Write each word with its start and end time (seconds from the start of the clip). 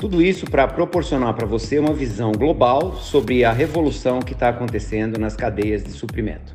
Tudo 0.00 0.22
isso 0.22 0.46
para 0.46 0.66
proporcionar 0.66 1.34
para 1.34 1.44
você 1.44 1.78
uma 1.78 1.92
visão 1.92 2.32
global 2.32 2.96
sobre 2.96 3.44
a 3.44 3.52
revolução 3.52 4.20
que 4.20 4.32
está 4.32 4.48
acontecendo 4.48 5.18
nas 5.18 5.36
cadeias 5.36 5.84
de 5.84 5.90
suprimento. 5.90 6.54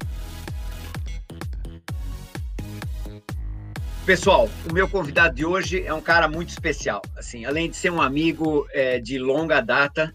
Pessoal, 4.03 4.49
o 4.67 4.73
meu 4.73 4.89
convidado 4.89 5.35
de 5.35 5.45
hoje 5.45 5.83
é 5.85 5.93
um 5.93 6.01
cara 6.01 6.27
muito 6.27 6.49
especial. 6.49 7.03
Assim, 7.15 7.45
além 7.45 7.69
de 7.69 7.75
ser 7.75 7.91
um 7.91 8.01
amigo 8.01 8.67
é, 8.73 8.99
de 8.99 9.19
longa 9.19 9.61
data, 9.61 10.11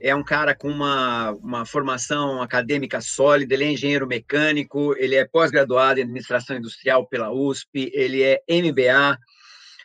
é 0.00 0.14
um 0.14 0.24
cara 0.24 0.54
com 0.54 0.68
uma, 0.68 1.32
uma 1.32 1.66
formação 1.66 2.40
acadêmica 2.40 3.02
sólida. 3.02 3.52
Ele 3.52 3.64
é 3.64 3.72
engenheiro 3.72 4.06
mecânico, 4.06 4.94
ele 4.96 5.16
é 5.16 5.26
pós-graduado 5.26 6.00
em 6.00 6.04
administração 6.04 6.56
industrial 6.56 7.06
pela 7.06 7.30
USP, 7.30 7.90
ele 7.92 8.22
é 8.22 8.40
MBA 8.48 9.18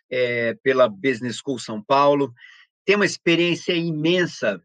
é, 0.10 0.56
pela 0.64 0.88
Business 0.88 1.42
School 1.44 1.60
São 1.60 1.82
Paulo 1.82 2.34
tem 2.86 2.96
uma 2.96 3.06
experiência 3.06 3.74
imensa 3.74 4.62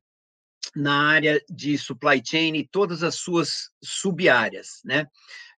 na 0.76 1.08
área 1.08 1.42
de 1.48 1.76
supply 1.78 2.22
chain 2.24 2.54
e 2.54 2.66
todas 2.66 3.02
as 3.02 3.16
suas 3.16 3.70
sub-áreas, 3.82 4.80
né? 4.84 5.06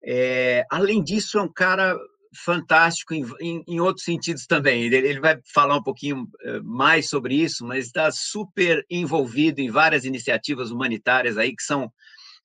É, 0.03 0.63
além 0.71 1.03
disso, 1.03 1.37
é 1.37 1.41
um 1.41 1.51
cara 1.51 1.97
fantástico 2.33 3.13
em, 3.13 3.25
em, 3.39 3.63
em 3.67 3.79
outros 3.79 4.05
sentidos 4.05 4.45
também. 4.45 4.83
Ele, 4.83 4.95
ele, 4.95 5.19
vai 5.19 5.39
falar 5.53 5.75
um 5.75 5.83
pouquinho 5.83 6.27
eh, 6.43 6.61
mais 6.61 7.09
sobre 7.09 7.35
isso, 7.35 7.65
mas 7.65 7.87
está 7.87 8.09
super 8.11 8.85
envolvido 8.89 9.59
em 9.59 9.69
várias 9.69 10.05
iniciativas 10.05 10.71
humanitárias 10.71 11.37
aí 11.37 11.53
que 11.53 11.63
são 11.63 11.91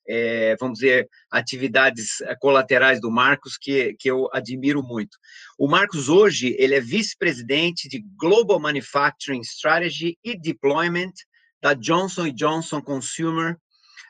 é, 0.07 0.55
vamos 0.59 0.79
dizer, 0.79 1.09
atividades 1.29 2.21
eh, 2.21 2.35
colaterais 2.39 3.01
do 3.01 3.11
Marcos 3.11 3.57
que, 3.57 3.93
que 3.99 4.09
eu 4.09 4.29
admiro 4.31 4.81
muito. 4.81 5.17
O 5.57 5.67
Marcos 5.67 6.07
hoje 6.07 6.55
ele 6.57 6.75
é 6.75 6.79
vice-presidente 6.79 7.89
de 7.89 8.03
Global 8.17 8.59
Manufacturing 8.59 9.41
Strategy 9.41 10.17
e 10.23 10.39
Deployment 10.39 11.13
da 11.61 11.73
Johnson 11.73 12.31
Johnson 12.31 12.81
Consumer 12.81 13.57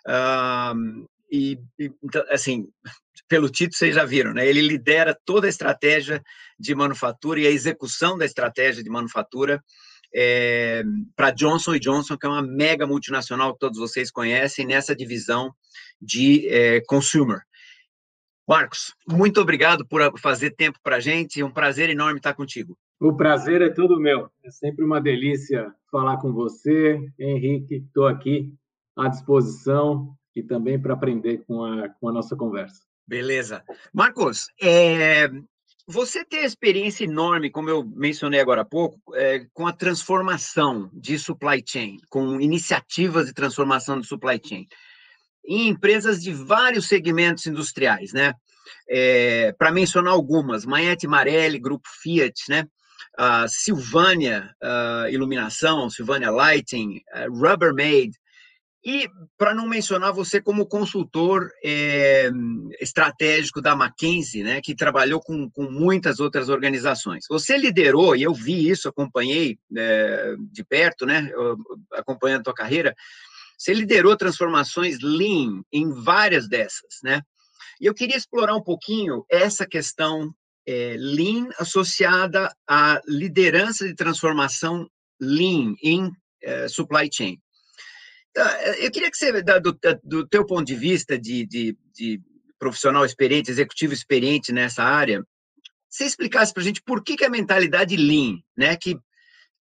um, 0.08 1.06
e, 1.30 1.60
e, 1.78 1.92
então, 2.02 2.24
assim, 2.30 2.68
pelo 3.28 3.50
título 3.50 3.78
vocês 3.78 3.96
já 3.96 4.06
viram, 4.06 4.34
né? 4.34 4.48
Ele 4.48 4.62
lidera 4.62 5.18
toda 5.26 5.48
a 5.48 5.50
estratégia 5.50 6.24
de 6.58 6.74
manufatura 6.74 7.40
e 7.40 7.48
a 7.48 7.52
execução 7.52 8.18
da 8.18 8.26
estratégia 8.26 8.84
de 8.84 8.90
manufatura 8.90 9.62
é, 10.14 10.84
para 11.16 11.32
Johnson 11.32 11.78
Johnson, 11.78 12.18
que 12.18 12.26
é 12.26 12.30
uma 12.30 12.42
mega 12.42 12.86
multinacional 12.88 13.54
que 13.54 13.60
todos 13.60 13.80
vocês 13.80 14.12
conhecem, 14.12 14.66
nessa 14.66 14.96
divisão 14.96 15.54
de 16.02 16.48
é, 16.50 16.82
consumer. 16.82 17.42
Marcos, 18.48 18.96
muito 19.08 19.42
obrigado 19.42 19.86
por 19.86 20.18
fazer 20.20 20.52
tempo 20.52 20.80
para 20.82 20.98
a 20.98 21.00
gente, 21.00 21.42
é 21.42 21.46
um 21.46 21.52
prazer 21.52 21.90
enorme 21.90 22.20
estar 22.20 22.34
contigo. 22.34 22.78
O 23.00 23.16
prazer 23.16 23.62
é 23.62 23.70
todo 23.70 24.00
meu, 24.00 24.30
é 24.44 24.50
sempre 24.50 24.84
uma 24.84 25.02
delícia 25.02 25.72
falar 25.92 26.18
com 26.18 26.32
você, 26.32 27.00
Henrique, 27.20 27.76
estou 27.76 28.08
aqui 28.08 28.54
à 28.96 29.08
disposição 29.08 30.16
e 30.36 30.42
também 30.42 30.80
para 30.82 30.94
aprender 30.94 31.44
com 31.46 31.64
a, 31.64 31.90
com 31.90 32.10
a 32.10 32.14
nossa 32.14 32.36
conversa. 32.36 32.82
Beleza. 33.08 33.64
Marcos, 33.94 34.48
é, 34.62 35.30
você 35.88 36.26
tem 36.26 36.44
experiência 36.44 37.06
enorme, 37.06 37.50
como 37.50 37.70
eu 37.70 37.82
mencionei 37.96 38.42
agora 38.42 38.62
há 38.62 38.66
pouco, 38.66 39.00
é, 39.16 39.46
com 39.54 39.66
a 39.66 39.72
transformação 39.72 40.90
de 40.94 41.18
supply 41.18 41.64
chain, 41.66 41.98
com 42.10 42.42
iniciativas 42.42 43.28
de 43.28 43.34
transformação 43.34 43.98
de 43.98 44.06
supply 44.06 44.40
chain, 44.44 44.68
em 45.46 45.70
empresas 45.70 46.22
de 46.22 46.34
vários 46.34 46.88
segmentos 46.90 47.46
industriais, 47.48 48.12
né? 48.12 48.34
É, 48.90 49.54
Para 49.54 49.72
mencionar 49.72 50.12
algumas, 50.12 50.66
Maete 50.66 51.08
Marelli, 51.08 51.58
Grupo 51.58 51.88
Fiat, 52.04 52.36
né? 52.50 52.68
Uh, 53.18 53.48
Silvânia 53.48 54.54
uh, 54.62 55.10
Iluminação, 55.10 55.90
Silvânia 55.90 56.30
Lighting, 56.30 57.02
uh, 57.16 57.32
Rubbermaid, 57.34 58.12
e 58.84 59.10
para 59.38 59.54
não 59.54 59.68
mencionar 59.68 60.14
você 60.14 60.42
como 60.42 60.68
consultor 60.68 61.52
é, 61.64 62.30
estratégico 62.80 63.62
da 63.62 63.74
McKinsey, 63.74 64.44
né, 64.44 64.62
que 64.62 64.76
trabalhou 64.76 65.20
com, 65.20 65.50
com 65.50 65.64
muitas 65.64 66.20
outras 66.20 66.48
organizações. 66.48 67.26
Você 67.30 67.58
liderou, 67.58 68.16
e 68.16 68.24
eu 68.24 68.34
vi 68.34 68.70
isso, 68.70 68.88
acompanhei 68.88 69.58
é, 69.76 70.36
de 70.52 70.64
perto, 70.64 71.06
né, 71.06 71.30
acompanhando 71.94 72.42
a 72.42 72.44
tua 72.44 72.54
carreira, 72.54 72.96
você 73.58 73.74
liderou 73.74 74.16
transformações 74.16 75.00
Lean 75.02 75.64
em 75.74 75.92
várias 75.92 76.48
dessas, 76.48 77.00
né? 77.04 77.22
E 77.82 77.86
eu 77.86 77.94
queria 77.94 78.16
explorar 78.16 78.56
um 78.56 78.64
pouquinho 78.64 79.26
essa 79.30 79.66
questão 79.66 80.32
é, 80.68 80.96
Lean 80.98 81.50
associada 81.58 82.54
à 82.68 83.02
liderança 83.08 83.88
de 83.88 83.96
transformação 83.96 84.88
Lean 85.20 85.74
em 85.84 86.12
é, 86.42 86.68
supply 86.68 87.10
chain. 87.12 87.40
Ah, 88.38 88.76
eu 88.78 88.92
queria 88.92 89.10
que 89.10 89.18
você, 89.18 89.42
do, 89.42 89.80
do 90.04 90.28
teu 90.28 90.46
ponto 90.46 90.66
de 90.66 90.76
vista 90.76 91.18
de, 91.18 91.46
de, 91.46 91.78
de, 91.94 92.22
profissional 92.60 93.04
experiente, 93.04 93.50
executivo 93.50 93.94
experiente 93.94 94.54
nessa 94.54 94.84
área, 94.84 95.26
você 95.90 96.06
explicasse 96.06 96.54
para 96.54 96.62
a 96.62 96.66
gente 96.66 96.82
por 96.84 97.04
que, 97.04 97.16
que 97.16 97.26
a 97.26 97.30
mentalidade 97.30 97.96
Lean, 97.96 98.38
né, 98.56 98.76
que 98.76 99.00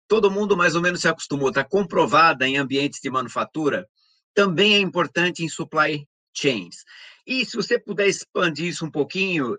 todo 0.08 0.30
mundo 0.30 0.56
mais 0.56 0.74
ou 0.74 0.82
menos 0.82 1.00
se 1.00 1.08
acostumou, 1.08 1.48
está 1.48 1.64
comprovada 1.64 2.46
em 2.46 2.56
ambientes 2.56 3.00
de 3.02 3.10
manufatura, 3.10 3.86
também 4.34 4.74
é 4.74 4.78
importante 4.78 5.44
em 5.44 5.48
supply 5.48 6.06
chains. 6.34 6.84
E 7.26 7.44
se 7.44 7.56
você 7.56 7.78
puder 7.78 8.08
expandir 8.08 8.66
isso 8.66 8.84
um 8.84 8.90
pouquinho, 8.90 9.56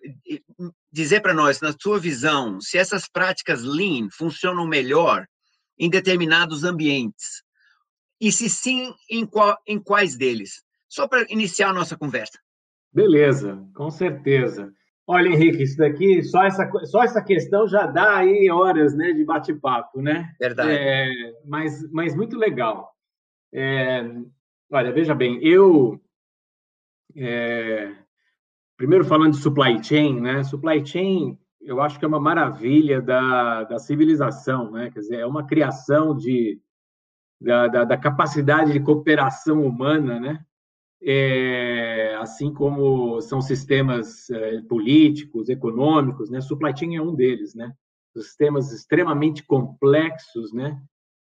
dizer 0.91 1.21
para 1.21 1.33
nós, 1.33 1.61
na 1.61 1.73
sua 1.79 1.99
visão, 1.99 2.59
se 2.61 2.77
essas 2.77 3.07
práticas 3.07 3.63
Lean 3.63 4.09
funcionam 4.11 4.67
melhor 4.67 5.25
em 5.77 5.89
determinados 5.89 6.63
ambientes, 6.63 7.44
e 8.19 8.31
se 8.31 8.49
sim, 8.49 8.93
em, 9.09 9.25
qual, 9.25 9.57
em 9.67 9.79
quais 9.79 10.15
deles? 10.15 10.63
Só 10.87 11.07
para 11.07 11.25
iniciar 11.29 11.69
a 11.69 11.73
nossa 11.73 11.97
conversa. 11.97 12.39
Beleza, 12.93 13.61
com 13.75 13.89
certeza. 13.89 14.71
Olha, 15.07 15.27
Henrique, 15.27 15.61
isso 15.61 15.77
daqui, 15.77 16.23
só 16.23 16.43
essa, 16.43 16.67
só 16.85 17.03
essa 17.03 17.21
questão 17.21 17.67
já 17.67 17.85
dá 17.85 18.17
aí 18.17 18.49
horas 18.49 18.95
né, 18.95 19.11
de 19.11 19.23
bate-papo, 19.23 20.01
né? 20.01 20.33
Verdade. 20.39 20.71
É, 20.71 21.07
mas, 21.45 21.91
mas 21.91 22.15
muito 22.15 22.35
legal. 22.37 22.91
É, 23.53 24.03
olha, 24.71 24.91
veja 24.91 25.13
bem, 25.13 25.39
eu. 25.43 26.01
É, 27.15 27.93
primeiro 28.75 29.05
falando 29.05 29.33
de 29.33 29.41
supply 29.41 29.81
chain, 29.83 30.19
né? 30.19 30.43
Supply 30.43 30.83
chain, 30.83 31.37
eu 31.61 31.81
acho 31.81 31.99
que 31.99 32.05
é 32.05 32.07
uma 32.07 32.19
maravilha 32.19 32.99
da, 32.99 33.63
da 33.63 33.77
civilização, 33.77 34.71
né? 34.71 34.89
Quer 34.89 34.99
dizer, 34.99 35.19
é 35.19 35.25
uma 35.25 35.45
criação 35.45 36.17
de, 36.17 36.59
da, 37.45 37.67
da, 37.67 37.83
da 37.83 37.95
capacidade 37.95 38.73
de 38.73 38.79
cooperação 38.79 39.63
humana, 39.63 40.19
né? 40.19 40.43
É, 40.99 42.17
assim 42.19 42.51
como 42.51 43.21
são 43.21 43.39
sistemas 43.39 44.27
é, 44.31 44.61
políticos, 44.63 45.47
econômicos, 45.47 46.31
né? 46.31 46.41
Supply 46.41 46.75
chain 46.75 46.95
é 46.95 47.01
um 47.01 47.13
deles, 47.13 47.53
né? 47.53 47.71
Sistemas 48.17 48.71
extremamente 48.71 49.43
complexos, 49.45 50.51
né? 50.51 50.81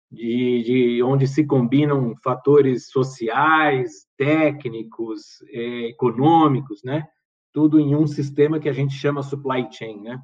De, 0.09 0.63
de 0.63 1.03
onde 1.03 1.28
se 1.28 1.45
combinam 1.45 2.16
fatores 2.23 2.87
sociais, 2.90 4.05
técnicos, 4.17 5.41
é, 5.49 5.90
econômicos, 5.90 6.81
né? 6.81 7.05
Tudo 7.51 7.78
em 7.78 7.93
um 7.93 8.07
sistema 8.07 8.57
que 8.57 8.69
a 8.69 8.73
gente 8.73 8.93
chama 8.93 9.22
supply 9.22 9.67
chain, 9.69 10.01
né? 10.01 10.22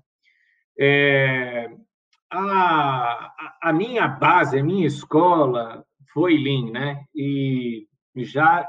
A, 2.31 3.33
a 3.61 3.73
minha 3.73 4.07
base, 4.07 4.57
a 4.57 4.63
minha 4.63 4.87
escola 4.87 5.85
foi 6.13 6.37
Lean, 6.37 6.71
né? 6.71 7.03
E 7.13 7.87
já 8.15 8.65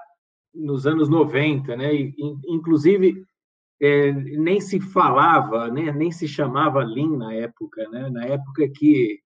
nos 0.55 0.87
anos 0.87 1.09
90, 1.09 1.77
né? 1.77 1.95
E, 1.95 2.15
inclusive, 2.49 3.25
é, 3.81 4.13
nem 4.13 4.61
se 4.61 4.81
falava, 4.81 5.69
né? 5.69 5.91
nem 5.93 6.11
se 6.11 6.29
chamava 6.29 6.85
Lean 6.85 7.17
na 7.17 7.35
época, 7.35 7.89
né? 7.89 8.09
Na 8.11 8.25
época 8.25 8.69
que 8.69 9.21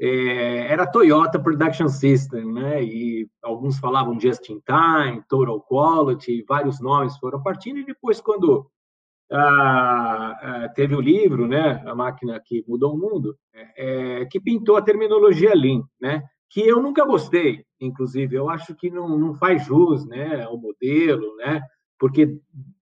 é, 0.00 0.66
era 0.72 0.86
Toyota 0.86 1.38
Production 1.38 1.88
System, 1.88 2.52
né? 2.52 2.82
E 2.82 3.28
alguns 3.42 3.78
falavam 3.78 4.18
Just 4.18 4.48
in 4.48 4.60
Time, 4.66 5.22
Total 5.28 5.60
Quality, 5.60 6.44
vários 6.48 6.80
nomes 6.80 7.16
foram 7.18 7.42
partindo, 7.42 7.78
e 7.78 7.84
depois, 7.84 8.20
quando 8.20 8.66
ah, 9.32 10.38
ah, 10.42 10.68
teve 10.74 10.94
o 10.94 11.00
livro, 11.00 11.46
né, 11.46 11.82
a 11.86 11.94
máquina 11.94 12.40
que 12.44 12.64
mudou 12.68 12.94
o 12.94 12.98
mundo, 12.98 13.36
é, 13.54 14.20
é, 14.20 14.26
que 14.26 14.38
pintou 14.40 14.76
a 14.76 14.82
terminologia 14.82 15.54
Lean, 15.54 15.82
né? 16.00 16.22
que 16.52 16.60
eu 16.60 16.82
nunca 16.82 17.04
gostei, 17.06 17.64
inclusive. 17.80 18.36
Eu 18.36 18.50
acho 18.50 18.74
que 18.74 18.90
não, 18.90 19.18
não 19.18 19.34
faz 19.34 19.64
jus 19.64 20.06
né, 20.06 20.42
ao 20.42 20.58
modelo, 20.58 21.34
né, 21.36 21.62
porque 21.98 22.38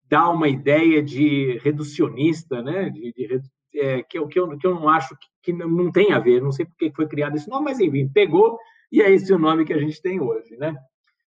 dá 0.07 0.29
uma 0.29 0.47
ideia 0.47 1.01
de 1.01 1.57
reducionista, 1.63 2.61
né, 2.61 2.91
de, 2.91 3.11
de 3.11 3.41
é, 3.73 4.03
que, 4.03 4.19
eu, 4.19 4.27
que, 4.27 4.39
eu, 4.39 4.55
que 4.57 4.67
eu 4.67 4.75
não 4.75 4.87
acho 4.87 5.17
que, 5.17 5.51
que 5.51 5.53
não 5.53 5.91
tem 5.91 6.13
a 6.13 6.19
ver, 6.19 6.41
não 6.41 6.51
sei 6.51 6.65
por 6.65 6.75
que 6.77 6.91
foi 6.91 7.07
criado 7.07 7.35
esse 7.35 7.49
nome, 7.49 7.65
mas 7.65 7.79
enfim, 7.79 8.07
pegou 8.07 8.57
e 8.91 9.01
é 9.01 9.11
esse 9.11 9.33
o 9.33 9.39
nome 9.39 9.65
que 9.65 9.73
a 9.73 9.79
gente 9.79 9.99
tem 9.99 10.21
hoje, 10.21 10.55
né? 10.57 10.75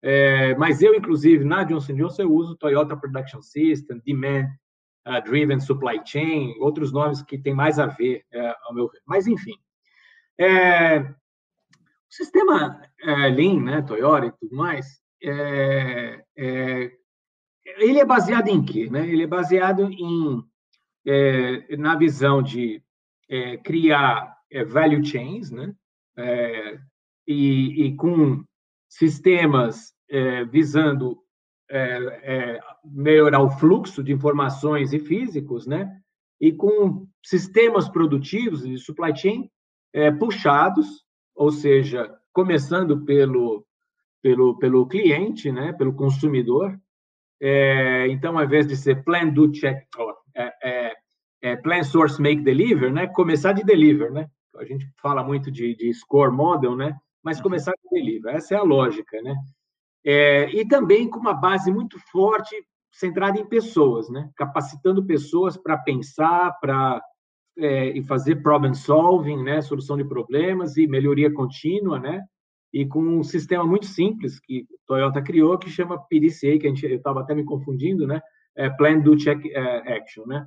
É, 0.03 0.55
mas 0.55 0.81
eu, 0.81 0.95
inclusive, 0.95 1.45
na 1.45 1.62
Johnson 1.65 1.95
Johnson, 1.95 2.23
eu 2.23 2.33
uso 2.33 2.57
Toyota 2.57 2.97
Production 2.97 3.43
System, 3.43 4.01
Demand 4.07 4.47
uh, 5.06 5.23
Driven 5.25 5.61
Supply 5.61 6.00
Chain, 6.05 6.55
outros 6.61 6.93
nomes 6.93 7.23
que 7.23 7.38
têm 7.38 7.55
mais 7.55 7.79
a 7.79 7.87
ver, 7.87 8.25
é, 8.32 8.55
ao 8.64 8.75
meu 8.75 8.88
ver. 8.88 9.00
Mas, 9.06 9.26
enfim. 9.26 9.55
É, 10.38 11.00
o 11.00 11.14
sistema 12.08 12.81
é, 13.02 13.29
Lean, 13.29 13.61
né, 13.62 13.82
Toyota 13.82 14.26
e 14.26 14.32
tudo 14.32 14.56
mais, 14.56 15.00
é, 15.23 16.25
é, 16.37 16.93
ele 17.64 18.00
é 18.00 18.05
baseado 18.05 18.49
em 18.49 18.64
quê? 18.64 18.88
Né? 18.91 19.06
Ele 19.08 19.23
é 19.23 19.26
baseado 19.26 19.91
em, 19.91 20.43
na 21.79 21.94
visão 21.94 22.43
de 22.43 22.82
criar 23.62 24.37
value 24.67 25.05
chains, 25.05 25.50
né? 25.50 25.73
E, 27.26 27.87
e, 27.87 27.97
com 27.97 28.43
sistemas 28.88 29.94
é, 30.11 30.44
visando 30.44 31.23
é, 31.70 32.20
é, 32.22 32.61
melhorar 32.84 33.40
o 33.40 33.50
fluxo 33.50 34.02
de 34.02 34.12
informações 34.12 34.93
e 34.93 34.99
físicos, 34.99 35.67
né? 35.67 35.96
E 36.40 36.52
com 36.52 37.06
sistemas 37.25 37.88
produtivos 37.88 38.62
de 38.62 38.76
supply 38.78 39.17
chain 39.17 39.50
é, 39.93 40.11
puxados, 40.11 41.05
ou 41.34 41.50
seja, 41.50 42.12
começando 42.32 43.05
pelo 43.05 43.64
pelo 44.22 44.58
pelo 44.58 44.87
cliente, 44.87 45.52
né? 45.52 45.72
Pelo 45.72 45.94
consumidor. 45.94 46.78
É, 47.40 48.08
então, 48.08 48.37
ao 48.37 48.44
invés 48.44 48.66
de 48.66 48.76
ser 48.76 49.05
plan 49.05 49.28
do 49.28 49.50
check, 49.50 49.87
é, 50.34 50.94
é, 51.43 51.56
plan 51.56 51.82
source 51.82 52.20
make 52.20 52.43
deliver, 52.43 52.93
né? 52.93 53.06
Começar 53.06 53.52
de 53.52 53.62
deliver, 53.62 54.11
né? 54.11 54.28
A 54.56 54.64
gente 54.64 54.87
fala 55.00 55.23
muito 55.23 55.50
de, 55.50 55.75
de 55.76 55.93
score 55.94 56.32
model, 56.32 56.75
né? 56.75 56.99
Mas 57.23 57.37
uhum. 57.37 57.44
começar 57.44 57.73
com 57.81 57.94
deliver. 57.94 58.34
Essa 58.34 58.55
é 58.55 58.58
a 58.58 58.62
lógica, 58.62 59.20
né? 59.23 59.34
É, 60.05 60.50
e 60.50 60.67
também 60.67 61.08
com 61.08 61.19
uma 61.19 61.35
base 61.35 61.70
muito 61.70 61.99
forte 62.11 62.55
centrada 62.91 63.38
em 63.38 63.47
pessoas, 63.47 64.08
né? 64.11 64.31
capacitando 64.37 65.05
pessoas 65.05 65.56
para 65.56 65.79
pensar, 65.79 66.58
para 66.61 67.00
é, 67.58 67.91
e 67.97 68.02
fazer 68.02 68.43
problem 68.43 68.75
solving, 68.75 69.43
né? 69.43 69.61
solução 69.61 69.97
de 69.97 70.05
problemas 70.05 70.76
e 70.76 70.87
melhoria 70.87 71.32
contínua, 71.32 71.99
né? 71.99 72.25
e 72.73 72.87
com 72.87 73.00
um 73.00 73.23
sistema 73.23 73.64
muito 73.64 73.87
simples 73.87 74.38
que 74.38 74.67
Toyota 74.87 75.20
criou 75.20 75.58
que 75.58 75.69
chama 75.69 75.99
PDCA, 75.99 76.58
que 76.58 76.67
a 76.67 76.69
gente, 76.70 76.87
eu 76.87 76.97
estava 76.97 77.20
até 77.20 77.35
me 77.35 77.44
confundindo, 77.44 78.06
né? 78.06 78.20
É, 78.56 78.69
Plan, 78.70 79.00
Do, 79.00 79.17
Check, 79.17 79.44
é, 79.47 79.97
Action, 79.97 80.26
né? 80.26 80.47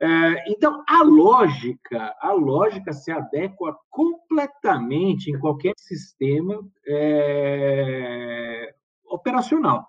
É, 0.00 0.50
então, 0.50 0.82
a 0.88 1.02
lógica, 1.02 2.14
a 2.20 2.32
lógica 2.32 2.92
se 2.92 3.10
adequa 3.10 3.76
completamente 3.90 5.30
em 5.30 5.38
qualquer 5.38 5.74
sistema 5.76 6.58
é, 6.86 8.74
operacional, 9.10 9.86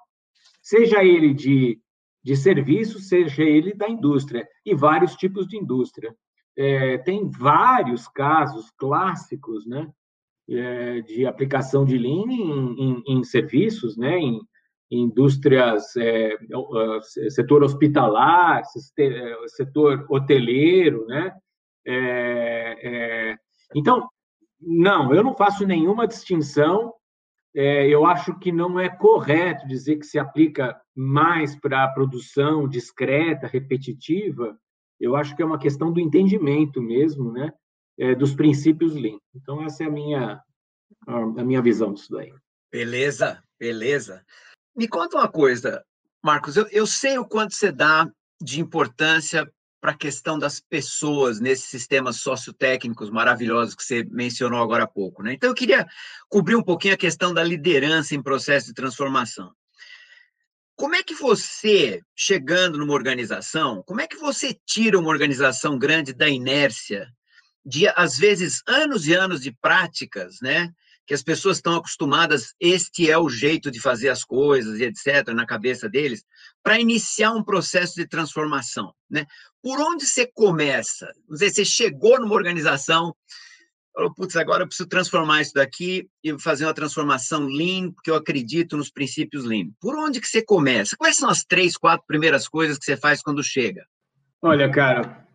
seja 0.62 1.04
ele 1.04 1.34
de, 1.34 1.80
de 2.24 2.36
serviço, 2.36 3.00
seja 3.00 3.44
ele 3.44 3.74
da 3.74 3.90
indústria, 3.90 4.48
e 4.66 4.76
vários 4.76 5.16
tipos 5.16 5.48
de 5.48 5.58
indústria. 5.58 6.16
É, 6.58 6.98
tem 6.98 7.30
vários 7.30 8.08
casos 8.08 8.70
clássicos 8.72 9.66
né, 9.66 9.90
é, 10.50 11.02
de 11.02 11.26
aplicação 11.26 11.86
de 11.86 11.98
Lean 11.98 12.32
em, 12.32 12.74
em, 12.80 13.04
em 13.08 13.24
serviços, 13.24 13.96
né, 13.96 14.18
em, 14.18 14.42
em 14.92 15.04
indústrias, 15.04 15.96
é, 15.96 16.38
setor 17.30 17.64
hospitalar, 17.64 18.62
setor 19.48 20.06
hoteleiro, 20.10 21.06
né? 21.08 21.34
É, 21.88 22.78
é, 22.84 23.38
então, 23.74 24.10
não, 24.60 25.14
eu 25.14 25.24
não 25.24 25.34
faço 25.34 25.66
nenhuma 25.66 26.08
distinção 26.08 26.94
é, 27.56 27.88
eu 27.88 28.06
acho 28.06 28.38
que 28.39 28.51
não 28.51 28.80
é 28.80 28.89
correto 28.89 29.68
dizer 29.68 29.98
que 29.98 30.06
se 30.06 30.18
aplica 30.18 30.80
mais 30.95 31.56
para 31.56 31.83
a 31.83 31.89
produção 31.89 32.68
discreta, 32.68 33.48
repetitiva. 33.48 34.57
Eu 35.00 35.15
acho 35.15 35.36
que 35.36 35.42
é 35.42 35.45
uma 35.45 35.59
questão 35.59 35.92
do 35.92 36.00
entendimento 36.00 36.81
mesmo, 36.81 37.31
né, 37.31 37.51
é, 38.00 38.15
dos 38.15 38.33
princípios 38.33 38.95
Lean. 38.95 39.18
Então 39.36 39.62
essa 39.63 39.83
é 39.83 39.88
a 39.88 39.92
minha 39.92 40.42
a 41.07 41.44
minha 41.44 41.62
visão 41.62 41.94
disso 41.94 42.12
daí. 42.12 42.31
Beleza, 42.71 43.42
beleza. 43.59 44.24
Me 44.75 44.88
conta 44.88 45.18
uma 45.18 45.27
coisa, 45.27 45.83
Marcos. 46.24 46.56
Eu, 46.56 46.68
eu 46.68 46.86
sei 46.86 47.18
o 47.18 47.25
quanto 47.25 47.53
você 47.53 47.71
dá 47.71 48.09
de 48.42 48.62
importância 48.62 49.50
para 49.81 49.92
a 49.92 49.98
questão 49.98 50.38
das 50.38 50.60
pessoas 50.60 51.39
nesses 51.39 51.66
sistemas 51.66 52.18
sociotécnicos 52.18 53.10
maravilhosos 53.10 53.74
que 53.74 53.83
você 53.83 54.04
mencionou 54.04 54.62
agora 54.62 54.83
há 54.83 54.88
pouco. 54.88 55.24
Né? 55.24 55.33
Então, 55.33 55.50
eu 55.50 55.56
queria 55.56 55.88
cobrir 56.30 56.56
um 56.56 56.63
pouquinho 56.63 56.94
a 56.94 56.98
questão 56.98 57.33
da 57.33 57.44
liderança 57.44 58.13
em 58.13 58.22
processo 58.22 58.68
de 58.68 58.74
transformação. 58.75 59.51
Como 60.75 60.95
é 60.95 61.04
que 61.04 61.16
você, 61.16 62.01
chegando 62.16 62.78
numa 62.78 62.94
organização, 62.94 63.83
como 63.86 64.01
é 64.01 64.07
que 64.07 64.18
você 64.18 64.56
tira 64.66 65.00
uma 65.00 65.10
organização 65.10 65.78
grande 65.78 66.13
da 66.13 66.30
inércia 66.30 67.07
de, 67.66 67.88
às 67.89 68.18
vezes, 68.18 68.62
anos 68.68 69.07
e 69.07 69.13
anos 69.13 69.42
de 69.42 69.51
práticas, 69.51 70.38
né? 70.42 70.72
Que 71.12 71.16
as 71.16 71.22
pessoas 71.22 71.58
estão 71.58 71.75
acostumadas, 71.75 72.56
este 72.58 73.12
é 73.12 73.18
o 73.18 73.28
jeito 73.28 73.69
de 73.69 73.81
fazer 73.81 74.08
as 74.08 74.24
coisas 74.24 74.80
e 74.80 74.86
etc., 74.86 75.34
na 75.36 75.46
cabeça 75.46 75.90
deles, 75.90 76.24
para 76.63 76.80
iniciar 76.80 77.34
um 77.34 77.44
processo 77.44 77.96
de 77.96 78.08
transformação. 78.08 78.94
Né? 79.10 79.25
Por 79.62 79.78
onde 79.81 80.06
você 80.06 80.25
começa? 80.25 81.12
Você 81.28 81.66
chegou 81.66 82.18
numa 82.18 82.34
organização, 82.34 83.13
falou, 83.94 84.13
putz, 84.13 84.38
agora 84.38 84.63
eu 84.63 84.68
preciso 84.68 84.88
transformar 84.88 85.42
isso 85.42 85.54
daqui 85.54 86.08
e 86.24 86.40
fazer 86.40 86.63
uma 86.63 86.74
transformação 86.74 87.46
Lean, 87.46 87.92
porque 87.92 88.10
eu 88.10 88.16
acredito 88.16 88.78
nos 88.78 88.90
princípios 88.90 89.44
Lean. 89.44 89.66
Por 89.81 89.98
onde 89.98 90.22
que 90.22 90.30
você 90.30 90.42
começa? 90.42 90.96
Quais 90.96 91.18
são 91.18 91.30
as 91.30 91.44
três, 91.44 91.75
quatro 91.75 92.08
primeiras 92.08 92.48
coisas 92.48 92.78
que 92.78 92.86
você 92.86 92.96
faz 92.96 93.22
quando 93.22 93.44
chega? 93.44 93.86
Olha, 94.42 94.72
cara, 94.72 95.28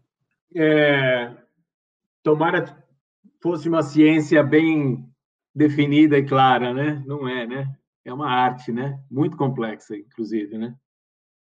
é... 0.54 1.36
tomara 2.22 2.82
fosse 3.42 3.68
uma 3.68 3.82
ciência 3.82 4.42
bem 4.42 5.06
definida 5.56 6.18
e 6.18 6.22
clara, 6.22 6.74
né? 6.74 7.02
Não 7.06 7.26
é, 7.26 7.46
né? 7.46 7.74
É 8.04 8.12
uma 8.12 8.28
arte, 8.28 8.70
né? 8.70 9.00
Muito 9.10 9.38
complexa, 9.38 9.96
inclusive, 9.96 10.58
né? 10.58 10.76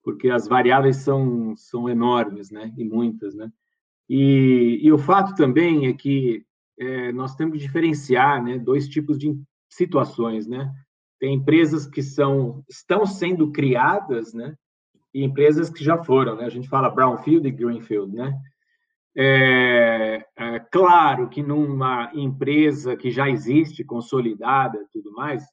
Porque 0.03 0.29
as 0.29 0.47
variáveis 0.47 0.97
são, 0.97 1.55
são 1.57 1.89
enormes, 1.89 2.51
né? 2.51 2.71
E 2.77 2.85
muitas, 2.85 3.33
né? 3.33 3.51
E, 4.07 4.79
e 4.83 4.91
o 4.91 4.99
fato 4.99 5.33
também 5.33 5.87
é 5.87 5.93
que 5.93 6.45
é, 6.77 7.11
nós 7.11 7.35
temos 7.35 7.53
que 7.53 7.65
diferenciar, 7.65 8.43
né? 8.43 8.59
Dois 8.59 8.87
tipos 8.87 9.17
de 9.17 9.35
situações, 9.67 10.45
né? 10.45 10.71
Tem 11.19 11.33
empresas 11.33 11.87
que 11.87 12.03
são 12.03 12.63
estão 12.69 13.07
sendo 13.07 13.51
criadas, 13.51 14.31
né? 14.31 14.55
E 15.11 15.23
empresas 15.23 15.71
que 15.71 15.83
já 15.83 16.03
foram, 16.03 16.35
né? 16.35 16.45
A 16.45 16.49
gente 16.49 16.69
fala 16.69 16.89
brownfield 16.89 17.47
e 17.47 17.51
greenfield, 17.51 18.13
né? 18.15 18.39
É, 19.15 20.25
é, 20.35 20.59
claro 20.71 21.29
que 21.29 21.43
numa 21.43 22.11
empresa 22.15 22.95
que 22.95 23.11
já 23.11 23.29
existe, 23.29 23.83
consolidada 23.83 24.77
e 24.77 24.87
tudo 24.91 25.11
mais, 25.11 25.43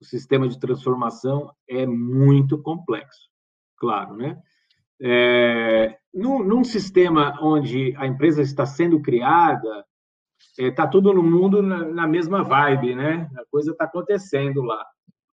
o 0.00 0.04
sistema 0.04 0.48
de 0.48 0.58
transformação 0.58 1.50
é 1.68 1.86
muito 1.86 2.60
complexo, 2.62 3.28
claro, 3.76 4.16
né? 4.16 4.38
É, 5.00 5.98
num, 6.14 6.42
num, 6.42 6.64
sistema 6.64 7.36
onde 7.42 7.94
a 7.96 8.06
empresa 8.06 8.40
está 8.40 8.64
sendo 8.64 9.00
criada, 9.02 9.84
está 10.56 10.84
é, 10.84 10.86
tudo 10.86 11.12
no 11.12 11.22
mundo 11.22 11.60
na, 11.62 11.84
na, 11.84 12.06
mesma 12.06 12.42
vibe, 12.42 12.94
né? 12.94 13.28
A 13.36 13.44
coisa 13.50 13.72
está 13.72 13.84
acontecendo 13.84 14.62
lá. 14.62 14.84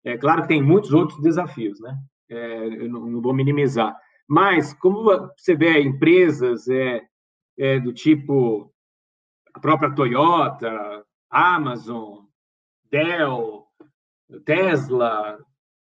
É 0.04 0.16
claro 0.16 0.42
que 0.42 0.48
tem 0.48 0.62
muitos 0.62 0.92
outros 0.92 1.20
desafios, 1.20 1.80
né? 1.80 1.98
É, 2.30 2.66
eu 2.66 2.88
não, 2.88 3.06
não, 3.06 3.20
vou 3.20 3.34
minimizar. 3.34 3.96
Mas, 4.28 4.72
como 4.74 5.04
você 5.36 5.54
vê 5.54 5.80
empresas 5.80 6.68
é, 6.68 7.02
é, 7.58 7.80
do 7.80 7.92
tipo 7.92 8.72
a 9.54 9.60
própria 9.60 9.94
Toyota, 9.94 11.04
Amazon, 11.30 12.24
Dell, 12.90 13.66
Tesla, 14.44 15.38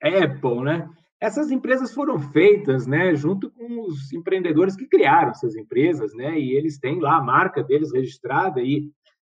Apple, 0.03 0.63
né? 0.63 0.89
Essas 1.21 1.51
empresas 1.51 1.95
foram 1.95 2.19
feitas, 2.19 2.87
né, 2.87 3.15
junto 3.15 3.51
com 3.51 3.87
os 3.87 4.13
empreendedores 4.13 4.77
que 4.77 4.87
criaram 4.87 5.31
essas 5.31 5.57
empresas, 5.57 6.13
né? 6.15 6.39
E 6.39 6.53
eles 6.53 6.79
têm 6.79 7.01
lá 7.01 7.17
a 7.17 7.23
marca 7.23 7.63
deles 7.63 7.93
registrada 7.93 8.61
e, 8.61 8.91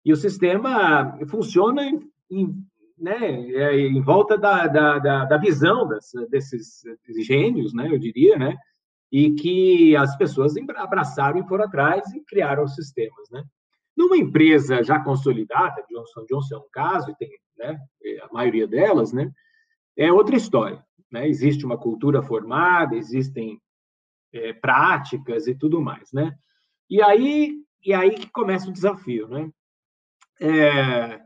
e 0.04 0.12
o 0.12 0.16
sistema 0.16 1.16
funciona 1.28 1.84
em, 1.84 2.00
em 2.30 2.66
né, 2.98 3.18
é, 3.52 3.78
em 3.78 4.00
volta 4.00 4.36
da, 4.38 4.66
da, 4.66 4.98
da, 4.98 5.24
da 5.26 5.36
visão 5.36 5.86
das, 5.86 6.10
desses 6.30 6.82
gênios, 7.18 7.72
né? 7.72 7.88
Eu 7.88 7.98
diria, 7.98 8.36
né? 8.36 8.56
E 9.10 9.34
que 9.34 9.96
as 9.96 10.16
pessoas 10.16 10.54
abraçaram 10.76 11.38
e 11.38 11.46
foram 11.46 11.64
atrás 11.64 12.12
e 12.12 12.20
criaram 12.24 12.64
os 12.64 12.74
sistemas, 12.74 13.30
né? 13.30 13.44
Numa 13.96 14.16
empresa 14.16 14.82
já 14.82 15.00
consolidada, 15.00 15.84
Johnson 15.88 16.24
Johnson 16.28 16.54
é 16.56 16.58
um 16.58 16.68
caso, 16.70 17.10
e 17.10 17.16
tem 17.16 17.30
né, 17.56 17.78
a 18.22 18.32
maioria 18.32 18.66
delas, 18.66 19.12
né, 19.12 19.32
é 19.96 20.12
outra 20.12 20.36
história. 20.36 20.84
Né? 21.10 21.28
Existe 21.28 21.64
uma 21.64 21.78
cultura 21.78 22.22
formada, 22.22 22.94
existem 22.94 23.58
é, 24.32 24.52
práticas 24.52 25.46
e 25.46 25.54
tudo 25.54 25.80
mais, 25.80 26.12
né? 26.12 26.36
E 26.90 27.02
aí, 27.02 27.54
e 27.84 27.92
aí 27.94 28.10
que 28.10 28.30
começa 28.30 28.68
o 28.68 28.72
desafio, 28.72 29.28
né? 29.28 29.50
É, 30.40 31.20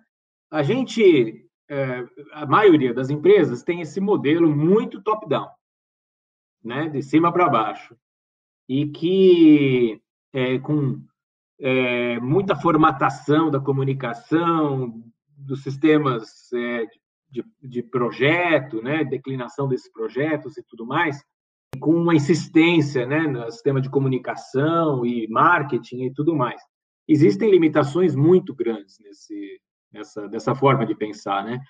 a 0.50 0.62
gente, 0.62 1.44
é, 1.68 2.04
a 2.32 2.46
maioria 2.46 2.94
das 2.94 3.10
empresas 3.10 3.62
tem 3.62 3.80
esse 3.80 4.00
modelo 4.00 4.48
muito 4.48 5.02
top-down, 5.02 5.48
né? 6.62 6.88
De 6.88 7.02
cima 7.02 7.32
para 7.32 7.48
baixo, 7.48 7.96
e 8.68 8.86
que 8.86 10.00
é, 10.32 10.58
com 10.58 11.00
é, 11.60 12.18
muita 12.20 12.56
formatação 12.56 13.50
da 13.50 13.60
comunicação, 13.60 15.02
dos 15.36 15.62
sistemas 15.62 16.52
é, 16.52 16.86
de, 17.30 17.44
de, 17.62 17.82
projeto, 17.82 18.82
né, 18.82 19.04
declinação 19.04 19.68
desses 19.68 19.90
projetos 19.92 20.56
e 20.56 20.62
tudo 20.62 20.86
mais, 20.86 21.22
com 21.78 21.94
uma 21.94 22.14
insistência 22.14 23.06
né, 23.06 23.20
no 23.20 23.50
sistema 23.50 23.80
de 23.80 23.90
comunicação 23.90 25.04
e 25.04 25.28
marketing 25.28 26.04
e 26.04 26.12
tudo 26.12 26.34
mais. 26.34 26.60
Existem 27.06 27.50
limitações 27.50 28.14
muito 28.14 28.54
grandes 28.54 28.98
nesse, 29.00 29.60
nessa, 29.92 30.28
dessa 30.28 30.54
forma 30.54 30.84
de 30.84 30.94
pensar. 30.94 31.44
Né? 31.44 31.60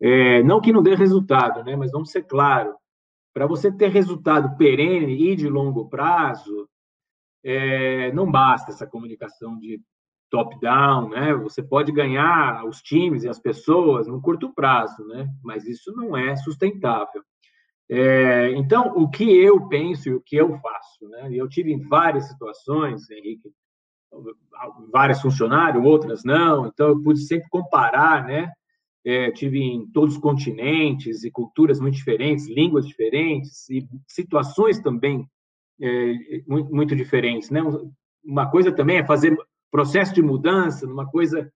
É, 0.00 0.42
não 0.42 0.60
que 0.60 0.72
não 0.72 0.82
dê 0.82 0.94
resultado, 0.94 1.62
né, 1.64 1.76
mas 1.76 1.90
vamos 1.90 2.10
ser 2.10 2.22
claros, 2.22 2.74
para 3.32 3.46
você 3.46 3.72
ter 3.72 3.88
resultado 3.88 4.56
perene 4.56 5.30
e 5.30 5.36
de 5.36 5.48
longo 5.48 5.88
prazo, 5.88 6.68
é, 7.44 8.12
não 8.12 8.30
basta 8.30 8.70
essa 8.70 8.86
comunicação 8.86 9.58
de 9.58 9.80
top-down, 10.30 11.10
né? 11.10 11.34
Você 11.34 11.62
pode 11.62 11.92
ganhar 11.92 12.64
os 12.64 12.80
times 12.80 13.24
e 13.24 13.28
as 13.28 13.38
pessoas 13.38 14.06
no 14.06 14.20
curto 14.20 14.52
prazo, 14.54 15.06
né? 15.06 15.28
Mas 15.42 15.66
isso 15.66 15.92
não 15.94 16.16
é 16.16 16.34
sustentável. 16.36 17.22
É, 17.90 18.50
então, 18.52 18.94
o 18.96 19.10
que 19.10 19.24
eu 19.24 19.68
penso 19.68 20.08
e 20.08 20.14
o 20.14 20.20
que 20.20 20.36
eu 20.36 20.58
faço, 20.58 21.08
né? 21.10 21.28
Eu 21.32 21.48
tive 21.48 21.72
em 21.72 21.86
várias 21.86 22.28
situações, 22.28 23.10
Henrique, 23.10 23.50
várias 24.90 25.20
funcionários, 25.20 25.84
outras 25.84 26.24
não. 26.24 26.66
Então, 26.66 26.88
eu 26.88 27.02
pude 27.02 27.20
sempre 27.20 27.48
comparar, 27.50 28.24
né? 28.24 28.50
É, 29.04 29.30
tive 29.32 29.58
em 29.58 29.86
todos 29.90 30.14
os 30.14 30.20
continentes 30.20 31.24
e 31.24 31.30
culturas 31.30 31.80
muito 31.80 31.96
diferentes, 31.96 32.48
línguas 32.48 32.86
diferentes 32.86 33.68
e 33.68 33.84
situações 34.06 34.80
também 34.80 35.26
é, 35.80 36.14
muito, 36.46 36.72
muito 36.72 36.96
diferentes, 36.96 37.50
né? 37.50 37.60
Uma 38.24 38.48
coisa 38.48 38.70
também 38.70 38.98
é 38.98 39.04
fazer 39.04 39.36
processo 39.70 40.14
de 40.14 40.22
mudança 40.22 40.86
numa 40.86 41.10
coisa 41.10 41.50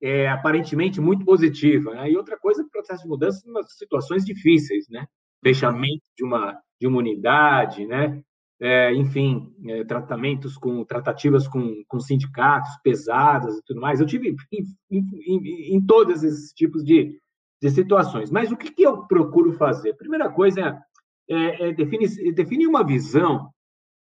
é, 0.00 0.28
aparentemente 0.28 1.00
muito 1.00 1.24
positiva, 1.24 1.94
né? 1.94 2.10
e 2.10 2.16
outra 2.16 2.38
coisa, 2.38 2.66
processo 2.70 3.02
de 3.02 3.08
mudança 3.08 3.42
em 3.46 3.62
situações 3.66 4.24
difíceis, 4.24 4.88
né? 4.88 5.06
Fechamento 5.42 6.04
de 6.16 6.24
uma 6.24 6.58
de 6.78 6.86
uma 6.86 6.98
unidade, 6.98 7.86
né? 7.86 8.22
É, 8.58 8.94
enfim, 8.94 9.54
é, 9.66 9.84
tratamentos 9.84 10.56
com 10.56 10.82
tratativas 10.82 11.46
com, 11.46 11.84
com 11.86 12.00
sindicatos 12.00 12.70
pesadas 12.82 13.58
e 13.58 13.62
tudo 13.64 13.80
mais. 13.80 14.00
Eu 14.00 14.06
tive 14.06 14.34
em, 14.50 14.66
em, 14.90 15.76
em 15.76 15.86
todos 15.86 16.22
esses 16.22 16.52
tipos 16.52 16.82
de, 16.82 17.20
de 17.60 17.70
situações. 17.70 18.30
Mas 18.30 18.50
o 18.50 18.56
que, 18.56 18.70
que 18.70 18.82
eu 18.82 19.06
procuro 19.06 19.52
fazer? 19.52 19.94
Primeira 19.94 20.30
coisa 20.30 20.60
é, 20.60 20.82
é, 21.28 21.68
é 21.68 21.72
definir, 21.72 22.34
definir 22.34 22.66
uma 22.66 22.82
visão 22.82 23.50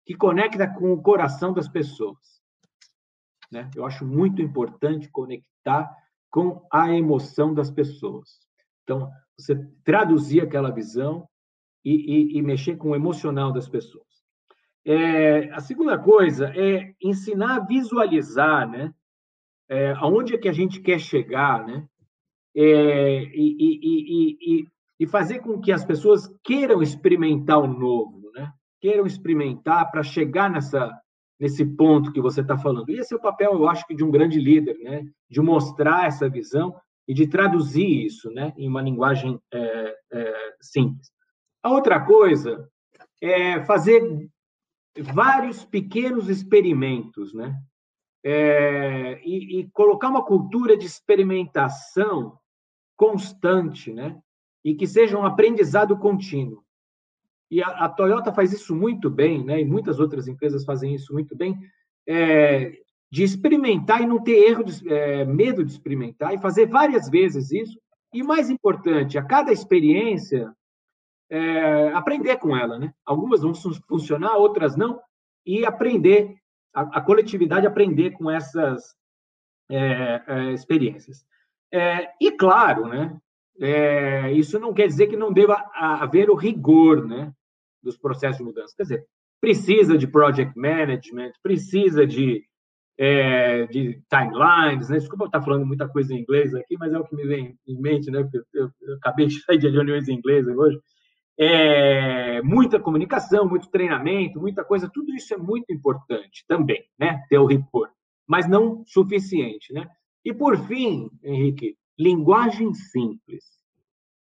que 0.06 0.16
conecta 0.16 0.68
com 0.68 0.92
o 0.92 1.02
coração 1.02 1.54
das 1.54 1.70
pessoas. 1.70 2.42
Né? 3.52 3.70
Eu 3.76 3.86
acho 3.86 4.06
muito 4.06 4.42
importante 4.42 5.10
conectar 5.10 5.90
com 6.30 6.66
a 6.72 6.90
emoção 6.94 7.54
das 7.54 7.70
pessoas. 7.70 8.40
Então, 8.84 9.10
você 9.38 9.56
traduzir 9.84 10.42
aquela 10.42 10.72
visão 10.72 11.28
e, 11.84 11.94
e, 11.94 12.38
e 12.38 12.42
mexer 12.42 12.78
com 12.78 12.92
o 12.92 12.96
emocional 12.96 13.52
das 13.52 13.68
pessoas. 13.68 14.11
É, 14.86 15.52
a 15.52 15.60
segunda 15.60 15.98
coisa 15.98 16.52
é 16.56 16.94
ensinar 17.02 17.58
a 17.58 17.66
visualizar, 17.66 18.70
né? 18.70 18.94
É, 19.70 19.92
aonde 19.94 20.34
é 20.36 20.38
que 20.38 20.50
a 20.50 20.54
gente 20.54 20.82
quer 20.82 21.00
chegar, 21.00 21.66
né? 21.66 21.86
É, 22.56 23.24
e, 23.34 24.38
e, 24.42 24.68
e, 25.00 25.08
fazer 25.08 25.40
com 25.40 25.60
que 25.62 25.72
as 25.72 25.86
pessoas 25.86 26.30
queiram 26.44 26.82
experimentar 26.82 27.60
o 27.60 27.68
novo, 27.68 28.30
né? 28.36 28.52
queiram 28.82 29.06
experimentar 29.06 29.90
para 29.90 30.04
chegar 30.04 30.50
nessa, 30.50 30.92
nesse 31.40 31.66
ponto 31.66 32.12
que 32.12 32.20
você 32.20 32.42
está 32.42 32.58
falando. 32.58 32.90
E 32.90 33.00
esse 33.00 33.14
é 33.14 33.18
o 33.18 33.22
papel, 33.22 33.54
eu 33.54 33.70
acho, 33.70 33.86
de 33.90 34.04
um 34.04 34.12
grande 34.12 34.38
líder, 34.38 34.78
né? 34.80 35.06
de 35.30 35.40
mostrar 35.40 36.08
essa 36.08 36.30
visão 36.30 36.76
e 37.08 37.14
de 37.14 37.26
traduzir 37.26 38.06
isso 38.06 38.30
né? 38.32 38.54
em 38.58 38.68
uma 38.68 38.82
linguagem 38.82 39.40
é, 39.54 39.96
é, 40.12 40.54
simples. 40.60 41.10
A 41.64 41.72
outra 41.72 42.02
coisa 42.02 42.68
é 43.22 43.64
fazer 43.64 44.02
vários 45.00 45.64
pequenos 45.64 46.28
experimentos, 46.30 47.34
né? 47.34 47.56
É, 48.24 49.20
e, 49.26 49.60
e, 49.60 49.70
colocar 49.72 50.10
uma 50.10 50.24
cultura 50.24 50.78
de 50.78 50.86
experimentação 50.86 52.38
constante, 52.96 53.92
né? 53.92 54.20
E 54.64 54.76
que 54.76 54.86
seja 54.86 55.18
um 55.18 55.26
aprendizado 55.26 55.98
contínuo. 55.98 56.64
E 57.52 57.62
a, 57.62 57.68
a, 57.68 57.90
Toyota 57.90 58.32
faz 58.32 58.54
isso 58.54 58.74
muito 58.74 59.10
bem, 59.10 59.44
né? 59.44 59.60
e 59.60 59.66
muitas 59.66 60.00
outras 60.00 60.26
empresas 60.28 60.64
fazem 60.64 60.96
isso 60.96 61.12
muito 61.12 61.36
bem, 61.36 61.60
é, 62.08 62.80
de 63.12 63.24
experimentar 63.24 64.02
e 64.02 64.06
não 64.06 64.24
ter 64.24 64.38
erro, 64.48 64.64
de, 64.64 64.88
é, 64.88 65.26
medo 65.26 65.66
de 65.66 65.72
experimentar, 65.72 66.34
e 66.34 66.40
fazer 66.40 66.66
várias 66.66 67.10
vezes 67.10 67.52
isso. 67.52 67.78
E 68.14 68.24
mais 68.24 68.50
importante, 68.50 69.18
a 69.18 69.24
cada 69.24 69.52
experiência, 69.52 70.54
é, 71.32 71.94
aprender 71.94 72.38
com 72.38 72.56
ela. 72.56 72.78
Né? 72.78 72.94
Algumas 73.06 73.42
vão 73.42 73.54
funcionar, 73.88 74.36
outras 74.38 74.76
não, 74.76 75.00
e 75.46 75.66
aprender, 75.66 76.36
a, 76.74 77.00
a 77.00 77.02
coletividade 77.02 77.66
aprender 77.66 78.12
com 78.12 78.30
essas 78.30 78.94
é, 79.70 80.24
é, 80.28 80.54
experiências. 80.54 81.26
É, 81.74 82.12
e 82.20 82.32
claro, 82.32 82.86
né, 82.88 83.18
é, 83.60 84.32
isso 84.34 84.60
não 84.60 84.74
quer 84.74 84.88
dizer 84.88 85.08
que 85.08 85.16
não 85.16 85.32
deva 85.32 85.56
haver 85.74 86.30
o 86.30 86.36
rigor, 86.36 87.08
né? 87.08 87.34
dos 87.82 87.98
processos 87.98 88.38
de 88.38 88.44
mudança. 88.44 88.74
Quer 88.76 88.84
dizer, 88.84 89.06
precisa 89.40 89.98
de 89.98 90.08
project 90.08 90.58
management, 90.58 91.32
precisa 91.42 92.06
de, 92.06 92.44
é, 92.98 93.66
de 93.68 94.02
timelines, 94.10 94.90
né? 94.90 94.98
Desculpa 94.98 95.24
eu 95.24 95.28
estar 95.28 95.42
falando 95.42 95.66
muita 95.66 95.88
coisa 95.88 96.14
em 96.14 96.20
inglês 96.20 96.54
aqui, 96.54 96.78
mas 96.78 96.94
é 96.94 97.00
o 97.00 97.04
que 97.04 97.16
me 97.16 97.26
vem 97.26 97.58
em 97.68 97.82
mente, 97.82 98.12
né? 98.12 98.22
Porque 98.22 98.38
eu, 98.54 98.70
eu 98.82 98.96
acabei 98.98 99.26
de 99.26 99.42
sair 99.42 99.58
de 99.58 99.70
reuniões 99.70 100.08
em 100.08 100.14
inglês 100.14 100.48
hoje. 100.48 100.80
É, 101.40 102.42
muita 102.42 102.80
comunicação, 102.80 103.48
muito 103.48 103.70
treinamento, 103.70 104.40
muita 104.40 104.64
coisa, 104.64 104.90
tudo 104.94 105.14
isso 105.16 105.34
é 105.34 105.38
muito 105.38 105.72
importante 105.72 106.46
também, 106.48 106.84
né? 107.00 107.24
Ter 107.30 107.40
o 107.40 107.46
rigor, 107.46 107.90
mas 108.28 108.48
não 108.48 108.84
suficiente, 108.86 109.74
né? 109.74 109.88
E 110.24 110.34
por 110.34 110.58
fim, 110.58 111.10
Henrique, 111.24 111.76
linguagem 111.98 112.74
simples, 112.74 113.44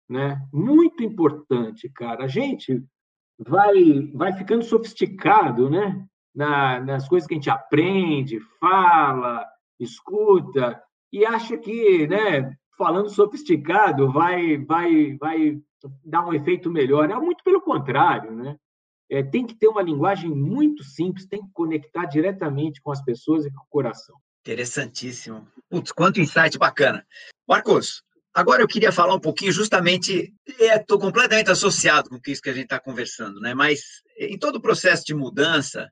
né? 0.07 0.39
Muito 0.53 1.03
importante, 1.03 1.89
cara. 1.89 2.25
A 2.25 2.27
gente 2.27 2.83
vai, 3.39 4.09
vai 4.13 4.33
ficando 4.33 4.63
sofisticado, 4.63 5.69
né? 5.69 6.05
Na, 6.35 6.79
nas 6.79 7.07
coisas 7.09 7.27
que 7.27 7.33
a 7.33 7.37
gente 7.37 7.49
aprende, 7.49 8.39
fala, 8.59 9.43
escuta, 9.79 10.79
e 11.11 11.25
acha 11.25 11.57
que, 11.57 12.05
né, 12.07 12.55
falando 12.77 13.09
sofisticado, 13.09 14.11
vai, 14.11 14.57
vai, 14.57 15.17
vai 15.17 15.59
dar 16.03 16.25
um 16.25 16.34
efeito 16.34 16.69
melhor. 16.69 17.10
É 17.10 17.15
muito 17.15 17.43
pelo 17.43 17.62
contrário, 17.62 18.31
né? 18.31 18.57
É, 19.10 19.24
tem 19.24 19.46
que 19.46 19.55
ter 19.55 19.67
uma 19.67 19.81
linguagem 19.81 20.29
muito 20.29 20.84
simples, 20.84 21.27
tem 21.27 21.41
que 21.41 21.51
conectar 21.53 22.05
diretamente 22.05 22.81
com 22.81 22.91
as 22.91 23.01
pessoas 23.01 23.46
e 23.46 23.51
com 23.51 23.62
o 23.62 23.69
coração. 23.69 24.15
Interessantíssimo. 24.41 25.48
Putz, 25.69 25.91
quanto 25.91 26.19
insight 26.19 26.57
bacana. 26.57 27.05
Marcos, 27.48 28.03
Agora 28.38 28.62
eu 28.62 28.67
queria 28.67 28.91
falar 28.91 29.15
um 29.15 29.19
pouquinho, 29.19 29.51
justamente, 29.51 30.31
estou 30.48 31.00
é, 31.00 31.01
completamente 31.01 31.50
associado 31.50 32.07
com 32.07 32.19
isso 32.27 32.39
que 32.39 32.51
a 32.51 32.53
gente 32.53 32.65
está 32.65 32.79
conversando, 32.79 33.39
né? 33.39 33.55
Mas 33.55 34.03
em 34.15 34.38
todo 34.38 34.57
o 34.57 34.62
processo 34.62 35.03
de 35.03 35.15
mudança, 35.15 35.91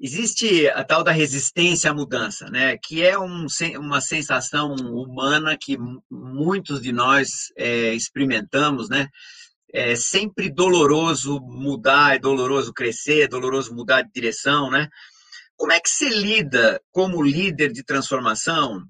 existe 0.00 0.68
a 0.68 0.82
tal 0.84 1.02
da 1.04 1.12
resistência 1.12 1.90
à 1.90 1.94
mudança, 1.94 2.50
né? 2.50 2.76
Que 2.76 3.02
é 3.02 3.18
um, 3.18 3.46
uma 3.78 4.00
sensação 4.00 4.74
humana 4.74 5.56
que 5.56 5.76
muitos 6.10 6.80
de 6.80 6.92
nós 6.92 7.52
é, 7.56 7.94
experimentamos, 7.94 8.88
né? 8.88 9.08
É 9.72 9.96
sempre 9.96 10.50
doloroso 10.50 11.40
mudar, 11.40 12.16
é 12.16 12.18
doloroso 12.18 12.72
crescer, 12.72 13.22
é 13.22 13.28
doloroso 13.28 13.74
mudar 13.74 14.02
de 14.02 14.10
direção, 14.12 14.70
né? 14.70 14.88
Como 15.56 15.72
é 15.72 15.80
que 15.80 15.88
se 15.88 16.08
lida 16.08 16.80
como 16.90 17.22
líder 17.22 17.72
de 17.72 17.82
transformação 17.82 18.86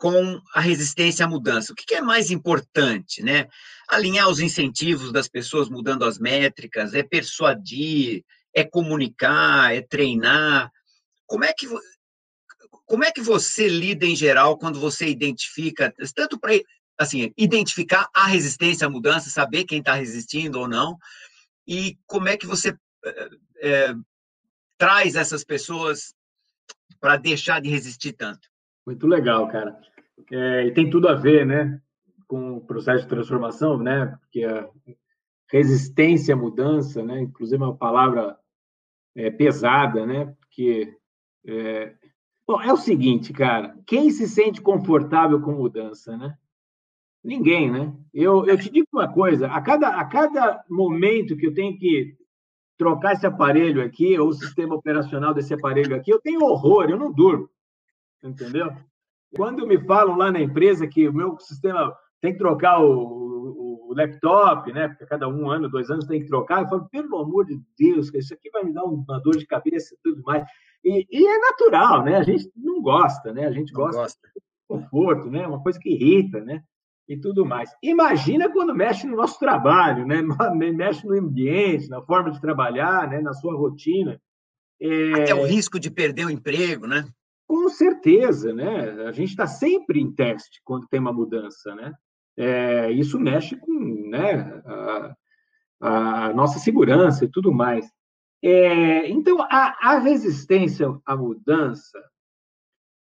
com 0.00 0.40
a 0.54 0.60
resistência 0.60 1.26
à 1.26 1.28
mudança. 1.28 1.72
O 1.72 1.76
que 1.76 1.94
é 1.94 2.00
mais 2.00 2.30
importante, 2.30 3.22
né? 3.22 3.46
Alinhar 3.86 4.30
os 4.30 4.40
incentivos 4.40 5.12
das 5.12 5.28
pessoas 5.28 5.68
mudando 5.68 6.06
as 6.06 6.18
métricas, 6.18 6.94
é 6.94 7.02
persuadir, 7.02 8.24
é 8.54 8.64
comunicar, 8.64 9.74
é 9.74 9.80
treinar. 9.80 10.70
Como 11.26 11.44
é 11.44 11.52
que 11.52 11.66
como 12.86 13.04
é 13.04 13.12
que 13.12 13.20
você 13.20 13.68
lida 13.68 14.04
em 14.04 14.16
geral 14.16 14.58
quando 14.58 14.80
você 14.80 15.06
identifica 15.06 15.94
tanto 16.12 16.38
para 16.38 16.52
assim, 16.98 17.32
identificar 17.36 18.08
a 18.14 18.26
resistência 18.26 18.86
à 18.86 18.90
mudança, 18.90 19.30
saber 19.30 19.64
quem 19.64 19.78
está 19.78 19.94
resistindo 19.94 20.58
ou 20.58 20.68
não, 20.68 20.98
e 21.66 21.96
como 22.06 22.28
é 22.28 22.36
que 22.36 22.46
você 22.46 22.76
é, 23.62 23.94
traz 24.76 25.14
essas 25.14 25.42
pessoas 25.42 26.14
para 27.00 27.16
deixar 27.16 27.60
de 27.60 27.70
resistir 27.70 28.12
tanto? 28.12 28.48
Muito 28.86 29.06
legal, 29.06 29.48
cara. 29.48 29.80
É, 30.30 30.66
e 30.66 30.74
tem 30.74 30.90
tudo 30.90 31.08
a 31.08 31.14
ver, 31.14 31.46
né, 31.46 31.80
com 32.26 32.56
o 32.56 32.60
processo 32.60 33.04
de 33.04 33.08
transformação, 33.08 33.78
né, 33.78 34.18
porque 34.20 34.44
a 34.44 34.68
resistência 35.50 36.34
à 36.34 36.36
mudança, 36.36 37.02
né, 37.02 37.20
inclusive 37.20 37.62
é 37.62 37.66
uma 37.66 37.76
palavra 37.76 38.36
é, 39.14 39.30
pesada, 39.30 40.06
né, 40.06 40.26
porque 40.38 40.96
é... 41.46 41.94
Bom, 42.46 42.60
é 42.60 42.72
o 42.72 42.76
seguinte, 42.76 43.32
cara, 43.32 43.76
quem 43.86 44.10
se 44.10 44.26
sente 44.28 44.60
confortável 44.60 45.40
com 45.40 45.52
mudança, 45.52 46.16
né? 46.16 46.36
Ninguém, 47.22 47.70
né? 47.70 47.94
Eu, 48.12 48.44
eu 48.46 48.58
te 48.58 48.68
digo 48.70 48.88
uma 48.92 49.12
coisa, 49.12 49.46
a 49.46 49.60
cada, 49.60 49.88
a 49.90 50.04
cada 50.04 50.64
momento 50.68 51.36
que 51.36 51.46
eu 51.46 51.54
tenho 51.54 51.78
que 51.78 52.16
trocar 52.76 53.12
esse 53.12 53.26
aparelho 53.26 53.84
aqui, 53.84 54.18
ou 54.18 54.28
o 54.28 54.32
sistema 54.32 54.74
operacional 54.74 55.34
desse 55.34 55.54
aparelho 55.54 55.94
aqui, 55.94 56.10
eu 56.10 56.20
tenho 56.20 56.42
horror, 56.42 56.90
eu 56.90 56.98
não 56.98 57.12
durmo. 57.12 57.48
Entendeu? 58.22 58.72
Quando 59.36 59.66
me 59.66 59.78
falam 59.84 60.16
lá 60.16 60.32
na 60.32 60.40
empresa 60.40 60.88
que 60.88 61.06
o 61.06 61.12
meu 61.12 61.38
sistema 61.38 61.94
tem 62.20 62.32
que 62.32 62.38
trocar 62.38 62.80
o, 62.80 63.39
o, 63.90 63.94
laptop, 63.94 64.72
né? 64.72 64.88
Porque 64.88 65.06
cada 65.06 65.28
um 65.28 65.50
ano, 65.50 65.68
dois 65.68 65.90
anos 65.90 66.06
tem 66.06 66.20
que 66.20 66.28
trocar, 66.28 66.62
eu 66.62 66.68
falo, 66.68 66.88
pelo 66.90 67.18
amor 67.18 67.46
de 67.46 67.60
Deus, 67.78 68.12
isso 68.14 68.34
aqui 68.34 68.50
vai 68.50 68.64
me 68.64 68.72
dar 68.72 68.84
uma 68.84 69.18
dor 69.20 69.36
de 69.36 69.46
cabeça 69.46 69.94
e 69.94 69.98
tudo 70.02 70.22
mais. 70.22 70.44
E, 70.84 71.06
e, 71.10 71.26
é 71.26 71.38
natural, 71.38 72.04
né? 72.04 72.16
A 72.16 72.22
gente 72.22 72.50
não 72.56 72.80
gosta, 72.80 73.32
né? 73.32 73.46
A 73.46 73.52
gente 73.52 73.72
gosta, 73.72 74.02
gosta. 74.02 74.28
de 74.34 74.42
conforto, 74.68 75.30
né? 75.30 75.46
Uma 75.46 75.62
coisa 75.62 75.78
que 75.78 75.90
irrita, 75.90 76.40
né? 76.40 76.62
e 77.10 77.16
tudo 77.16 77.44
mais. 77.44 77.74
Imagina 77.82 78.48
quando 78.52 78.72
mexe 78.72 79.04
no 79.04 79.16
nosso 79.16 79.36
trabalho, 79.36 80.06
né? 80.06 80.22
mexe 80.54 81.04
no 81.04 81.18
ambiente, 81.18 81.88
na 81.88 82.00
forma 82.00 82.30
de 82.30 82.40
trabalhar, 82.40 83.08
né? 83.08 83.20
na 83.20 83.32
sua 83.32 83.56
rotina. 83.56 84.20
É... 84.80 85.24
Até 85.24 85.34
o 85.34 85.44
risco 85.44 85.80
de 85.80 85.90
perder 85.90 86.26
o 86.26 86.30
emprego, 86.30 86.86
né? 86.86 87.04
Com 87.48 87.68
certeza, 87.68 88.54
né? 88.54 89.08
A 89.08 89.10
gente 89.10 89.30
está 89.30 89.44
sempre 89.44 90.00
em 90.00 90.12
teste 90.12 90.60
quando 90.64 90.86
tem 90.86 91.00
uma 91.00 91.12
mudança, 91.12 91.74
né? 91.74 91.92
É, 92.40 92.90
isso 92.90 93.18
mexe 93.18 93.56
com 93.56 93.72
né, 94.08 94.62
a, 94.64 95.16
a, 95.80 96.32
nossa 96.32 96.58
segurança 96.58 97.24
e 97.24 97.28
tudo 97.28 97.52
mais. 97.52 97.90
É, 98.42 99.08
então, 99.10 99.42
a, 99.42 99.76
a 99.80 99.98
resistência 99.98 100.88
à 101.04 101.14
mudança 101.14 101.98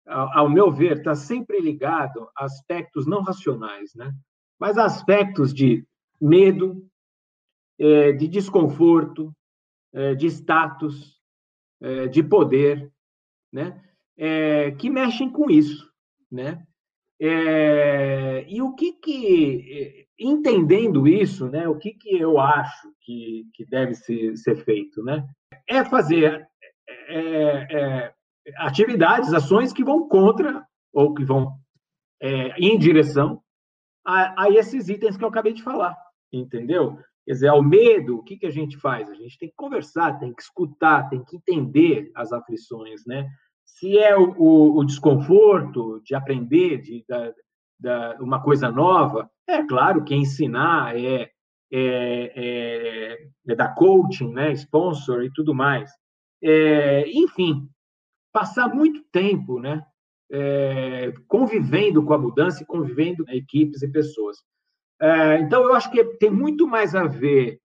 ao 0.09 0.49
meu 0.49 0.71
ver, 0.71 0.97
está 0.97 1.13
sempre 1.13 1.59
ligado 1.59 2.29
a 2.35 2.45
aspectos 2.45 3.05
não 3.05 3.21
racionais, 3.21 3.93
né? 3.95 4.11
mas 4.59 4.77
aspectos 4.77 5.53
de 5.53 5.85
medo, 6.19 6.85
é, 7.77 8.11
de 8.11 8.27
desconforto, 8.27 9.33
é, 9.93 10.15
de 10.15 10.27
status, 10.27 11.17
é, 11.79 12.07
de 12.07 12.23
poder, 12.23 12.91
né? 13.51 13.83
que 14.77 14.89
mexem 14.89 15.29
com 15.29 15.49
isso. 15.49 15.89
Né? 16.29 16.67
E 17.19 18.61
o 18.61 18.73
que 18.75 18.93
que, 18.93 20.07
entendendo 20.17 21.07
isso, 21.07 21.49
né, 21.49 21.67
o 21.67 21.77
que 21.77 21.91
que 21.93 22.17
eu 22.17 22.39
acho 22.39 22.87
que, 23.01 23.45
que 23.53 23.65
deve 23.65 23.93
ser, 23.93 24.35
ser 24.37 24.55
feito? 24.63 25.03
Né? 25.03 25.27
É 25.67 25.83
fazer 25.83 26.47
é, 27.07 27.77
é, 27.77 28.13
atividades, 28.57 29.33
ações 29.33 29.73
que 29.73 29.83
vão 29.83 30.07
contra 30.07 30.65
ou 30.93 31.13
que 31.13 31.23
vão 31.23 31.53
é, 32.21 32.57
em 32.57 32.77
direção 32.77 33.41
a, 34.05 34.43
a, 34.43 34.49
esses 34.49 34.89
itens 34.89 35.17
que 35.17 35.23
eu 35.23 35.29
acabei 35.29 35.53
de 35.53 35.63
falar, 35.63 35.95
entendeu? 36.31 36.97
Quer 37.25 37.33
dizer, 37.33 37.47
ao 37.49 37.61
medo, 37.61 38.17
o 38.17 38.23
que, 38.23 38.37
que 38.37 38.47
a 38.47 38.51
gente 38.51 38.77
faz? 38.77 39.09
A 39.09 39.13
gente 39.13 39.37
tem 39.37 39.49
que 39.49 39.55
conversar, 39.55 40.17
tem 40.19 40.33
que 40.33 40.41
escutar, 40.41 41.09
tem 41.09 41.23
que 41.23 41.35
entender 41.35 42.11
as 42.15 42.33
aflições, 42.33 43.05
né? 43.05 43.29
Se 43.79 43.97
é 43.97 44.15
o, 44.17 44.35
o, 44.37 44.79
o 44.79 44.83
desconforto 44.83 46.01
de 46.03 46.13
aprender, 46.13 46.81
de, 46.81 47.05
uma 48.19 48.43
coisa 48.43 48.69
nova, 48.69 49.31
é 49.47 49.65
claro 49.65 50.03
que 50.03 50.13
ensinar 50.13 50.97
é, 50.97 51.31
é, 51.71 52.33
é, 52.35 53.27
é 53.47 53.55
da 53.55 53.69
coaching, 53.69 54.33
né? 54.33 54.51
Sponsor 54.51 55.23
e 55.23 55.31
tudo 55.31 55.55
mais. 55.55 55.89
É, 56.43 57.09
enfim, 57.09 57.69
passar 58.33 58.67
muito 58.67 59.01
tempo 59.13 59.59
né, 59.59 59.81
é, 60.29 61.13
convivendo 61.25 62.03
com 62.03 62.13
a 62.13 62.17
mudança 62.17 62.61
e 62.61 62.65
convivendo 62.65 63.25
com 63.25 63.31
equipes 63.31 63.81
e 63.81 63.89
pessoas. 63.89 64.37
É, 65.01 65.39
então, 65.39 65.63
eu 65.63 65.73
acho 65.73 65.89
que 65.89 66.03
tem 66.17 66.29
muito 66.29 66.67
mais 66.67 66.95
a 66.95 67.05
ver 67.05 67.61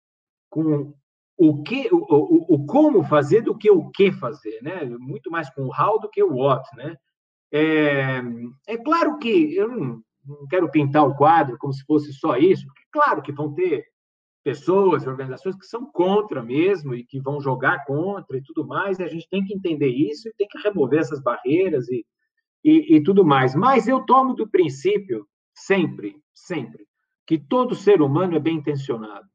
com 0.47 0.93
o 1.37 1.63
que, 1.63 1.89
o, 1.91 1.97
o, 1.97 2.55
o, 2.55 2.65
como 2.65 3.03
fazer 3.03 3.41
do 3.41 3.57
que 3.57 3.69
o 3.69 3.89
que 3.89 4.11
fazer, 4.11 4.61
né? 4.61 4.85
Muito 4.85 5.31
mais 5.31 5.49
com 5.53 5.63
o 5.63 5.71
how 5.71 5.99
do 5.99 6.09
que 6.09 6.23
o 6.23 6.35
what, 6.35 6.63
né? 6.75 6.95
É, 7.51 8.21
é 8.67 8.77
claro 8.77 9.17
que 9.17 9.55
eu 9.55 9.67
não, 9.67 10.01
não 10.25 10.47
quero 10.49 10.69
pintar 10.69 11.07
o 11.07 11.15
quadro 11.15 11.57
como 11.57 11.73
se 11.73 11.83
fosse 11.85 12.13
só 12.13 12.37
isso, 12.37 12.65
claro 12.91 13.21
que 13.21 13.31
vão 13.31 13.53
ter 13.53 13.83
pessoas, 14.43 15.07
organizações 15.07 15.55
que 15.55 15.65
são 15.65 15.89
contra 15.91 16.43
mesmo 16.43 16.93
e 16.93 17.05
que 17.05 17.19
vão 17.19 17.39
jogar 17.39 17.85
contra 17.85 18.37
e 18.37 18.43
tudo 18.43 18.67
mais, 18.67 18.99
e 18.99 19.03
a 19.03 19.07
gente 19.07 19.27
tem 19.29 19.43
que 19.43 19.53
entender 19.53 19.87
isso 19.87 20.27
e 20.27 20.33
tem 20.33 20.47
que 20.47 20.59
remover 20.59 20.99
essas 20.99 21.21
barreiras 21.21 21.87
e, 21.89 22.05
e, 22.63 22.97
e 22.97 23.03
tudo 23.03 23.25
mais. 23.25 23.55
Mas 23.55 23.87
eu 23.87 24.05
tomo 24.05 24.33
do 24.33 24.49
princípio, 24.49 25.25
sempre, 25.55 26.17
sempre, 26.33 26.85
que 27.25 27.37
todo 27.39 27.73
ser 27.73 28.01
humano 28.01 28.35
é 28.35 28.39
bem 28.39 28.57
intencionado. 28.57 29.27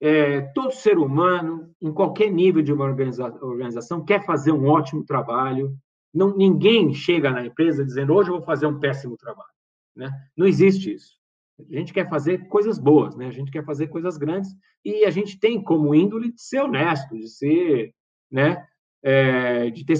É, 0.00 0.42
todo 0.54 0.72
ser 0.72 0.98
humano, 0.98 1.70
em 1.80 1.92
qualquer 1.92 2.30
nível 2.30 2.62
de 2.62 2.72
uma 2.72 2.84
organiza 2.84 3.24
organização, 3.42 4.04
quer 4.04 4.24
fazer 4.24 4.52
um 4.52 4.66
ótimo 4.66 5.04
trabalho. 5.04 5.76
Não, 6.12 6.36
ninguém 6.36 6.92
chega 6.92 7.30
na 7.30 7.46
empresa 7.46 7.84
dizendo 7.84 8.14
hoje 8.14 8.30
eu 8.30 8.36
vou 8.36 8.44
fazer 8.44 8.66
um 8.66 8.78
péssimo 8.78 9.16
trabalho. 9.16 9.48
Né? 9.94 10.10
Não 10.36 10.46
existe 10.46 10.92
isso. 10.92 11.16
A 11.58 11.78
gente 11.78 11.92
quer 11.92 12.08
fazer 12.08 12.46
coisas 12.48 12.78
boas, 12.78 13.16
né? 13.16 13.28
A 13.28 13.32
gente 13.32 13.50
quer 13.50 13.64
fazer 13.64 13.86
coisas 13.86 14.18
grandes 14.18 14.50
e 14.84 15.06
a 15.06 15.10
gente 15.10 15.40
tem 15.40 15.62
como 15.62 15.94
índole 15.94 16.30
de 16.30 16.42
ser 16.42 16.60
honesto, 16.60 17.16
de 17.16 17.28
ser, 17.28 17.94
né? 18.30 18.62
É, 19.02 19.70
de 19.70 19.84
ter 19.84 19.96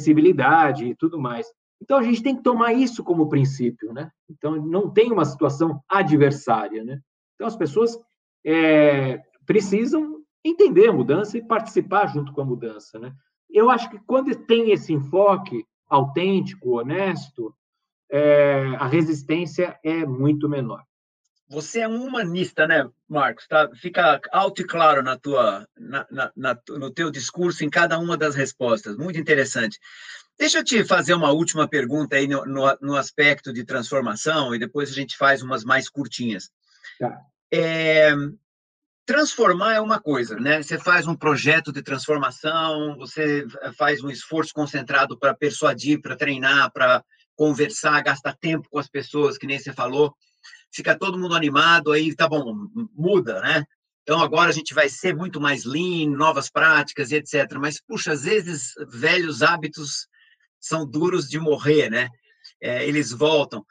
e 0.85 0.95
tudo 0.97 1.19
mais. 1.19 1.47
Então 1.81 1.99
a 1.99 2.03
gente 2.03 2.23
tem 2.23 2.37
que 2.37 2.43
tomar 2.43 2.73
isso 2.73 3.03
como 3.03 3.29
princípio, 3.29 3.93
né? 3.93 4.11
Então 4.29 4.57
não 4.57 4.91
tem 4.91 5.11
uma 5.11 5.25
situação 5.25 5.81
adversária, 5.89 6.85
né? 6.85 7.01
Então 7.35 7.47
as 7.47 7.57
pessoas 7.57 7.99
é, 8.45 9.21
precisam 9.47 10.23
entender 10.45 10.89
a 10.89 10.93
mudança 10.93 11.39
e 11.39 11.47
participar 11.47 12.07
junto 12.09 12.33
com 12.33 12.41
a 12.41 12.45
mudança, 12.45 12.99
né? 12.99 13.13
Eu 13.49 13.71
acho 13.71 13.89
que 13.91 13.99
quando 14.01 14.35
tem 14.35 14.73
esse 14.73 14.93
enfoque 14.93 15.65
autêntico, 15.89 16.79
honesto, 16.79 17.55
é, 18.11 18.75
a 18.79 18.87
resistência 18.87 19.79
é 19.83 20.05
muito 20.05 20.49
menor. 20.49 20.83
Você 21.49 21.81
é 21.81 21.89
um 21.89 22.05
humanista, 22.05 22.67
né, 22.67 22.89
Marcos? 23.09 23.47
Tá? 23.47 23.71
Fica 23.77 24.21
alto 24.33 24.63
e 24.63 24.65
claro 24.65 25.01
na 25.01 25.17
tua, 25.17 25.67
na, 25.79 26.07
na, 26.11 26.33
na, 26.37 26.59
no 26.71 26.91
teu 26.91 27.09
discurso 27.09 27.65
em 27.65 27.71
cada 27.71 27.99
uma 27.99 28.17
das 28.17 28.35
respostas. 28.35 28.97
Muito 28.97 29.19
interessante. 29.19 29.79
Deixa 30.37 30.59
eu 30.59 30.65
te 30.65 30.85
fazer 30.85 31.15
uma 31.15 31.31
última 31.31 31.69
pergunta 31.69 32.17
aí 32.17 32.27
no, 32.27 32.45
no, 32.45 32.77
no 32.81 32.97
aspecto 32.97 33.53
de 33.53 33.65
transformação 33.65 34.55
e 34.55 34.59
depois 34.59 34.91
a 34.91 34.93
gente 34.93 35.17
faz 35.17 35.41
umas 35.41 35.65
mais 35.65 35.89
curtinhas. 35.89 36.51
Tá. 36.99 37.17
É, 37.51 38.13
transformar 39.07 39.75
é 39.75 39.81
uma 39.81 40.01
coisa, 40.01 40.37
né? 40.37 40.63
Você 40.63 40.79
faz 40.79 41.07
um 41.07 41.15
projeto 41.15 41.73
de 41.73 41.83
transformação, 41.83 42.97
você 42.99 43.47
faz 43.79 44.03
um 44.03 44.11
esforço 44.11 44.53
concentrado 44.53 45.19
para 45.19 45.35
persuadir, 45.35 46.01
para 46.01 46.17
treinar, 46.17 46.71
para 46.73 47.03
conversar, 47.35 48.03
gasta 48.03 48.37
tempo 48.39 48.69
com 48.69 48.79
as 48.79 48.89
pessoas, 48.89 49.39
que 49.39 49.47
nem 49.47 49.59
você 49.59 49.73
falou 49.73 50.15
fica 50.77 50.97
todo 50.99 51.19
mundo 51.19 51.35
animado, 51.35 51.91
aí 51.91 52.15
tá 52.15 52.29
bom, 52.29 52.55
muda, 52.95 53.41
né? 53.41 53.65
Então 54.03 54.21
agora 54.21 54.51
a 54.51 54.53
gente 54.53 54.75
vai 54.75 54.89
ser 54.89 55.17
muito 55.17 55.41
mais 55.41 55.65
lean, 55.65 56.11
novas 56.11 56.51
práticas 56.51 57.11
e 57.11 57.17
etc. 57.17 57.57
Mas, 57.59 57.81
puxa, 57.81 58.13
às 58.13 58.23
vezes 58.23 58.73
velhos 58.89 59.43
hábitos 59.43 60.07
são 60.61 60.87
duros 60.87 61.29
de 61.29 61.41
morrer, 61.41 61.91
né? 61.91 62.09
É, 62.61 62.87
eles 62.87 63.11
voltam. 63.11 63.65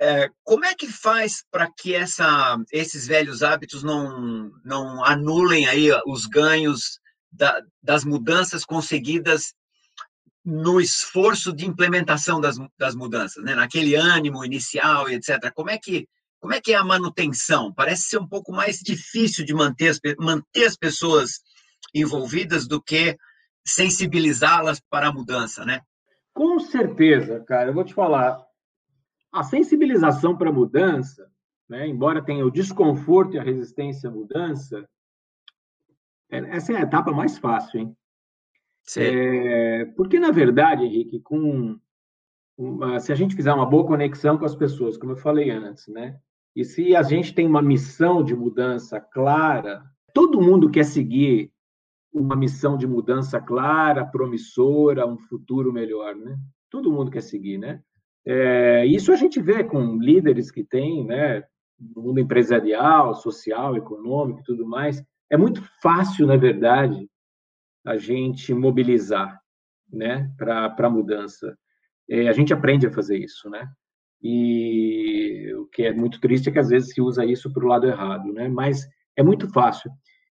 É, 0.00 0.30
como 0.44 0.64
é 0.64 0.74
que 0.74 0.86
faz 0.86 1.42
para 1.50 1.70
que 1.70 1.94
essa, 1.94 2.58
esses 2.70 3.06
velhos 3.06 3.42
hábitos 3.42 3.82
não, 3.82 4.50
não 4.64 5.04
anulem 5.04 5.66
aí 5.66 5.88
os 6.06 6.26
ganhos 6.26 7.00
da, 7.32 7.62
das 7.82 8.04
mudanças 8.04 8.64
conseguidas 8.64 9.54
no 10.44 10.80
esforço 10.80 11.52
de 11.52 11.66
implementação 11.66 12.40
das, 12.40 12.56
das 12.78 12.94
mudanças, 12.94 13.42
né? 13.42 13.54
naquele 13.54 13.94
ânimo 13.94 14.44
inicial 14.44 15.08
e 15.08 15.14
etc. 15.14 15.50
Como 15.54 15.70
é 15.70 15.78
que 15.78 16.06
como 16.38 16.54
é 16.54 16.60
que 16.60 16.72
é 16.72 16.76
a 16.76 16.84
manutenção? 16.84 17.72
Parece 17.72 18.02
ser 18.02 18.18
um 18.18 18.28
pouco 18.28 18.52
mais 18.52 18.78
difícil 18.78 19.44
de 19.44 19.52
manter 19.52 19.88
as, 19.88 20.00
manter 20.18 20.66
as 20.66 20.76
pessoas 20.76 21.40
envolvidas 21.92 22.68
do 22.68 22.80
que 22.80 23.16
sensibilizá-las 23.66 24.80
para 24.88 25.08
a 25.08 25.12
mudança, 25.12 25.64
né? 25.64 25.80
Com 26.32 26.60
certeza, 26.60 27.40
cara. 27.40 27.70
Eu 27.70 27.74
vou 27.74 27.84
te 27.84 27.94
falar. 27.94 28.45
A 29.32 29.42
sensibilização 29.42 30.36
para 30.36 30.50
a 30.50 30.52
mudança 30.52 31.30
né? 31.68 31.86
embora 31.86 32.22
tenha 32.22 32.44
o 32.44 32.50
desconforto 32.50 33.34
e 33.34 33.38
a 33.38 33.42
resistência 33.42 34.08
à 34.08 34.12
mudança, 34.12 34.88
é, 36.30 36.38
essa 36.56 36.72
é 36.72 36.76
a 36.76 36.82
etapa 36.82 37.12
mais 37.12 37.38
fácil, 37.38 37.80
hein? 37.80 37.96
É, 38.96 39.84
porque, 39.96 40.20
na 40.20 40.30
verdade, 40.30 40.84
Henrique, 40.84 41.18
com 41.20 41.78
uma, 42.56 43.00
se 43.00 43.12
a 43.12 43.16
gente 43.16 43.34
fizer 43.34 43.52
uma 43.52 43.66
boa 43.66 43.84
conexão 43.84 44.38
com 44.38 44.44
as 44.44 44.54
pessoas, 44.54 44.96
como 44.96 45.12
eu 45.12 45.16
falei 45.16 45.50
antes, 45.50 45.88
né? 45.88 46.20
E 46.54 46.64
se 46.64 46.94
a 46.94 47.02
gente 47.02 47.34
tem 47.34 47.46
uma 47.46 47.60
missão 47.60 48.22
de 48.22 48.34
mudança 48.34 49.00
clara, 49.00 49.84
todo 50.14 50.40
mundo 50.40 50.70
quer 50.70 50.84
seguir 50.84 51.52
uma 52.12 52.36
missão 52.36 52.78
de 52.78 52.86
mudança 52.86 53.40
clara, 53.40 54.06
promissora, 54.06 55.06
um 55.06 55.18
futuro 55.18 55.72
melhor, 55.72 56.14
né? 56.14 56.38
Todo 56.70 56.90
mundo 56.90 57.10
quer 57.10 57.22
seguir, 57.22 57.58
né? 57.58 57.82
É, 58.26 58.84
isso 58.86 59.12
a 59.12 59.16
gente 59.16 59.40
vê 59.40 59.62
com 59.62 59.98
líderes 59.98 60.50
que 60.50 60.64
têm, 60.64 61.04
né? 61.04 61.44
No 61.78 62.02
mundo 62.02 62.20
empresarial, 62.20 63.14
social, 63.14 63.76
econômico 63.76 64.40
e 64.40 64.44
tudo 64.44 64.66
mais. 64.66 65.02
É 65.30 65.36
muito 65.36 65.62
fácil, 65.80 66.26
na 66.26 66.36
verdade, 66.36 67.08
a 67.84 67.96
gente 67.96 68.52
mobilizar 68.52 69.40
né, 69.92 70.30
para 70.36 70.74
a 70.76 70.90
mudança. 70.90 71.56
É, 72.08 72.28
a 72.28 72.32
gente 72.32 72.52
aprende 72.52 72.86
a 72.86 72.92
fazer 72.92 73.18
isso, 73.18 73.48
né? 73.48 73.68
E 74.22 75.52
o 75.54 75.66
que 75.66 75.84
é 75.84 75.92
muito 75.92 76.20
triste 76.20 76.48
é 76.48 76.52
que 76.52 76.58
às 76.58 76.68
vezes 76.68 76.94
se 76.94 77.00
usa 77.00 77.24
isso 77.24 77.52
para 77.52 77.64
o 77.64 77.68
lado 77.68 77.86
errado, 77.86 78.32
né? 78.32 78.48
Mas 78.48 78.88
é 79.16 79.22
muito 79.22 79.48
fácil. 79.52 79.90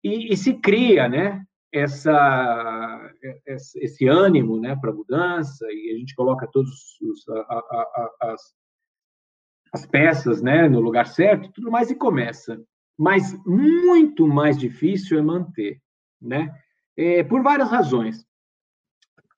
E, 0.04 0.32
e 0.34 0.38
se 0.38 0.54
cria, 0.54 1.08
né? 1.08 1.44
Essa, 1.72 3.14
esse 3.76 4.08
ânimo 4.08 4.60
né, 4.60 4.76
para 4.76 4.90
a 4.90 4.94
mudança, 4.94 5.68
e 5.70 5.94
a 5.94 6.00
gente 6.00 6.16
coloca 6.16 6.50
todas 6.52 6.72
as, 8.20 8.56
as 9.72 9.86
peças 9.86 10.42
né, 10.42 10.68
no 10.68 10.80
lugar 10.80 11.08
certo, 11.08 11.52
tudo 11.52 11.72
mais, 11.72 11.92
e 11.92 11.96
começa. 11.96 12.60
Mas 12.98 13.38
muito 13.46 14.28
mais 14.28 14.58
difícil 14.58 15.18
é 15.18 15.22
manter, 15.22 15.82
né? 16.22 16.54
É, 16.98 17.24
por 17.24 17.42
várias 17.42 17.70
razões. 17.70 18.26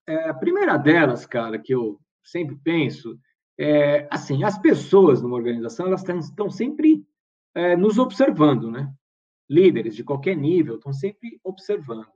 É, 0.07 0.29
a 0.29 0.33
primeira 0.33 0.77
delas, 0.77 1.25
cara, 1.25 1.59
que 1.59 1.73
eu 1.73 1.99
sempre 2.23 2.55
penso, 2.63 3.19
é 3.59 4.07
assim, 4.09 4.43
as 4.43 4.57
pessoas 4.57 5.21
numa 5.21 5.35
organização 5.35 5.85
elas 5.85 6.03
estão 6.03 6.49
sempre 6.49 7.05
é, 7.53 7.75
nos 7.75 7.99
observando, 7.99 8.71
né? 8.71 8.91
Líderes 9.49 9.95
de 9.95 10.03
qualquer 10.03 10.35
nível 10.35 10.75
estão 10.75 10.93
sempre 10.93 11.39
observando. 11.43 12.07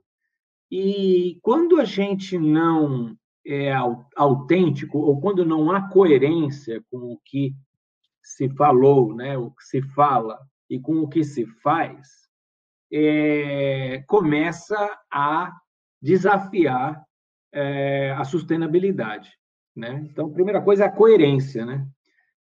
E 0.70 1.38
quando 1.42 1.80
a 1.80 1.84
gente 1.84 2.38
não 2.38 3.16
é 3.46 3.72
autêntico 4.16 4.98
ou 4.98 5.20
quando 5.20 5.44
não 5.44 5.70
há 5.70 5.88
coerência 5.88 6.82
com 6.90 7.12
o 7.12 7.20
que 7.24 7.54
se 8.20 8.48
falou, 8.48 9.14
né, 9.14 9.38
o 9.38 9.52
que 9.52 9.62
se 9.62 9.80
fala 9.80 10.36
e 10.68 10.80
com 10.80 10.96
o 10.96 11.08
que 11.08 11.22
se 11.22 11.46
faz, 11.62 12.26
é, 12.92 14.02
começa 14.08 14.76
a 15.10 15.52
desafiar 16.02 17.04
é, 17.52 18.10
a 18.12 18.24
sustentabilidade. 18.24 19.30
Né? 19.74 20.04
Então, 20.10 20.26
a 20.26 20.32
primeira 20.32 20.60
coisa 20.60 20.84
é 20.84 20.86
a 20.88 20.92
coerência. 20.92 21.64
Né? 21.64 21.86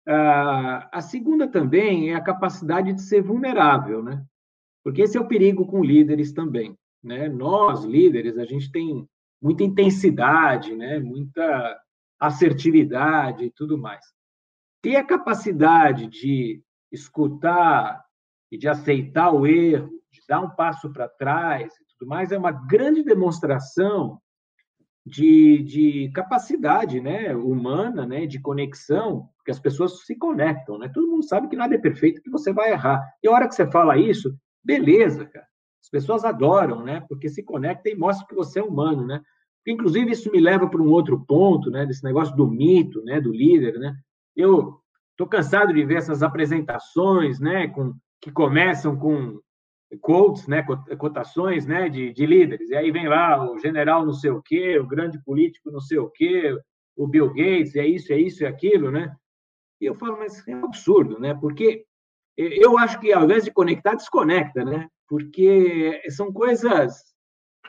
a 0.05 1.01
segunda 1.01 1.47
também 1.47 2.11
é 2.11 2.15
a 2.17 2.21
capacidade 2.21 2.93
de 2.93 3.01
ser 3.01 3.23
vulnerável, 3.23 4.03
né? 4.03 4.25
porque 4.83 5.03
esse 5.03 5.17
é 5.17 5.21
o 5.21 5.29
perigo 5.29 5.65
com 5.65 5.85
líderes 5.85 6.33
também. 6.33 6.77
Né? 7.03 7.29
Nós, 7.29 7.85
líderes, 7.85 8.39
a 8.39 8.45
gente 8.45 8.71
tem 8.71 9.09
muita 9.41 9.65
intensidade, 9.65 10.75
né? 10.75 10.99
muita 10.99 11.81
assertividade 12.19 13.45
e 13.45 13.51
tudo 13.51 13.77
mais. 13.77 14.05
Ter 14.81 14.97
a 14.97 15.05
capacidade 15.05 16.07
de 16.07 16.63
escutar 16.91 18.05
e 18.51 18.59
de 18.59 18.69
aceitar 18.69 19.33
o 19.33 19.47
erro, 19.47 19.91
de 20.11 20.21
dar 20.29 20.41
um 20.41 20.51
passo 20.51 20.93
para 20.93 21.09
trás 21.09 21.73
e 21.75 21.99
tudo 21.99 22.09
mais, 22.09 22.31
é 22.31 22.39
uma 22.39 22.53
grande 22.53 23.03
demonstração 23.03 24.21
de, 25.05 25.63
de 25.65 26.11
capacidade 26.15 27.01
né, 27.01 27.35
humana, 27.35 28.07
né, 28.07 28.27
de 28.27 28.41
conexão, 28.41 29.29
porque 29.37 29.51
as 29.51 29.59
pessoas 29.59 30.05
se 30.05 30.15
conectam, 30.15 30.79
né? 30.79 30.89
Todo 30.95 31.11
mundo 31.11 31.25
sabe 31.25 31.49
que 31.49 31.57
nada 31.57 31.75
é 31.75 31.79
perfeito, 31.79 32.23
que 32.23 32.31
você 32.31 32.53
vai 32.53 32.71
errar. 32.71 33.03
E 33.23 33.27
a 33.27 33.33
hora 33.33 33.49
que 33.49 33.55
você 33.55 33.69
fala 33.69 33.99
isso, 33.99 34.37
beleza, 34.63 35.27
cara. 35.27 35.47
As 35.83 35.91
pessoas 35.91 36.25
adoram, 36.25 36.85
né? 36.85 37.05
Porque 37.09 37.29
se 37.29 37.43
conectam 37.43 37.93
e 37.93 37.97
mostram 37.97 38.27
que 38.27 38.35
você 38.35 38.61
é 38.61 38.63
humano, 38.63 39.07
né? 39.07 39.21
Inclusive, 39.67 40.13
isso 40.13 40.31
me 40.31 40.41
leva 40.41 40.69
para 40.69 40.83
um 40.83 40.91
outro 40.91 41.25
ponto, 41.27 41.71
né? 41.71 41.85
Desse 41.85 42.05
negócio 42.05 42.35
do 42.37 42.47
mito, 42.47 43.03
né? 43.03 43.21
Do 43.21 43.33
líder, 43.33 43.79
né? 43.79 43.95
Eu 44.37 44.81
estou 45.11 45.27
cansado 45.27 45.73
de 45.73 45.85
ver 45.85 45.97
essas 45.97 46.23
apresentações, 46.23 47.41
né? 47.41 47.69
Com, 47.69 47.95
que 48.21 48.31
começam 48.31 48.97
com 48.97 49.41
quotes, 50.01 50.47
né, 50.47 50.65
cotações, 50.99 51.67
né, 51.67 51.89
de, 51.89 52.13
de 52.13 52.27
líderes. 52.27 52.71
E 52.71 52.75
aí 52.75 52.91
vem 52.91 53.09
lá 53.09 53.45
o 53.51 53.59
general 53.59 54.07
não 54.07 54.13
sei 54.13 54.31
o 54.31 54.43
quê, 54.43 54.79
o 54.79 54.87
grande 54.87 55.23
político 55.23 55.71
não 55.71 55.81
sei 55.81 55.99
o 55.99 56.09
quê, 56.09 56.57
o 56.97 57.07
Bill 57.07 57.29
Gates, 57.29 57.77
é 57.77 57.87
isso, 57.87 58.13
é 58.13 58.19
isso, 58.19 58.45
é 58.45 58.49
aquilo, 58.49 58.91
né? 58.91 59.15
E 59.81 59.87
eu 59.87 59.95
falo, 59.95 60.19
mas 60.19 60.47
é 60.47 60.55
um 60.55 60.65
absurdo, 60.65 61.19
né? 61.19 61.35
Porque 61.35 61.85
eu 62.37 62.79
acho 62.79 62.99
que 63.01 63.13
ao 63.13 63.25
invés 63.25 63.45
de 63.45 63.51
conectar, 63.51 63.95
desconecta, 63.95 64.65
né? 64.65 64.89
Porque 65.13 66.01
são 66.09 66.33
coisas 66.33 67.13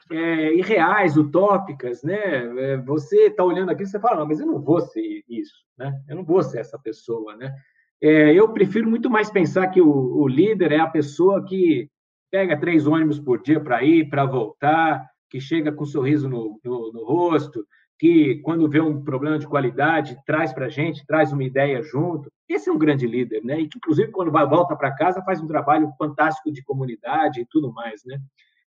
é, 0.09 0.53
irreais, 0.53 1.17
utópicas, 1.17 2.01
né? 2.01 2.17
É, 2.17 2.77
você 2.77 3.23
está 3.23 3.43
olhando 3.43 3.69
aqui, 3.69 3.85
você 3.85 3.99
fala, 3.99 4.21
não, 4.21 4.27
mas 4.27 4.39
eu 4.39 4.45
não 4.45 4.61
vou 4.61 4.79
ser 4.79 5.25
isso, 5.27 5.65
né? 5.77 5.93
Eu 6.07 6.15
não 6.15 6.23
vou 6.23 6.41
ser 6.41 6.59
essa 6.59 6.79
pessoa, 6.79 7.35
né? 7.35 7.53
É, 8.01 8.33
eu 8.33 8.53
prefiro 8.53 8.89
muito 8.89 9.09
mais 9.09 9.29
pensar 9.29 9.67
que 9.67 9.81
o, 9.81 9.89
o 9.89 10.25
líder 10.25 10.71
é 10.71 10.79
a 10.79 10.87
pessoa 10.87 11.43
que 11.43 11.89
pega 12.31 12.57
três 12.57 12.87
ônibus 12.87 13.19
por 13.19 13.41
dia 13.41 13.59
para 13.59 13.83
ir, 13.83 14.07
para 14.07 14.23
voltar, 14.23 15.05
que 15.29 15.41
chega 15.41 15.69
com 15.69 15.83
um 15.83 15.85
sorriso 15.85 16.29
no, 16.29 16.61
no, 16.63 16.93
no, 16.93 17.03
rosto, 17.03 17.67
que 18.03 18.39
quando 18.39 18.67
vê 18.67 18.81
um 18.81 19.01
problema 19.01 19.39
de 19.39 19.47
qualidade 19.47 20.21
traz 20.25 20.51
para 20.51 20.65
a 20.65 20.69
gente, 20.69 21.05
traz 21.07 21.31
uma 21.31 21.45
ideia 21.45 21.81
junto. 21.81 22.29
Esse 22.49 22.67
é 22.69 22.73
um 22.73 22.77
grande 22.77 23.07
líder, 23.07 23.41
né? 23.45 23.61
E 23.61 23.69
que 23.69 23.77
inclusive 23.77 24.11
quando 24.11 24.29
vai 24.29 24.45
volta 24.45 24.75
para 24.75 24.93
casa 24.93 25.23
faz 25.23 25.39
um 25.39 25.47
trabalho 25.47 25.89
fantástico 25.97 26.51
de 26.51 26.61
comunidade 26.61 27.39
e 27.39 27.45
tudo 27.45 27.71
mais, 27.71 28.03
né? 28.03 28.19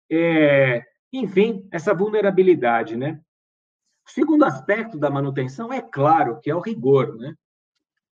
É, 0.07 0.83
enfim, 1.11 1.67
essa 1.71 1.95
vulnerabilidade, 1.95 2.95
né? 2.95 3.19
O 4.07 4.11
segundo 4.11 4.45
aspecto 4.45 4.99
da 4.99 5.09
manutenção 5.09 5.73
é 5.73 5.81
claro 5.81 6.39
que 6.39 6.51
é 6.51 6.55
o 6.55 6.59
rigor, 6.59 7.15
né? 7.15 7.33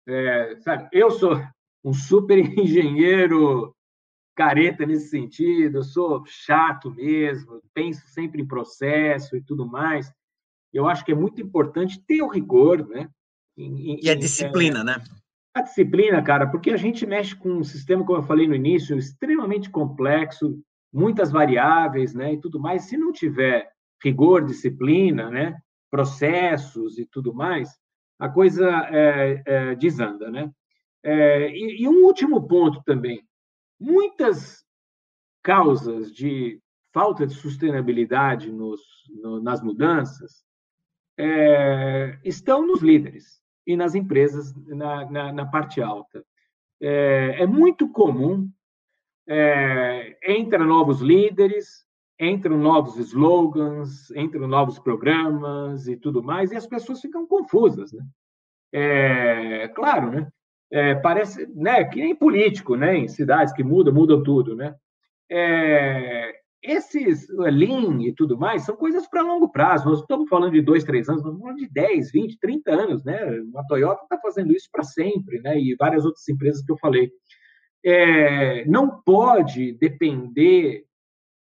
É, 0.08 0.56
sabe, 0.60 0.88
eu 0.90 1.10
sou 1.10 1.38
um 1.84 1.92
super 1.92 2.38
engenheiro 2.58 3.76
careta 4.34 4.86
nesse 4.86 5.10
sentido, 5.10 5.76
eu 5.76 5.82
sou 5.82 6.24
chato 6.24 6.90
mesmo, 6.90 7.60
penso 7.74 8.08
sempre 8.08 8.40
em 8.40 8.48
processo 8.48 9.36
e 9.36 9.42
tudo 9.42 9.66
mais. 9.66 10.10
Eu 10.72 10.88
acho 10.88 11.04
que 11.04 11.12
é 11.12 11.14
muito 11.14 11.40
importante 11.40 12.00
ter 12.06 12.22
o 12.22 12.28
rigor, 12.28 12.86
né? 12.88 13.08
Em, 13.56 13.92
em, 13.92 14.00
e 14.02 14.10
a 14.10 14.14
disciplina, 14.14 14.80
é, 14.80 14.84
né? 14.84 15.04
A 15.54 15.62
disciplina, 15.62 16.22
cara, 16.22 16.46
porque 16.46 16.70
a 16.70 16.76
gente 16.76 17.04
mexe 17.04 17.34
com 17.34 17.50
um 17.50 17.64
sistema, 17.64 18.04
como 18.04 18.18
eu 18.18 18.22
falei 18.22 18.46
no 18.46 18.54
início, 18.54 18.96
extremamente 18.96 19.68
complexo, 19.68 20.62
muitas 20.92 21.32
variáveis, 21.32 22.14
né? 22.14 22.34
E 22.34 22.40
tudo 22.40 22.60
mais. 22.60 22.84
Se 22.84 22.96
não 22.96 23.12
tiver 23.12 23.70
rigor, 24.02 24.44
disciplina, 24.44 25.28
né? 25.28 25.56
Processos 25.90 26.98
e 26.98 27.06
tudo 27.06 27.34
mais, 27.34 27.76
a 28.18 28.28
coisa 28.28 28.68
é, 28.90 29.42
é, 29.44 29.74
desanda, 29.74 30.30
né? 30.30 30.50
É, 31.02 31.50
e, 31.50 31.82
e 31.82 31.88
um 31.88 32.04
último 32.04 32.46
ponto 32.46 32.82
também, 32.84 33.24
muitas 33.80 34.64
causas 35.42 36.12
de 36.12 36.60
falta 36.92 37.26
de 37.26 37.34
sustentabilidade 37.34 38.52
nos, 38.52 38.80
no, 39.22 39.40
nas 39.42 39.62
mudanças 39.62 40.44
é, 41.20 42.18
estão 42.24 42.66
nos 42.66 42.80
líderes 42.80 43.40
e 43.66 43.76
nas 43.76 43.94
empresas 43.94 44.54
na, 44.66 45.10
na, 45.10 45.32
na 45.32 45.46
parte 45.46 45.82
alta. 45.82 46.24
É, 46.80 47.42
é 47.42 47.46
muito 47.46 47.88
comum, 47.90 48.50
é, 49.28 50.16
entra 50.26 50.64
novos 50.64 51.00
líderes, 51.00 51.86
entram 52.18 52.56
novos 52.56 52.96
slogans, 52.96 54.10
entram 54.12 54.48
novos 54.48 54.78
programas 54.78 55.86
e 55.86 55.96
tudo 55.96 56.22
mais, 56.22 56.52
e 56.52 56.56
as 56.56 56.66
pessoas 56.66 57.00
ficam 57.00 57.26
confusas. 57.26 57.92
Né? 57.92 58.04
É, 58.72 59.68
claro, 59.68 60.10
né? 60.10 60.32
É, 60.72 60.94
parece 60.94 61.46
né, 61.54 61.84
que 61.84 62.00
nem 62.00 62.14
político, 62.14 62.76
né, 62.76 62.96
em 62.96 63.08
cidades 63.08 63.52
que 63.52 63.64
mudam, 63.64 63.92
mudam 63.92 64.22
tudo. 64.22 64.54
Né? 64.54 64.74
É, 65.28 66.39
esses 66.62 67.28
Lean 67.30 68.02
e 68.02 68.12
tudo 68.12 68.36
mais 68.38 68.64
são 68.64 68.76
coisas 68.76 69.06
para 69.08 69.22
longo 69.22 69.48
prazo. 69.48 69.88
Nós 69.88 70.00
estamos 70.00 70.28
falando 70.28 70.52
de 70.52 70.62
dois, 70.62 70.84
três 70.84 71.08
anos, 71.08 71.22
nós 71.22 71.32
estamos 71.32 71.42
falando 71.42 71.66
de 71.66 71.72
10, 71.72 72.12
20, 72.12 72.38
30 72.38 72.70
anos. 72.72 73.04
Né? 73.04 73.18
A 73.56 73.64
Toyota 73.64 74.02
está 74.02 74.18
fazendo 74.18 74.52
isso 74.52 74.68
para 74.70 74.82
sempre, 74.82 75.40
né? 75.40 75.58
e 75.58 75.74
várias 75.76 76.04
outras 76.04 76.28
empresas 76.28 76.62
que 76.62 76.70
eu 76.70 76.78
falei. 76.78 77.10
É, 77.84 78.64
não 78.66 79.00
pode 79.02 79.72
depender 79.72 80.84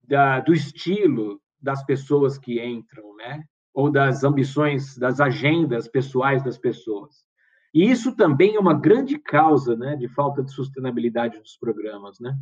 da, 0.04 0.40
do 0.40 0.54
estilo 0.54 1.42
das 1.62 1.84
pessoas 1.86 2.38
que 2.38 2.64
entram, 2.64 3.16
né? 3.18 3.44
ou 3.74 3.92
das 3.92 4.24
ambições, 4.24 4.98
das 4.98 5.20
agendas 5.20 5.88
pessoais 5.88 6.44
das 6.44 6.58
pessoas. 6.58 7.26
E 7.74 7.90
isso 7.90 8.16
também 8.16 8.56
é 8.56 8.60
uma 8.60 8.74
grande 8.74 9.18
causa 9.18 9.78
né, 9.78 9.96
de 9.96 10.08
falta 10.10 10.44
de 10.44 10.52
sustentabilidade 10.52 11.40
dos 11.40 11.56
programas. 11.56 12.20
Né? 12.20 12.36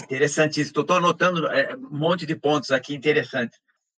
Interessantíssimo. 0.00 0.80
Estou 0.80 0.96
anotando 0.96 1.46
é, 1.48 1.76
um 1.76 1.98
monte 1.98 2.26
de 2.26 2.34
pontos 2.34 2.70
aqui 2.70 2.94
interessantes. 2.94 3.58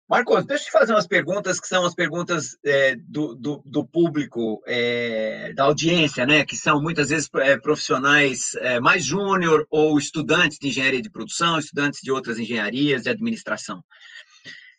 Marcos, 0.10 0.46
deixa 0.46 0.64
eu 0.64 0.68
te 0.68 0.72
fazer 0.72 0.94
umas 0.94 1.08
perguntas 1.08 1.60
que 1.60 1.68
são 1.68 1.86
as 1.86 1.96
perguntas 1.96 2.58
é, 2.64 2.96
do, 2.96 3.34
do, 3.36 3.64
do, 3.66 3.88
público, 3.88 4.62
é, 4.68 5.54
da 5.54 5.64
audiência, 5.64 6.26
né? 6.26 6.46
Que 6.46 6.58
são 6.58 6.82
muitas 6.82 7.10
vezes 7.10 7.30
é, 7.38 7.58
profissionais 7.58 8.54
é, 8.56 8.80
mais 8.80 9.06
júnior 9.06 9.66
ou 9.70 9.98
estudantes 9.98 10.60
de 10.60 10.68
engenharia 10.68 11.02
de 11.02 11.10
produção, 11.10 11.58
estudantes 11.58 12.02
de 12.04 12.12
outras 12.12 12.38
engenharias, 12.38 13.04
de 13.04 13.10
administração. 13.10 13.84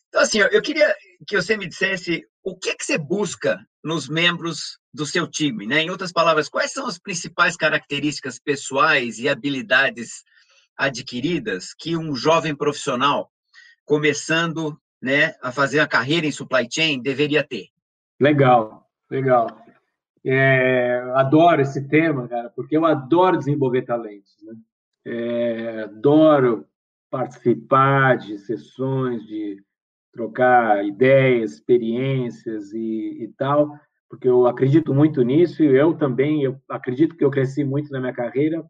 Então, 0.09 0.21
assim, 0.21 0.39
eu 0.39 0.63
queria 0.63 0.95
que 1.27 1.35
você 1.35 1.57
me 1.57 1.67
dissesse 1.67 2.23
o 2.43 2.57
que, 2.57 2.77
que 2.77 2.85
você 2.85 2.99
busca 2.99 3.59
nos 3.83 4.09
membros 4.09 4.79
do 4.93 5.07
seu 5.07 5.27
time, 5.27 5.67
né? 5.67 5.81
Em 5.81 5.91
outras 5.91 6.13
palavras, 6.13 6.49
quais 6.49 6.71
são 6.71 6.87
as 6.87 6.99
principais 6.99 7.57
características 7.57 8.39
pessoais 8.39 9.19
e 9.19 9.29
habilidades 9.29 10.23
adquiridas 10.77 11.75
que 11.75 11.97
um 11.97 12.15
jovem 12.15 12.55
profissional 12.55 13.31
começando 13.85 14.79
né, 15.01 15.35
a 15.43 15.53
fazer 15.53 15.81
a 15.81 15.87
carreira 15.87 16.27
em 16.27 16.33
supply 16.33 16.67
chain 16.71 17.01
deveria 17.01 17.45
ter? 17.45 17.67
Legal, 18.21 18.89
legal. 19.11 19.65
É, 20.25 21.03
adoro 21.15 21.61
esse 21.61 21.87
tema, 21.89 22.27
cara, 22.27 22.49
porque 22.51 22.77
eu 22.77 22.87
adoro 22.87 23.37
desenvolver 23.37 23.83
talentos. 23.83 24.35
Né? 24.43 24.55
É, 25.07 25.83
adoro 25.83 26.67
participar 27.11 28.17
de 28.17 28.39
sessões, 28.39 29.25
de 29.27 29.63
trocar 30.13 30.85
ideias, 30.85 31.53
experiências 31.53 32.73
e, 32.73 33.25
e, 33.25 33.29
tal, 33.37 33.79
porque 34.09 34.29
eu 34.29 34.47
acredito 34.47 34.95
muito 34.95 35.23
nisso 35.23 35.63
e 35.63 35.77
eu 35.77 35.95
também 35.95 36.45
eu 36.45 36.59
acredito 36.69 37.17
que 37.17 37.25
eu 37.25 37.31
cresci 37.31 37.65
muito 37.65 37.91
na 37.91 38.01
minha 38.01 38.13
carreira 38.13 38.65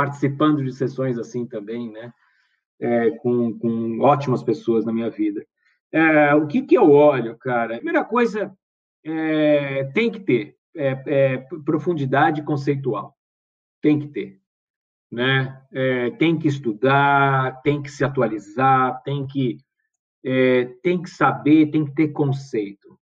participando 0.00 0.64
de 0.64 0.72
sessões 0.72 1.18
assim 1.18 1.44
também, 1.44 1.92
né? 1.92 2.10
é, 2.80 3.10
com, 3.18 3.56
com 3.58 4.00
ótimas 4.00 4.42
pessoas 4.42 4.84
na 4.84 4.92
minha 4.92 5.10
vida. 5.10 5.44
É, 5.92 6.34
o 6.34 6.46
que, 6.46 6.62
que 6.62 6.76
eu 6.76 6.90
olho, 6.90 7.36
cara? 7.36 7.76
primeira 7.76 8.04
coisa, 8.04 8.56
é, 9.04 9.84
tem 9.92 10.10
que 10.10 10.20
ter 10.20 10.56
é, 10.74 11.02
é, 11.06 11.38
profundidade 11.64 12.42
conceitual. 12.42 13.14
Tem 13.82 13.98
que 13.98 14.08
ter. 14.08 14.40
Né? 15.12 15.60
É, 15.72 16.10
tem 16.12 16.38
que 16.38 16.48
estudar, 16.48 17.60
tem 17.62 17.82
que 17.82 17.90
se 17.90 18.04
atualizar, 18.04 19.02
tem 19.02 19.26
que, 19.26 19.58
tem 20.82 21.00
que 21.02 21.10
saber, 21.10 21.70
tem 21.70 21.84
que 21.84 21.94
ter 21.94 22.08
conceito. 22.08 22.98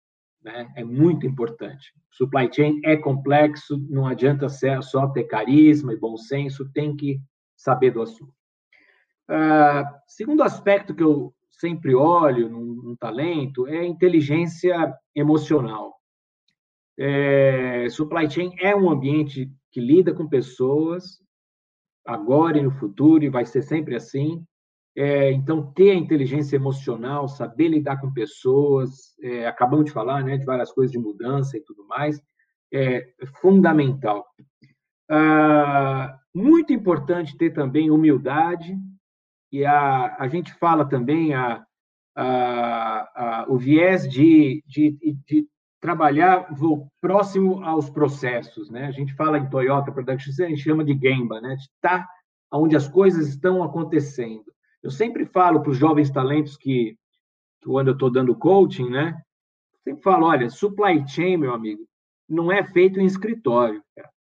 Né? 0.45 0.71
É 0.75 0.83
muito 0.83 1.25
importante. 1.25 1.91
Supply 2.11 2.47
chain 2.53 2.79
é 2.85 2.95
complexo, 2.95 3.83
não 3.89 4.05
adianta 4.05 4.47
só 4.47 5.07
ter 5.07 5.23
carisma 5.23 5.91
e 5.91 5.99
bom 5.99 6.15
senso, 6.15 6.71
tem 6.71 6.95
que 6.95 7.19
saber 7.57 7.89
do 7.89 8.03
assunto. 8.03 8.31
Uh, 9.27 9.83
segundo 10.07 10.43
aspecto 10.43 10.93
que 10.93 11.01
eu 11.01 11.33
sempre 11.49 11.95
olho 11.95 12.47
num, 12.47 12.75
num 12.83 12.95
talento 12.95 13.65
é 13.65 13.83
inteligência 13.83 14.95
emocional. 15.15 15.95
É, 16.97 17.89
supply 17.89 18.29
chain 18.29 18.53
é 18.59 18.75
um 18.75 18.89
ambiente 18.89 19.51
que 19.71 19.81
lida 19.81 20.13
com 20.13 20.29
pessoas, 20.29 21.19
agora 22.05 22.59
e 22.59 22.61
no 22.61 22.71
futuro, 22.71 23.23
e 23.23 23.29
vai 23.29 23.45
ser 23.47 23.63
sempre 23.63 23.95
assim. 23.95 24.45
É, 24.97 25.31
então, 25.31 25.73
ter 25.73 25.91
a 25.91 25.95
inteligência 25.95 26.55
emocional, 26.55 27.27
saber 27.27 27.67
lidar 27.67 27.99
com 27.99 28.13
pessoas, 28.13 29.13
é, 29.21 29.45
acabamos 29.45 29.85
de 29.85 29.91
falar 29.91 30.23
né, 30.23 30.37
de 30.37 30.45
várias 30.45 30.71
coisas 30.71 30.91
de 30.91 30.97
mudança 30.97 31.57
e 31.57 31.61
tudo 31.61 31.85
mais, 31.85 32.21
é 32.73 33.13
fundamental. 33.41 34.25
Ah, 35.09 36.17
muito 36.33 36.73
importante 36.73 37.37
ter 37.37 37.51
também 37.51 37.91
humildade, 37.91 38.75
e 39.51 39.65
a, 39.65 40.15
a 40.17 40.27
gente 40.27 40.53
fala 40.55 40.85
também 40.85 41.33
a, 41.33 41.65
a, 42.15 43.43
a 43.43 43.45
o 43.47 43.57
viés 43.57 44.07
de, 44.07 44.63
de, 44.67 44.97
de 45.25 45.47
trabalhar 45.79 46.47
próximo 46.99 47.63
aos 47.63 47.89
processos, 47.89 48.69
né? 48.69 48.87
A 48.87 48.91
gente 48.91 49.13
fala 49.13 49.37
em 49.37 49.49
Toyota 49.49 49.91
Production, 49.91 50.31
a 50.43 50.49
gente 50.49 50.61
chama 50.61 50.83
de 50.83 50.97
Gemba, 50.97 51.39
né? 51.39 51.55
De 51.55 51.61
estar 51.61 51.99
tá 51.99 52.09
onde 52.51 52.75
as 52.75 52.87
coisas 52.87 53.27
estão 53.27 53.63
acontecendo. 53.63 54.54
Eu 54.85 54.91
sempre 54.91 55.25
falo 55.25 55.63
para 55.63 55.71
os 55.71 55.77
jovens 55.79 56.11
talentos 56.11 56.55
que, 56.55 56.95
quando 57.63 57.87
eu 57.87 57.93
estou 57.93 58.11
dando 58.11 58.35
coaching, 58.35 58.87
né? 58.87 59.19
Sempre 59.83 60.03
falo, 60.03 60.27
olha, 60.27 60.47
supply 60.47 61.03
chain, 61.07 61.37
meu 61.37 61.55
amigo, 61.55 61.87
não 62.29 62.51
é 62.51 62.63
feito 62.63 62.99
em 62.99 63.05
escritório, 63.05 63.83
cara. 63.95 64.11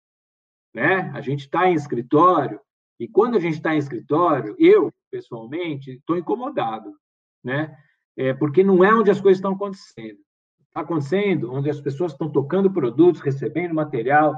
né? 0.72 1.10
A 1.14 1.20
gente 1.20 1.40
está 1.40 1.68
em 1.68 1.74
escritório 1.74 2.58
e 2.98 3.06
quando 3.06 3.36
a 3.36 3.40
gente 3.40 3.56
está 3.56 3.74
em 3.74 3.78
escritório, 3.78 4.56
eu 4.58 4.90
pessoalmente, 5.10 5.90
estou 5.90 6.16
incomodado, 6.16 6.96
né? 7.44 7.76
É, 8.16 8.32
porque 8.32 8.64
não 8.64 8.82
é 8.82 8.94
onde 8.94 9.10
as 9.10 9.20
coisas 9.20 9.36
estão 9.36 9.52
acontecendo. 9.52 10.18
Está 10.68 10.80
acontecendo 10.80 11.52
onde 11.52 11.68
as 11.68 11.78
pessoas 11.78 12.12
estão 12.12 12.32
tocando 12.32 12.72
produtos, 12.72 13.20
recebendo 13.20 13.74
material, 13.74 14.34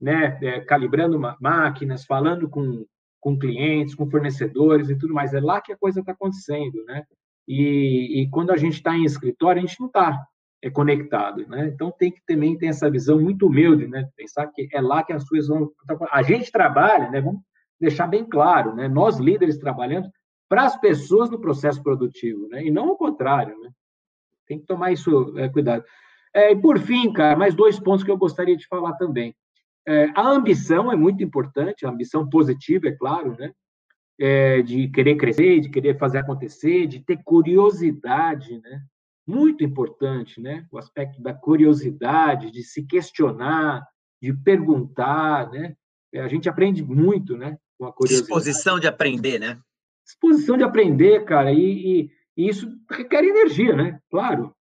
né? 0.00 0.38
É, 0.42 0.58
calibrando 0.62 1.20
máquinas, 1.38 2.06
falando 2.06 2.48
com, 2.48 2.86
com 3.26 3.36
clientes, 3.36 3.92
com 3.92 4.08
fornecedores 4.08 4.88
e 4.88 4.96
tudo 4.96 5.12
mais. 5.12 5.34
É 5.34 5.40
lá 5.40 5.60
que 5.60 5.72
a 5.72 5.76
coisa 5.76 5.98
está 5.98 6.12
acontecendo, 6.12 6.84
né? 6.84 7.02
E, 7.48 8.22
e, 8.22 8.30
quando 8.30 8.52
a 8.52 8.56
gente 8.56 8.74
está 8.74 8.96
em 8.96 9.02
escritório, 9.02 9.60
a 9.60 9.66
gente 9.66 9.80
não 9.80 9.88
está 9.88 10.16
é, 10.62 10.70
conectado, 10.70 11.44
né? 11.48 11.66
Então 11.66 11.90
tem 11.90 12.12
que 12.12 12.20
também 12.24 12.56
ter 12.56 12.66
essa 12.66 12.88
visão 12.88 13.20
muito 13.20 13.48
humilde, 13.48 13.88
né? 13.88 14.08
Pensar 14.16 14.46
que 14.46 14.68
é 14.72 14.80
lá 14.80 15.02
que 15.02 15.12
as 15.12 15.28
coisas 15.28 15.48
vão. 15.48 15.72
A 16.12 16.22
gente 16.22 16.52
trabalha, 16.52 17.10
né? 17.10 17.20
Vamos 17.20 17.40
deixar 17.80 18.06
bem 18.06 18.24
claro, 18.24 18.76
né? 18.76 18.86
Nós 18.86 19.18
líderes 19.18 19.58
trabalhamos 19.58 20.08
para 20.48 20.62
as 20.62 20.78
pessoas 20.78 21.28
no 21.28 21.40
processo 21.40 21.82
produtivo, 21.82 22.46
né? 22.46 22.64
E 22.64 22.70
não 22.70 22.90
o 22.90 22.96
contrário, 22.96 23.60
né? 23.60 23.70
Tem 24.46 24.60
que 24.60 24.66
tomar 24.66 24.92
isso 24.92 25.36
é, 25.36 25.48
cuidado. 25.48 25.84
É, 26.32 26.52
e 26.52 26.56
por 26.56 26.78
fim, 26.78 27.12
cara, 27.12 27.36
mais 27.36 27.56
dois 27.56 27.80
pontos 27.80 28.04
que 28.04 28.10
eu 28.10 28.16
gostaria 28.16 28.56
de 28.56 28.68
falar 28.68 28.92
também. 28.92 29.34
É, 29.86 30.10
a 30.14 30.28
ambição 30.28 30.90
é 30.90 30.96
muito 30.96 31.22
importante, 31.22 31.86
a 31.86 31.90
ambição 31.90 32.28
positiva, 32.28 32.88
é 32.88 32.92
claro, 32.92 33.36
né? 33.38 33.52
É, 34.18 34.62
de 34.62 34.88
querer 34.88 35.16
crescer, 35.16 35.60
de 35.60 35.68
querer 35.68 35.98
fazer 35.98 36.18
acontecer, 36.18 36.86
de 36.86 37.00
ter 37.00 37.22
curiosidade, 37.22 38.58
né? 38.60 38.82
Muito 39.26 39.62
importante, 39.62 40.40
né? 40.40 40.66
O 40.72 40.78
aspecto 40.78 41.22
da 41.22 41.34
curiosidade, 41.34 42.50
de 42.50 42.62
se 42.62 42.84
questionar, 42.84 43.86
de 44.20 44.32
perguntar, 44.32 45.50
né? 45.50 45.76
É, 46.12 46.20
a 46.20 46.28
gente 46.28 46.48
aprende 46.48 46.82
muito, 46.82 47.36
né? 47.36 47.56
Com 47.78 47.86
a 47.86 47.92
curiosidade. 47.92 48.26
Disposição 48.26 48.80
de 48.80 48.86
aprender, 48.86 49.38
né? 49.38 49.58
disposição 50.06 50.56
de 50.56 50.62
aprender, 50.62 51.24
cara, 51.24 51.52
e, 51.52 51.58
e, 51.58 52.10
e, 52.36 52.48
isso 52.48 52.70
requer 52.88 53.24
energia, 53.24 53.74
né? 53.74 54.00
Claro, 54.08 54.54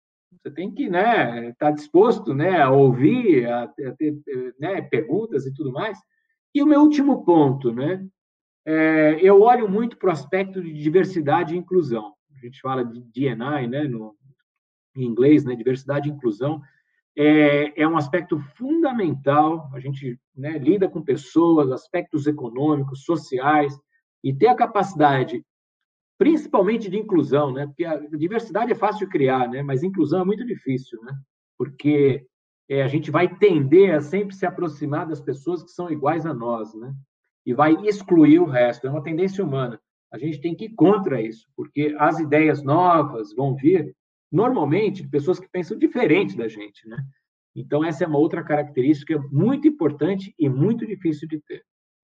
você 0.46 0.52
tem 0.52 0.72
que, 0.72 0.88
né, 0.88 1.50
estar 1.50 1.70
tá 1.70 1.72
disposto, 1.72 2.34
né, 2.36 2.62
a 2.62 2.70
ouvir, 2.70 3.48
a, 3.48 3.64
a 3.64 3.92
ter, 3.98 4.16
né, 4.60 4.80
perguntas 4.80 5.48
e 5.48 5.54
tudo 5.54 5.72
mais. 5.72 5.98
E 6.54 6.62
o 6.62 6.68
meu 6.68 6.82
último 6.82 7.26
ponto, 7.26 7.74
né, 7.74 8.06
é, 8.64 9.18
eu 9.22 9.42
olho 9.42 9.68
muito 9.68 9.98
para 9.98 10.10
o 10.10 10.12
aspecto 10.12 10.62
de 10.62 10.72
diversidade 10.72 11.56
e 11.56 11.58
inclusão. 11.58 12.14
A 12.36 12.46
gente 12.46 12.62
fala 12.62 12.86
de 12.86 13.02
D&I, 13.02 13.68
né, 13.68 13.88
no, 13.88 14.16
em 14.96 15.04
inglês, 15.04 15.44
né, 15.44 15.56
diversidade 15.56 16.10
e 16.10 16.12
inclusão. 16.12 16.62
É, 17.18 17.82
é 17.82 17.88
um 17.88 17.98
aspecto 17.98 18.38
fundamental. 18.56 19.68
A 19.74 19.80
gente 19.80 20.20
né, 20.36 20.60
lida 20.60 20.88
com 20.88 21.02
pessoas, 21.02 21.72
aspectos 21.72 22.28
econômicos, 22.28 23.04
sociais, 23.04 23.76
e 24.24 24.32
ter 24.32 24.48
a 24.48 24.56
capacidade, 24.56 25.44
principalmente 26.18 26.90
de 26.90 26.98
inclusão, 26.98 27.52
né? 27.52 27.66
Porque 27.68 27.86
a 27.86 27.98
diversidade 27.98 28.72
é 28.72 28.76
fácil 28.76 29.06
de 29.06 29.12
criar, 29.12 29.50
né? 29.50 29.62
Mas 29.62 29.84
inclusão 29.84 30.22
é 30.22 30.26
muito 30.26 30.46
difícil, 30.46 31.02
né? 31.04 31.14
Porque 31.58 32.26
é, 32.70 32.82
a 32.82 32.88
gente 32.88 33.12
vai 33.12 33.34
tender 33.38 33.94
a 33.94 34.02
sempre 34.02 34.36
se 34.36 34.46
aproximar 34.46 35.08
das 35.08 35.22
pessoas 35.22 35.64
que 35.64 35.72
são 35.72 35.90
iguais 35.92 36.26
a 36.26 36.34
nós, 36.34 36.74
né? 36.74 36.94
E 37.46 37.54
vai 37.54 37.74
excluir 37.86 38.40
o 38.40 38.46
resto. 38.46 38.88
É 38.88 38.90
uma 38.90 39.04
tendência 39.04 39.44
humana. 39.44 39.80
A 40.12 40.18
gente 40.18 40.40
tem 40.40 40.56
que 40.56 40.66
ir 40.66 40.76
contra 40.76 41.22
isso, 41.22 41.48
porque 41.56 41.96
as 42.00 42.20
ideias 42.20 42.64
novas 42.64 43.34
vão 43.36 43.56
vir 43.56 43.96
normalmente 44.32 45.04
de 45.04 45.10
pessoas 45.10 45.40
que 45.40 45.50
pensam 45.50 45.78
diferente 45.78 46.38
da 46.38 46.48
gente, 46.48 46.88
né? 46.88 46.98
Então 47.56 47.84
essa 47.84 48.04
é 48.04 48.08
uma 48.08 48.20
outra 48.20 48.44
característica 48.44 49.18
muito 49.32 49.68
importante 49.68 50.34
e 50.38 50.50
muito 50.50 50.86
difícil 50.86 51.28
de 51.28 51.40
ter. 51.42 51.64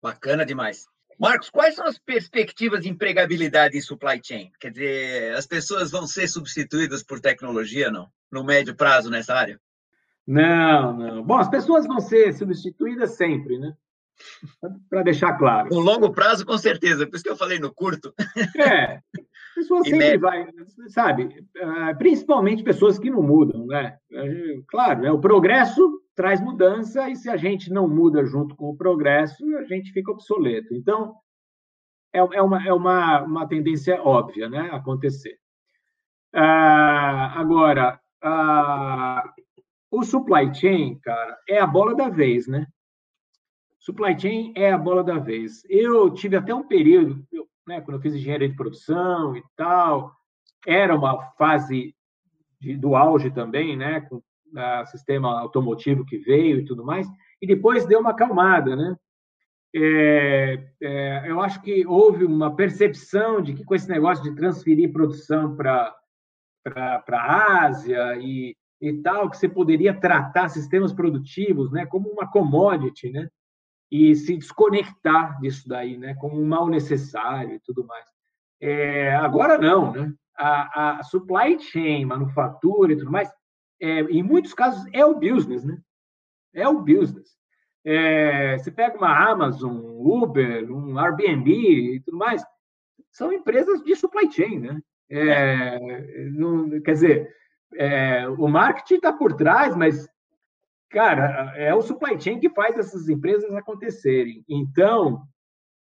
Bacana 0.03 0.45
demais. 0.45 0.87
Marcos, 1.23 1.51
quais 1.51 1.77
são 1.77 1.87
as 1.87 2.01
perspectivas 2.01 2.81
de 2.81 2.89
empregabilidade 2.89 3.79
em 3.79 3.81
supply 3.81 4.21
chain? 4.21 4.51
Quer 4.59 4.73
dizer, 4.73 5.37
as 5.37 5.47
pessoas 5.47 5.89
vão 5.89 6.05
ser 6.05 6.27
substituídas 6.27 7.05
por 7.05 7.21
tecnologia, 7.21 7.93
não? 7.93 8.09
No 8.29 8.43
médio 8.43 8.75
prazo 8.75 9.09
nessa 9.09 9.33
área? 9.33 9.61
Não, 10.27 10.93
não. 10.93 11.23
Bom, 11.23 11.39
as 11.39 11.49
pessoas 11.49 11.87
vão 11.87 12.01
ser 12.01 12.33
substituídas 12.33 13.13
sempre, 13.17 13.57
né? 13.57 13.73
Para 14.91 15.05
deixar 15.05 15.39
claro. 15.39 15.69
No 15.71 15.79
longo 15.79 16.11
prazo, 16.11 16.45
com 16.45 16.59
certeza. 16.59 17.07
Por 17.07 17.15
isso 17.15 17.23
que 17.23 17.31
eu 17.31 17.37
falei 17.37 17.61
no 17.61 17.73
curto. 17.73 18.13
É. 18.59 18.99
Pessoas 19.55 19.85
sempre 19.87 19.99
médio. 19.99 20.21
vai, 20.23 20.49
sabe? 20.89 21.47
Ah, 21.61 21.95
principalmente 21.97 22.65
pessoas 22.65 22.99
que 22.99 23.11
não 23.11 23.23
mudam, 23.23 23.65
né? 23.69 23.97
Claro, 24.67 25.03
né? 25.03 25.13
o 25.13 25.21
progresso 25.21 26.02
traz 26.15 26.41
mudança 26.41 27.09
e 27.09 27.17
se 27.17 27.29
a 27.29 27.37
gente 27.37 27.71
não 27.71 27.89
muda 27.89 28.25
junto 28.25 28.55
com 28.55 28.71
o 28.71 28.77
progresso, 28.77 29.45
a 29.57 29.65
gente 29.65 29.93
fica 29.93 30.11
obsoleto. 30.11 30.75
Então, 30.75 31.15
é, 32.13 32.19
é, 32.19 32.43
uma, 32.43 32.67
é 32.67 32.73
uma, 32.73 33.23
uma 33.23 33.49
tendência 33.49 34.01
óbvia 34.03 34.49
né, 34.49 34.69
acontecer. 34.73 35.39
Ah, 36.35 37.39
agora, 37.39 38.01
ah, 38.23 39.33
o 39.91 40.03
supply 40.03 40.55
chain, 40.55 40.99
cara, 41.01 41.39
é 41.49 41.59
a 41.59 41.67
bola 41.67 41.95
da 41.95 42.09
vez, 42.09 42.47
né? 42.47 42.67
Supply 43.79 44.19
chain 44.19 44.53
é 44.57 44.71
a 44.71 44.79
bola 44.79 45.03
da 45.03 45.19
vez. 45.19 45.65
Eu 45.69 46.11
tive 46.15 46.37
até 46.37 46.55
um 46.55 46.67
período, 46.67 47.27
eu, 47.33 47.49
né, 47.67 47.81
quando 47.81 47.97
eu 47.97 48.01
fiz 48.01 48.15
engenharia 48.15 48.49
de 48.49 48.57
produção 48.57 49.37
e 49.37 49.43
tal, 49.57 50.15
era 50.67 50.95
uma 50.95 51.33
fase 51.33 51.95
de, 52.61 52.77
do 52.77 52.95
auge 52.95 53.31
também, 53.31 53.77
né, 53.77 54.01
com 54.03 54.23
o 54.55 54.87
sistema 54.87 55.41
automotivo 55.41 56.05
que 56.05 56.19
veio 56.19 56.61
e 56.61 56.65
tudo 56.65 56.85
mais, 56.85 57.07
e 57.41 57.47
depois 57.47 57.87
deu 57.87 58.01
uma 58.01 58.11
acalmada, 58.11 58.77
né? 58.77 58.97
É, 59.75 60.69
é, 60.83 61.31
eu 61.31 61.41
acho 61.41 61.63
que 61.63 61.87
houve 61.87 62.27
uma 62.27 62.55
percepção 62.55 63.41
de 63.41 63.55
que 63.55 63.65
com 63.65 63.75
esse 63.75 63.89
negócio 63.89 64.23
de 64.23 64.35
transferir 64.37 64.93
produção 64.93 65.57
para 65.57 65.95
a 67.11 67.65
Ásia 67.65 68.17
e, 68.19 68.55
e 68.81 68.93
tal, 69.03 69.31
que 69.31 69.37
você 69.39 69.49
poderia 69.49 69.99
tratar 69.99 70.51
sistemas 70.51 70.93
produtivos 70.93 71.73
né, 71.73 71.87
como 71.87 72.11
uma 72.11 72.31
commodity, 72.31 73.11
né? 73.11 73.29
E 73.91 74.15
se 74.15 74.37
desconectar 74.37 75.39
disso 75.41 75.69
daí, 75.69 75.99
né? 75.99 76.15
Como 76.15 76.41
um 76.41 76.47
mal 76.47 76.69
necessário 76.69 77.55
e 77.55 77.61
tudo 77.61 77.87
mais. 77.87 78.07
É, 78.61 79.15
agora 79.17 79.59
não, 79.59 79.93
né? 79.93 80.13
A, 80.37 80.99
a, 80.99 81.03
supply 81.03 81.59
chain, 81.61 82.05
manufatura 82.07 82.93
e 82.93 82.97
tudo 82.97 83.11
mais, 83.11 83.31
é, 83.83 84.01
em 84.03 84.23
muitos 84.23 84.55
casos 84.55 84.87
é 84.93 85.05
o 85.05 85.19
business, 85.19 85.65
né? 85.65 85.77
É 86.55 86.69
o 86.69 86.81
business. 86.81 87.37
É, 87.85 88.57
você 88.57 88.71
pega 88.71 88.97
uma 88.97 89.31
Amazon, 89.31 89.73
um 89.73 90.23
Uber, 90.23 90.71
um 90.71 90.97
Airbnb 90.97 91.51
e 91.51 92.01
tudo 92.01 92.17
mais, 92.17 92.45
são 93.11 93.33
empresas 93.33 93.83
de 93.83 93.97
supply 93.97 94.31
chain, 94.31 94.61
né? 94.61 94.81
É, 95.11 96.31
não, 96.31 96.81
quer 96.81 96.93
dizer, 96.93 97.35
é, 97.75 98.29
o 98.29 98.47
marketing 98.47 98.95
está 98.95 99.13
por 99.13 99.35
trás, 99.35 99.75
mas, 99.77 100.09
cara, 100.89 101.53
é 101.57 101.75
o 101.75 101.83
supply 101.83 102.19
chain 102.21 102.39
que 102.39 102.49
faz 102.51 102.79
essas 102.79 103.09
empresas 103.09 103.53
acontecerem. 103.53 104.45
Então, 104.49 105.23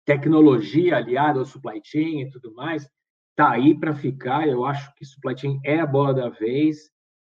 tecnologia 0.06 0.96
aliada 0.96 1.38
ao 1.38 1.44
supply 1.44 1.82
chain 1.84 2.22
e 2.22 2.30
tudo 2.30 2.54
mais, 2.54 2.88
está 3.30 3.50
aí 3.50 3.78
para 3.78 3.94
ficar. 3.94 4.48
Eu 4.48 4.64
acho 4.64 4.92
que 4.94 5.04
supply 5.04 5.36
chain 5.36 5.60
é 5.62 5.80
a 5.80 5.86
bola 5.86 6.14
da 6.14 6.28
vez. 6.30 6.93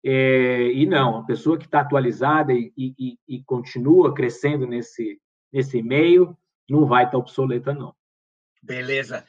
É, 0.08 0.70
e 0.72 0.86
não, 0.86 1.18
a 1.18 1.24
pessoa 1.24 1.58
que 1.58 1.64
está 1.64 1.80
atualizada 1.80 2.52
e, 2.52 2.72
e, 2.78 3.18
e, 3.26 3.42
continua 3.42 4.14
crescendo 4.14 4.64
nesse, 4.64 5.20
nesse 5.52 5.82
meio 5.82 6.38
não 6.70 6.86
vai 6.86 7.02
estar 7.02 7.12
tá 7.12 7.18
obsoleta, 7.18 7.74
não. 7.74 7.92
Beleza. 8.62 9.26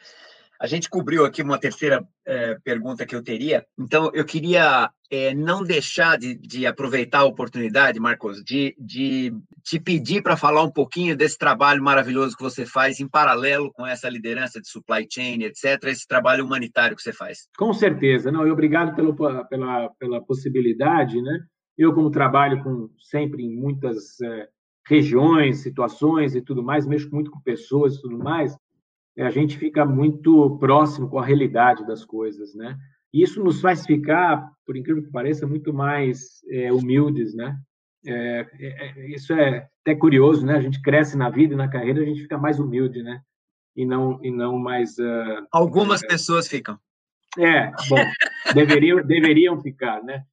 A 0.59 0.67
gente 0.67 0.89
cobriu 0.89 1.25
aqui 1.25 1.41
uma 1.41 1.59
terceira 1.59 2.05
é, 2.25 2.57
pergunta 2.63 3.05
que 3.05 3.15
eu 3.15 3.23
teria, 3.23 3.65
então 3.77 4.11
eu 4.13 4.25
queria 4.25 4.89
é, 5.09 5.33
não 5.33 5.63
deixar 5.63 6.17
de, 6.17 6.35
de, 6.35 6.65
aproveitar 6.65 7.19
a 7.19 7.25
oportunidade, 7.25 7.99
Marcos, 7.99 8.43
de, 8.43 8.75
de 8.77 9.33
te 9.63 9.79
pedir 9.79 10.21
para 10.21 10.35
falar 10.35 10.63
um 10.63 10.71
pouquinho 10.71 11.15
desse 11.15 11.37
trabalho 11.37 11.81
maravilhoso 11.81 12.35
que 12.35 12.43
você 12.43 12.65
faz 12.65 12.99
em 12.99 13.07
paralelo 13.07 13.71
com 13.71 13.85
essa 13.85 14.09
liderança 14.09 14.59
de 14.59 14.67
supply 14.67 15.07
chain, 15.09 15.43
etc., 15.43 15.81
esse 15.85 16.07
trabalho 16.07 16.45
humanitário 16.45 16.95
que 16.95 17.01
você 17.01 17.13
faz. 17.13 17.47
Com 17.57 17.73
certeza, 17.73 18.31
não. 18.31 18.45
E 18.45 18.51
obrigado 18.51 18.95
pelo, 18.95 19.15
pela, 19.15 19.89
pela 19.99 20.21
possibilidade, 20.25 21.21
né? 21.21 21.39
Eu, 21.77 21.93
como 21.93 22.09
trabalho 22.09 22.63
com 22.63 22.89
sempre 22.99 23.43
em 23.43 23.55
muitas 23.55 24.19
é, 24.21 24.47
regiões, 24.87 25.59
situações 25.59 26.35
e 26.35 26.41
tudo 26.41 26.63
mais, 26.63 26.87
mexo 26.87 27.09
muito 27.11 27.29
com 27.29 27.39
pessoas 27.41 27.95
e 27.95 28.01
tudo 28.01 28.17
mais, 28.17 28.57
a 29.17 29.29
gente 29.29 29.57
fica 29.57 29.85
muito 29.85 30.57
próximo 30.59 31.09
com 31.09 31.19
a 31.19 31.25
realidade 31.25 31.85
das 31.85 32.05
coisas, 32.05 32.53
né? 32.55 32.77
E 33.13 33.23
isso 33.23 33.43
nos 33.43 33.61
faz 33.61 33.85
ficar, 33.85 34.51
por 34.65 34.75
incrível 34.75 35.03
que 35.03 35.11
pareça, 35.11 35.47
muito 35.47 35.73
mais 35.73 36.43
é, 36.49 36.71
humildes, 36.71 37.33
né? 37.33 37.57
É, 38.05 38.47
é, 38.59 38.99
é, 38.99 39.09
isso 39.09 39.33
é 39.33 39.67
até 39.81 39.95
curioso, 39.95 40.45
né? 40.45 40.55
A 40.55 40.61
gente 40.61 40.81
cresce 40.81 41.17
na 41.17 41.29
vida 41.29 41.53
e 41.53 41.57
na 41.57 41.69
carreira, 41.69 42.01
a 42.01 42.05
gente 42.05 42.21
fica 42.21 42.37
mais 42.37 42.59
humilde, 42.59 43.01
né? 43.01 43.21
E 43.75 43.85
não 43.85 44.19
e 44.23 44.31
não 44.31 44.57
mais. 44.57 44.97
Uh, 44.97 45.45
Algumas 45.51 46.01
pessoas 46.01 46.47
ficam. 46.47 46.77
É, 47.37 47.71
bom, 47.87 47.97
deveriam, 48.53 49.05
deveriam 49.05 49.61
ficar, 49.61 50.03
né? 50.03 50.23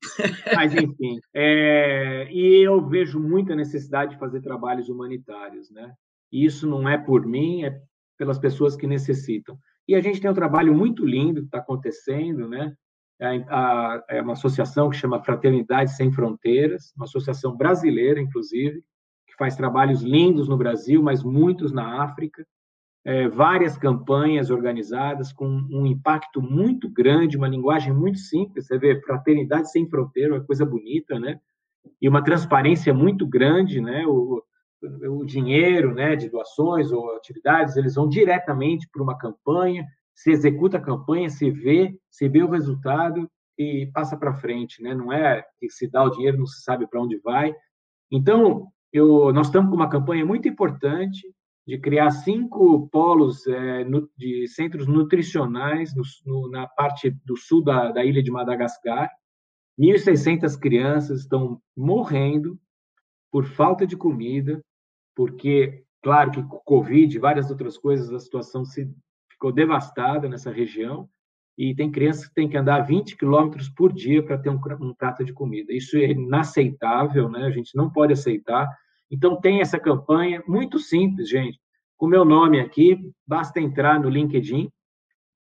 Mas, 0.55 0.75
enfim. 0.75 1.19
É, 1.35 2.27
e 2.31 2.67
eu 2.67 2.87
vejo 2.87 3.21
muita 3.21 3.55
necessidade 3.55 4.13
de 4.13 4.19
fazer 4.19 4.41
trabalhos 4.41 4.89
humanitários, 4.89 5.71
né? 5.71 5.93
E 6.33 6.45
isso 6.45 6.67
não 6.67 6.89
é 6.89 6.97
por 6.97 7.27
mim, 7.27 7.65
é 7.65 7.79
pelas 8.17 8.39
pessoas 8.39 8.77
que 8.77 8.87
necessitam. 8.87 9.59
E 9.87 9.95
a 9.95 10.01
gente 10.01 10.21
tem 10.21 10.31
um 10.31 10.35
trabalho 10.35 10.75
muito 10.75 11.05
lindo 11.05 11.41
que 11.41 11.47
está 11.47 11.59
acontecendo, 11.59 12.49
né? 12.49 12.75
É, 13.21 14.21
uma 14.21 14.33
associação 14.33 14.91
que 14.91 14.97
chama 14.97 15.23
Fraternidade 15.23 15.95
Sem 15.95 16.11
Fronteiras, 16.11 16.93
uma 16.97 17.05
associação 17.05 17.57
brasileira, 17.57 18.21
inclusive, 18.21 18.83
que 19.27 19.35
faz 19.39 19.57
trabalhos 19.57 20.03
lindos 20.03 20.49
no 20.49 20.57
Brasil, 20.57 21.03
mas 21.03 21.23
muitos 21.23 21.73
na 21.73 22.03
África. 22.03 22.45
É, 23.07 23.29
várias 23.29 23.77
campanhas 23.77 24.51
organizadas 24.51 25.33
com 25.33 25.47
um 25.47 25.87
impacto 25.87 26.41
muito 26.41 26.89
grande, 26.89 27.37
uma 27.37 27.49
linguagem 27.49 27.93
muito 27.93 28.19
simples. 28.19 28.67
Você 28.67 28.79
vê, 28.79 29.01
Fraternidade 29.03 29.71
Sem 29.71 29.89
Fronteira, 29.89 30.35
uma 30.35 30.45
coisa 30.45 30.65
bonita, 30.65 31.19
né? 31.19 31.39
E 32.01 32.09
uma 32.09 32.25
transparência 32.25 32.95
muito 32.95 33.27
grande, 33.27 33.81
né? 33.81 34.07
O, 34.07 34.43
o 35.09 35.25
dinheiro 35.25 35.95
né, 35.95 36.17
de 36.17 36.29
doações 36.29 36.93
ou 36.93 37.17
atividades, 37.17 37.77
eles 37.77 37.95
vão 37.95 38.09
diretamente 38.09 38.89
para 38.93 39.03
uma 39.03 39.17
campanha, 39.17 39.87
se 40.15 40.31
executa 40.31 40.79
a 40.79 40.83
campanha, 40.83 41.29
se 41.29 41.51
vê, 41.51 41.97
se 42.11 42.29
vê 42.29 42.43
o 42.43 42.51
resultado 42.51 43.29
e 43.59 43.91
passa 43.93 44.17
para 44.17 44.35
frente, 44.35 44.83
né? 44.83 44.95
Não 44.95 45.13
é 45.13 45.45
que 45.59 45.69
se 45.71 45.89
dá 45.89 46.03
o 46.05 46.11
dinheiro, 46.11 46.39
não 46.39 46.47
se 46.47 46.63
sabe 46.63 46.87
para 46.87 47.01
onde 47.01 47.19
vai. 47.19 47.55
Então, 48.11 48.69
eu, 48.93 49.33
nós 49.33 49.47
estamos 49.47 49.71
com 49.71 49.77
uma 49.77 49.89
campanha 49.89 50.25
muito 50.25 50.49
importante 50.49 51.27
de 51.67 51.79
criar 51.79 52.11
cinco 52.11 52.89
polos 52.91 53.47
é, 53.47 53.85
no, 53.85 54.09
de 54.17 54.47
centros 54.49 54.87
nutricionais 54.87 55.95
no, 55.95 56.03
no, 56.27 56.51
na 56.51 56.67
parte 56.67 57.11
do 57.25 57.37
sul 57.37 57.65
da, 57.65 57.91
da 57.91 58.05
ilha 58.05 58.23
de 58.23 58.31
Madagascar. 58.31 59.11
1.600 59.79 60.59
crianças 60.59 61.21
estão 61.21 61.61
morrendo 61.77 62.59
por 63.33 63.45
falta 63.47 63.85
de 63.85 63.97
comida, 63.97 64.63
porque, 65.15 65.85
claro 66.03 66.31
que 66.31 66.43
com 66.43 66.57
o 66.57 66.61
Covid 66.65 67.17
e 67.17 67.21
várias 67.21 67.51
outras 67.51 67.79
coisas, 67.79 68.13
a 68.13 68.19
situação 68.19 68.65
se 68.65 68.89
ficou 69.31 69.53
devastada 69.53 70.29
nessa 70.29 70.51
região, 70.51 71.09
e 71.57 71.75
tem 71.75 71.91
crianças 71.91 72.27
que 72.27 72.35
têm 72.35 72.49
que 72.49 72.57
andar 72.57 72.81
20 72.81 73.17
quilômetros 73.17 73.69
por 73.69 73.93
dia 73.93 74.23
para 74.23 74.37
ter 74.37 74.51
um, 74.51 74.61
um, 74.81 74.95
prato 74.95 75.25
de 75.25 75.33
comida. 75.33 75.73
Isso 75.73 75.97
é 75.97 76.11
inaceitável, 76.11 77.29
né? 77.29 77.47
A 77.47 77.51
gente 77.51 77.77
não 77.77 77.89
pode 77.89 78.13
aceitar. 78.13 78.69
Então, 79.09 79.41
tem 79.41 79.61
essa 79.61 79.79
campanha 79.79 80.43
muito 80.49 80.81
simples, 80.81 81.29
gente. 81.29 81.61
Com 81.97 82.07
o 82.07 82.09
meu 82.09 82.25
nome 82.25 82.59
aqui, 82.59 82.99
basta 83.25 83.61
entrar 83.61 84.01
no 84.01 84.09
LinkedIn, 84.09 84.69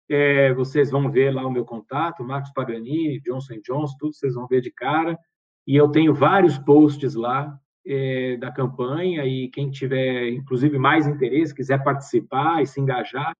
é, 0.09 0.53
vocês 0.53 0.91
vão 0.91 1.09
ver 1.09 1.33
lá 1.33 1.45
o 1.45 1.51
meu 1.51 1.65
contato, 1.65 2.23
Marcos 2.23 2.51
Pagani, 2.51 3.19
Johnson 3.21 3.55
Johnson, 3.65 3.95
tudo 3.99 4.13
vocês 4.13 4.35
vão 4.35 4.45
ver 4.47 4.61
de 4.61 4.71
cara. 4.71 5.17
E 5.65 5.75
eu 5.75 5.89
tenho 5.89 6.13
vários 6.13 6.57
posts 6.59 7.15
lá 7.15 7.57
é, 7.85 8.37
da 8.37 8.51
campanha 8.51 9.25
e 9.25 9.49
quem 9.49 9.69
tiver, 9.69 10.29
inclusive, 10.29 10.77
mais 10.77 11.07
interesse, 11.07 11.53
quiser 11.53 11.83
participar 11.83 12.61
e 12.61 12.67
se 12.67 12.79
engajar, 12.79 13.35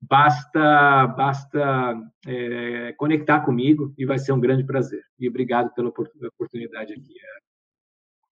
basta 0.00 1.06
basta 1.08 1.94
é, 2.26 2.92
conectar 2.96 3.40
comigo 3.40 3.92
e 3.98 4.06
vai 4.06 4.18
ser 4.18 4.32
um 4.32 4.40
grande 4.40 4.64
prazer. 4.64 5.02
E 5.18 5.28
obrigado 5.28 5.72
pela 5.74 5.88
oportunidade 5.88 6.92
aqui. 6.92 7.14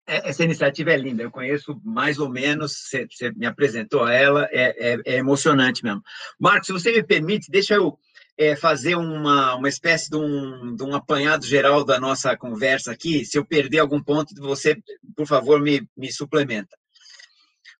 É, 0.09 0.27
essa 0.27 0.43
iniciativa 0.43 0.91
é 0.91 0.97
linda, 0.97 1.21
eu 1.21 1.29
conheço 1.29 1.79
mais 1.85 2.17
ou 2.17 2.31
menos, 2.31 2.89
você, 2.89 3.31
me 3.35 3.45
apresentou 3.45 4.03
a 4.03 4.11
ela, 4.11 4.49
é, 4.51 4.93
é, 4.93 5.01
é, 5.05 5.17
emocionante 5.17 5.83
mesmo. 5.83 6.01
Marcos, 6.39 6.65
se 6.65 6.73
você 6.73 6.91
me 6.91 7.03
permite, 7.03 7.51
deixa 7.51 7.75
eu 7.75 7.95
é, 8.39 8.55
fazer 8.55 8.95
uma, 8.95 9.55
uma 9.55 9.67
espécie 9.67 10.09
de 10.09 10.15
um, 10.15 10.73
de 10.73 10.81
um 10.81 10.95
apanhado 10.95 11.45
geral 11.45 11.83
da 11.83 11.99
nossa 11.99 12.37
conversa 12.37 12.89
aqui. 12.89 13.25
Se 13.25 13.37
eu 13.37 13.45
perder 13.45 13.79
algum 13.79 14.01
ponto, 14.01 14.33
você, 14.35 14.81
por 15.13 15.27
favor, 15.27 15.61
me, 15.61 15.85
me 15.97 16.09
suplementa. 16.09 16.77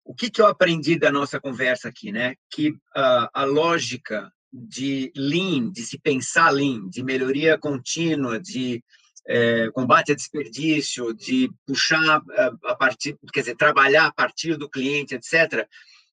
O 0.04 0.14
que, 0.14 0.30
que 0.30 0.38
eu 0.38 0.46
aprendi 0.46 0.98
da 0.98 1.10
nossa 1.10 1.40
conversa 1.40 1.88
aqui, 1.88 2.12
né? 2.12 2.34
Que 2.50 2.68
uh, 2.70 3.28
a 3.32 3.44
lógica 3.44 4.30
de 4.52 5.10
lean, 5.16 5.70
de 5.70 5.80
se 5.80 5.98
pensar 5.98 6.50
lean, 6.50 6.90
de 6.90 7.02
melhoria 7.02 7.56
contínua, 7.56 8.38
de 8.38 8.84
é, 9.26 9.70
combate 9.70 10.12
a 10.12 10.14
desperdício, 10.14 11.14
de 11.14 11.50
puxar 11.66 12.20
a, 12.36 12.52
a 12.64 12.74
partir, 12.74 13.16
quer 13.32 13.40
dizer, 13.40 13.56
trabalhar 13.56 14.06
a 14.06 14.12
partir 14.12 14.56
do 14.56 14.68
cliente, 14.68 15.14
etc., 15.14 15.66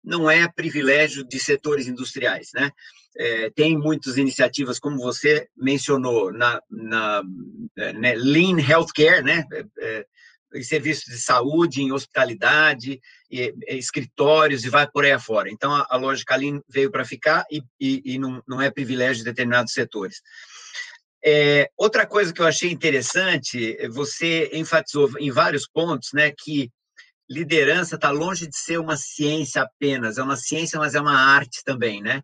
não 0.04 0.30
é 0.30 0.47
privilégio 0.47 1.24
de 1.24 1.39
setores 1.39 1.88
industriais, 1.88 2.49
né? 2.54 2.72
É, 3.16 3.49
tem 3.51 3.78
muitas 3.78 4.18
iniciativas, 4.18 4.80
como 4.80 4.97
você 4.97 5.47
mencionou, 5.56 6.34
na, 6.34 6.60
na 6.70 7.24
né, 7.76 8.16
Lean 8.16 8.60
Healthcare, 8.60 9.24
né? 9.24 9.45
É, 9.80 10.06
em 10.56 10.64
serviços 10.64 11.06
de 11.06 11.20
saúde, 11.20 11.82
em 11.82 11.91
hospitalidade, 11.91 13.01
e, 13.30 13.54
e, 13.68 13.78
escritórios 13.78 14.64
e 14.64 14.70
vai 14.70 14.88
por 14.89 15.04
aí 15.04 15.12
afora. 15.12 15.49
Então, 15.49 15.74
a, 15.74 15.88
a 15.89 15.97
lógica 15.97 16.36
Lean 16.36 16.62
veio 16.70 16.91
para 16.91 17.06
ficar 17.06 17.43
e, 17.51 17.64
e, 17.80 18.01
e 18.06 18.20
não, 18.20 18.41
não, 18.47 18.62
é 18.62 18.70
privilégio 18.70 19.18
de 19.18 19.30
determinados 19.30 19.74
setores. 19.74 20.22
É, 21.26 21.70
outra 21.78 22.06
coisa 22.06 22.34
que 22.34 22.41
eu 22.41 22.45
achei 22.45 22.72
interessante, 22.72 23.78
você 23.89 24.49
enfatizou 24.54 25.10
em 25.20 25.32
vários 25.32 25.68
pontos, 25.68 26.10
né, 26.14 26.32
que 26.38 26.70
liderança 27.30 27.95
está 27.95 28.11
longe 28.11 28.47
de 28.47 28.57
ser 28.57 28.80
uma 28.80 28.97
ciência 28.97 29.61
apenas, 29.61 30.17
é 30.17 30.24
uma 30.24 30.36
ciência, 30.36 30.80
mas 30.80 30.95
é 30.95 31.01
uma 31.01 31.17
arte 31.17 31.63
também, 31.63 32.01
né? 32.01 32.21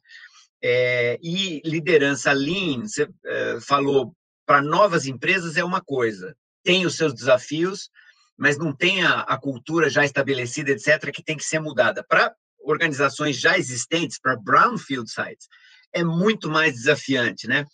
É, 0.62 1.18
e 1.22 1.62
liderança 1.64 2.32
lean, 2.32 2.82
você 2.82 3.08
é, 3.26 3.60
falou, 3.62 4.14
para 4.46 4.62
novas 4.62 5.06
empresas 5.06 5.56
é 5.56 5.64
uma 5.64 5.82
coisa, 5.82 6.36
tem 6.64 6.86
os 6.86 6.96
seus 6.96 7.14
desafios, 7.14 7.90
mas 8.38 8.58
não 8.58 8.76
tem 8.76 9.04
a, 9.04 9.22
a 9.22 9.38
cultura 9.38 9.90
já 9.90 10.04
estabelecida, 10.04 10.72
etc., 10.72 11.12
que 11.14 11.24
tem 11.24 11.38
que 11.38 11.44
ser 11.44 11.60
mudada. 11.60 12.04
Para 12.04 12.34
organizações 12.62 13.40
já 13.40 13.58
existentes, 13.58 14.20
para 14.20 14.36
brownfield 14.36 15.10
sites, 15.10 15.48
é 15.94 16.04
muito 16.04 16.50
mais 16.50 16.74
desafiante, 16.74 17.48
né? 17.48 17.66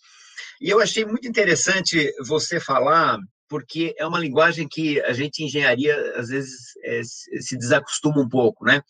E 0.60 0.70
eu 0.70 0.80
achei 0.80 1.04
muito 1.04 1.28
interessante 1.28 2.12
você 2.26 2.58
falar, 2.58 3.18
porque 3.48 3.94
é 3.98 4.06
uma 4.06 4.18
linguagem 4.18 4.68
que 4.68 5.00
a 5.02 5.12
gente, 5.12 5.42
em 5.42 5.46
engenharia, 5.46 5.94
às 6.16 6.28
vezes 6.28 6.72
é, 6.82 7.00
se 7.02 7.56
desacostuma 7.56 8.20
um 8.20 8.28
pouco, 8.28 8.64
né? 8.64 8.82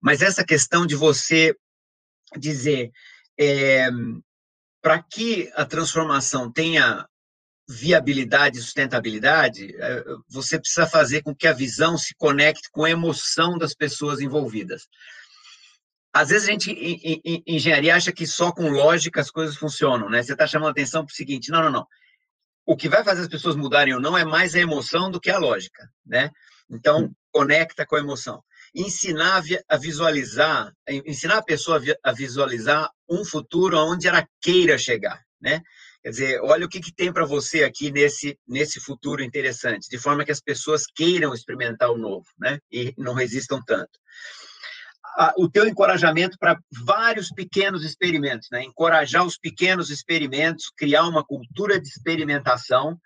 Mas 0.00 0.22
essa 0.22 0.44
questão 0.44 0.86
de 0.86 0.96
você 0.96 1.54
dizer 2.36 2.90
é, 3.38 3.88
para 4.82 5.02
que 5.02 5.50
a 5.54 5.64
transformação 5.64 6.50
tenha 6.50 7.06
viabilidade 7.68 8.58
e 8.58 8.60
sustentabilidade, 8.60 9.76
é, 9.78 10.04
você 10.28 10.58
precisa 10.58 10.86
fazer 10.86 11.22
com 11.22 11.34
que 11.34 11.46
a 11.46 11.52
visão 11.52 11.96
se 11.96 12.14
conecte 12.16 12.68
com 12.72 12.84
a 12.84 12.90
emoção 12.90 13.56
das 13.56 13.74
pessoas 13.74 14.20
envolvidas. 14.20 14.88
Às 16.12 16.30
vezes 16.30 16.48
a 16.48 16.50
gente, 16.50 16.72
em, 16.72 17.20
em, 17.24 17.42
em 17.46 17.56
engenharia, 17.56 17.94
acha 17.94 18.10
que 18.10 18.26
só 18.26 18.50
com 18.50 18.68
lógica 18.68 19.20
as 19.20 19.30
coisas 19.30 19.56
funcionam, 19.56 20.10
né? 20.10 20.20
Você 20.22 20.32
está 20.32 20.46
chamando 20.46 20.70
atenção 20.70 21.04
para 21.04 21.12
o 21.12 21.14
seguinte: 21.14 21.52
não, 21.52 21.62
não, 21.62 21.70
não. 21.70 21.86
O 22.66 22.76
que 22.76 22.88
vai 22.88 23.02
fazer 23.02 23.22
as 23.22 23.28
pessoas 23.28 23.56
mudarem 23.56 23.94
ou 23.94 24.00
não 24.00 24.16
é 24.16 24.24
mais 24.24 24.54
a 24.54 24.60
emoção 24.60 25.10
do 25.10 25.20
que 25.20 25.30
a 25.30 25.38
lógica, 25.38 25.88
né? 26.06 26.30
Então, 26.70 27.10
conecta 27.32 27.84
com 27.84 27.96
a 27.96 28.00
emoção 28.00 28.42
ensinar 28.74 29.42
a 29.68 29.76
visualizar, 29.76 30.72
ensinar 30.88 31.38
a 31.38 31.42
pessoa 31.42 31.80
a 32.02 32.12
visualizar 32.12 32.90
um 33.08 33.24
futuro 33.24 33.78
onde 33.78 34.06
ela 34.06 34.26
queira 34.40 34.78
chegar, 34.78 35.20
né? 35.40 35.60
Quer 36.02 36.10
dizer, 36.10 36.40
olha 36.42 36.64
o 36.64 36.68
que, 36.68 36.80
que 36.80 36.94
tem 36.94 37.12
para 37.12 37.26
você 37.26 37.62
aqui 37.62 37.90
nesse, 37.90 38.38
nesse 38.48 38.80
futuro 38.80 39.22
interessante, 39.22 39.88
de 39.88 39.98
forma 39.98 40.24
que 40.24 40.32
as 40.32 40.40
pessoas 40.40 40.84
queiram 40.94 41.34
experimentar 41.34 41.90
o 41.90 41.98
novo, 41.98 42.26
né? 42.38 42.58
E 42.72 42.94
não 42.96 43.12
resistam 43.12 43.60
tanto. 43.66 43.98
O 45.36 45.48
teu 45.48 45.66
encorajamento 45.66 46.38
para 46.38 46.58
vários 46.84 47.30
pequenos 47.30 47.84
experimentos, 47.84 48.48
né? 48.50 48.62
Encorajar 48.62 49.24
os 49.24 49.36
pequenos 49.36 49.90
experimentos, 49.90 50.70
criar 50.76 51.06
uma 51.06 51.24
cultura 51.24 51.80
de 51.80 51.88
experimentação 51.88 52.98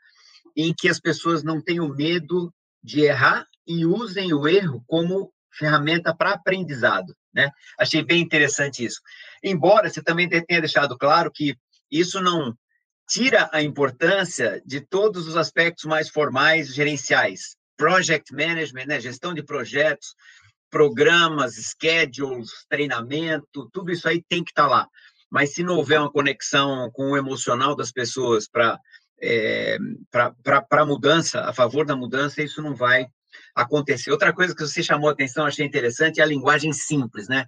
em 0.56 0.72
que 0.72 0.88
as 0.88 1.00
pessoas 1.00 1.42
não 1.42 1.60
tenham 1.60 1.88
medo 1.88 2.52
de 2.82 3.00
errar 3.00 3.46
e 3.66 3.84
usem 3.84 4.32
o 4.32 4.46
erro 4.46 4.84
como 4.86 5.32
ferramenta 5.56 6.14
para 6.14 6.32
aprendizado, 6.32 7.14
né? 7.32 7.50
Achei 7.78 8.02
bem 8.02 8.20
interessante 8.20 8.84
isso. 8.84 9.00
Embora 9.42 9.88
você 9.88 10.02
também 10.02 10.28
tenha 10.28 10.60
deixado 10.60 10.96
claro 10.98 11.30
que 11.32 11.56
isso 11.90 12.20
não 12.20 12.56
tira 13.08 13.48
a 13.52 13.62
importância 13.62 14.62
de 14.64 14.80
todos 14.80 15.28
os 15.28 15.36
aspectos 15.36 15.84
mais 15.84 16.08
formais 16.08 16.74
gerenciais, 16.74 17.56
project 17.76 18.32
management, 18.32 18.86
né? 18.86 19.00
gestão 19.00 19.34
de 19.34 19.42
projetos, 19.42 20.14
programas, 20.74 21.54
schedules, 21.54 22.50
treinamento, 22.68 23.70
tudo 23.72 23.92
isso 23.92 24.08
aí 24.08 24.20
tem 24.28 24.42
que 24.42 24.50
estar 24.50 24.64
tá 24.64 24.68
lá. 24.68 24.88
Mas 25.30 25.54
se 25.54 25.62
não 25.62 25.76
houver 25.76 26.00
uma 26.00 26.10
conexão 26.10 26.90
com 26.92 27.12
o 27.12 27.16
emocional 27.16 27.76
das 27.76 27.92
pessoas 27.92 28.48
para 28.48 28.76
é, 29.22 29.78
a 30.12 30.84
mudança, 30.84 31.42
a 31.42 31.52
favor 31.52 31.86
da 31.86 31.94
mudança, 31.94 32.42
isso 32.42 32.60
não 32.60 32.74
vai 32.74 33.06
acontecer. 33.54 34.10
Outra 34.10 34.32
coisa 34.32 34.52
que 34.52 34.66
você 34.66 34.82
chamou 34.82 35.08
a 35.08 35.12
atenção, 35.12 35.46
achei 35.46 35.64
interessante, 35.64 36.18
é 36.18 36.24
a 36.24 36.26
linguagem 36.26 36.72
simples, 36.72 37.28
né? 37.28 37.46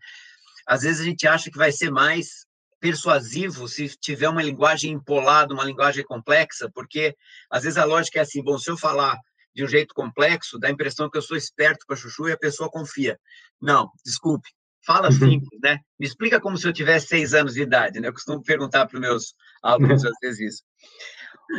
Às 0.65 0.83
vezes 0.83 1.01
a 1.01 1.05
gente 1.05 1.27
acha 1.27 1.51
que 1.51 1.59
vai 1.59 1.73
ser 1.73 1.91
mais 1.91 2.47
persuasivo 2.79 3.67
se 3.67 3.89
tiver 4.01 4.29
uma 4.29 4.43
linguagem 4.43 4.93
empolada, 4.93 5.53
uma 5.53 5.65
linguagem 5.65 6.05
complexa, 6.05 6.71
porque 6.73 7.17
às 7.51 7.65
vezes 7.65 7.77
a 7.77 7.85
lógica 7.85 8.21
é 8.21 8.23
assim, 8.23 8.41
bom, 8.41 8.57
se 8.57 8.71
eu 8.71 8.79
falar 8.79 9.19
de 9.57 9.65
um 9.65 9.69
jeito 9.69 9.95
complexo, 9.95 10.59
dá 10.59 10.69
a 10.69 10.71
impressão 10.71 11.09
que 11.09 11.17
eu 11.17 11.23
sou 11.23 11.35
esperto 11.35 11.87
para 11.87 11.97
chuchu 11.97 12.29
e 12.29 12.33
a 12.33 12.37
pessoa 12.37 12.71
confia. 12.71 13.19
Não, 13.59 13.91
desculpe, 14.05 14.51
fala 14.85 15.07
uhum. 15.07 15.13
simples, 15.13 15.61
né? 15.63 15.81
Me 15.99 16.07
explica 16.07 16.39
como 16.39 16.59
se 16.59 16.69
eu 16.69 16.75
tivesse 16.75 17.07
seis 17.07 17.33
anos 17.33 17.55
de 17.55 17.63
idade, 17.63 17.99
né? 17.99 18.09
Eu 18.09 18.13
costumo 18.13 18.43
perguntar 18.43 18.87
para 18.87 18.97
os 18.97 19.01
meus 19.01 19.35
alunos 19.63 20.05
às 20.05 20.15
vezes 20.21 20.53
isso. 20.55 20.63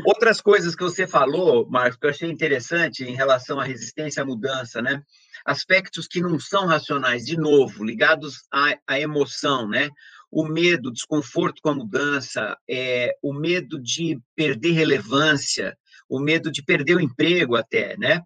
Outras 0.06 0.40
coisas 0.40 0.76
que 0.76 0.84
você 0.84 1.08
falou, 1.08 1.68
Marcos, 1.70 1.98
que 1.98 2.06
eu 2.06 2.12
achei 2.12 2.30
interessante 2.30 3.04
em 3.04 3.16
relação 3.16 3.60
à 3.60 3.64
resistência 3.64 4.22
à 4.22 4.26
mudança, 4.26 4.80
né? 4.80 5.02
Aspectos 5.44 6.08
que 6.08 6.22
não 6.22 6.40
são 6.40 6.68
racionais, 6.68 7.26
de 7.26 7.36
novo, 7.36 7.84
ligados 7.84 8.44
à, 8.54 8.78
à 8.86 9.00
emoção, 9.00 9.68
né? 9.68 9.90
O 10.30 10.46
medo, 10.46 10.90
o 10.90 10.94
desconforto 10.94 11.62
com 11.64 11.70
a 11.70 11.76
mudança, 11.76 12.56
é, 12.70 13.16
o 13.24 13.34
medo 13.34 13.82
de 13.82 14.20
perder 14.36 14.74
relevância, 14.74 15.76
o 16.10 16.20
medo 16.20 16.52
de 16.52 16.64
perder 16.64 16.96
o 16.96 17.02
emprego 17.02 17.56
até, 17.56 17.98
né? 17.98 18.22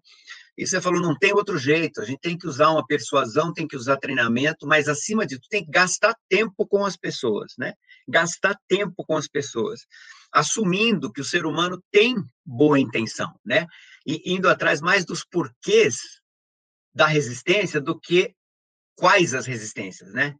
E 0.56 0.66
você 0.66 0.80
falou, 0.80 1.00
não 1.00 1.16
tem 1.16 1.32
outro 1.32 1.56
jeito, 1.56 2.00
a 2.00 2.04
gente 2.04 2.20
tem 2.20 2.36
que 2.36 2.46
usar 2.46 2.68
uma 2.70 2.86
persuasão, 2.86 3.54
tem 3.54 3.66
que 3.66 3.76
usar 3.76 3.96
treinamento, 3.96 4.66
mas 4.66 4.86
acima 4.86 5.26
de 5.26 5.36
tudo 5.36 5.48
tem 5.48 5.64
que 5.64 5.70
gastar 5.70 6.14
tempo 6.28 6.66
com 6.66 6.84
as 6.84 6.96
pessoas, 6.96 7.54
né? 7.58 7.72
Gastar 8.06 8.56
tempo 8.68 9.04
com 9.04 9.16
as 9.16 9.26
pessoas 9.26 9.80
assumindo 10.32 11.12
que 11.12 11.20
o 11.20 11.24
ser 11.24 11.44
humano 11.44 11.82
tem 11.90 12.16
boa 12.44 12.80
intenção, 12.80 13.32
né? 13.44 13.66
E 14.06 14.32
indo 14.32 14.48
atrás 14.48 14.80
mais 14.80 15.04
dos 15.04 15.24
porquês 15.24 15.96
da 16.94 17.06
resistência 17.06 17.80
do 17.80 17.98
que 17.98 18.34
quais 18.96 19.34
as 19.34 19.46
resistências, 19.46 20.12
né? 20.12 20.34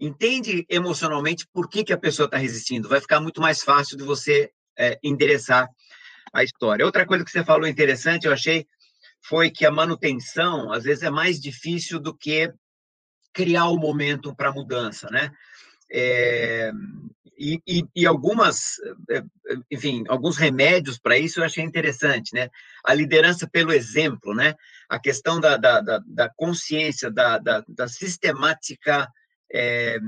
Entende 0.00 0.64
emocionalmente 0.68 1.46
por 1.52 1.68
que, 1.68 1.84
que 1.84 1.92
a 1.92 1.98
pessoa 1.98 2.26
está 2.26 2.36
resistindo, 2.36 2.88
vai 2.88 3.00
ficar 3.00 3.20
muito 3.20 3.40
mais 3.40 3.62
fácil 3.62 3.96
de 3.96 4.04
você 4.04 4.50
é, 4.76 4.98
endereçar 5.02 5.68
a 6.32 6.42
história. 6.42 6.84
Outra 6.84 7.06
coisa 7.06 7.24
que 7.24 7.30
você 7.30 7.44
falou 7.44 7.66
interessante, 7.66 8.26
eu 8.26 8.32
achei, 8.32 8.66
foi 9.20 9.50
que 9.50 9.66
a 9.66 9.70
manutenção, 9.70 10.72
às 10.72 10.84
vezes, 10.84 11.02
é 11.02 11.10
mais 11.10 11.40
difícil 11.40 11.98
do 11.98 12.16
que 12.16 12.52
criar 13.32 13.66
o 13.66 13.76
momento 13.76 14.34
para 14.34 14.48
a 14.48 14.52
mudança, 14.52 15.08
né? 15.10 15.30
É, 15.90 16.70
e, 17.38 17.60
e, 17.66 17.84
e, 17.94 18.06
algumas, 18.06 18.74
é, 19.10 19.22
enfim, 19.70 20.04
alguns 20.08 20.36
remédios 20.36 20.98
para 20.98 21.16
isso 21.16 21.38
eu 21.38 21.44
achei 21.44 21.62
interessante, 21.62 22.34
né? 22.34 22.48
A 22.84 22.92
liderança 22.92 23.48
pelo 23.48 23.72
exemplo, 23.72 24.34
né? 24.34 24.54
A 24.88 24.98
questão 24.98 25.40
da, 25.40 25.56
da, 25.56 25.80
da, 25.80 26.02
da 26.04 26.28
consciência, 26.28 27.10
da, 27.10 27.38
da, 27.38 27.64
da 27.68 27.86
sistemática 27.86 29.08
é, 29.52 29.98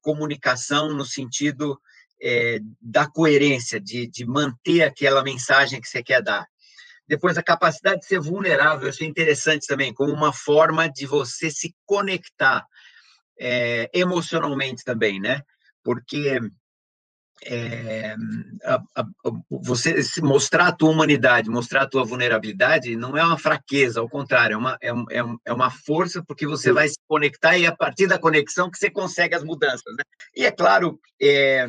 comunicação 0.00 0.94
no 0.94 1.04
sentido 1.04 1.78
é, 2.22 2.58
da 2.80 3.06
coerência, 3.06 3.80
de, 3.80 4.06
de 4.06 4.24
manter 4.26 4.82
aquela 4.82 5.22
mensagem 5.22 5.80
que 5.80 5.88
você 5.88 6.02
quer 6.02 6.22
dar. 6.22 6.46
Depois, 7.08 7.38
a 7.38 7.42
capacidade 7.42 8.00
de 8.00 8.06
ser 8.06 8.20
vulnerável, 8.20 8.84
eu 8.84 8.90
achei 8.90 9.06
interessante 9.06 9.66
também, 9.66 9.94
como 9.94 10.12
uma 10.12 10.32
forma 10.32 10.88
de 10.88 11.06
você 11.06 11.50
se 11.50 11.74
conectar 11.84 12.66
é, 13.38 13.88
emocionalmente 13.94 14.82
também, 14.84 15.20
né? 15.20 15.42
Porque 15.84 16.40
é, 17.44 18.16
a, 18.64 18.82
a, 18.96 19.06
você 19.50 19.94
mostrar 20.22 20.68
a 20.68 20.72
tua 20.72 20.90
humanidade, 20.90 21.50
mostrar 21.50 21.82
a 21.82 21.88
tua 21.88 22.04
vulnerabilidade, 22.04 22.96
não 22.96 23.16
é 23.16 23.24
uma 23.24 23.38
fraqueza, 23.38 24.00
ao 24.00 24.08
contrário, 24.08 24.54
é 24.54 24.56
uma, 24.56 24.78
é, 24.80 24.88
é, 24.88 25.24
é 25.44 25.52
uma 25.52 25.70
força 25.70 26.22
porque 26.26 26.46
você 26.46 26.72
vai 26.72 26.88
se 26.88 26.96
conectar 27.06 27.56
e 27.56 27.64
é 27.64 27.68
a 27.68 27.76
partir 27.76 28.06
da 28.06 28.18
conexão 28.18 28.70
que 28.70 28.78
você 28.78 28.90
consegue 28.90 29.34
as 29.34 29.44
mudanças. 29.44 29.94
Né? 29.96 30.02
E 30.34 30.46
é 30.46 30.50
claro, 30.50 30.98
é, 31.20 31.68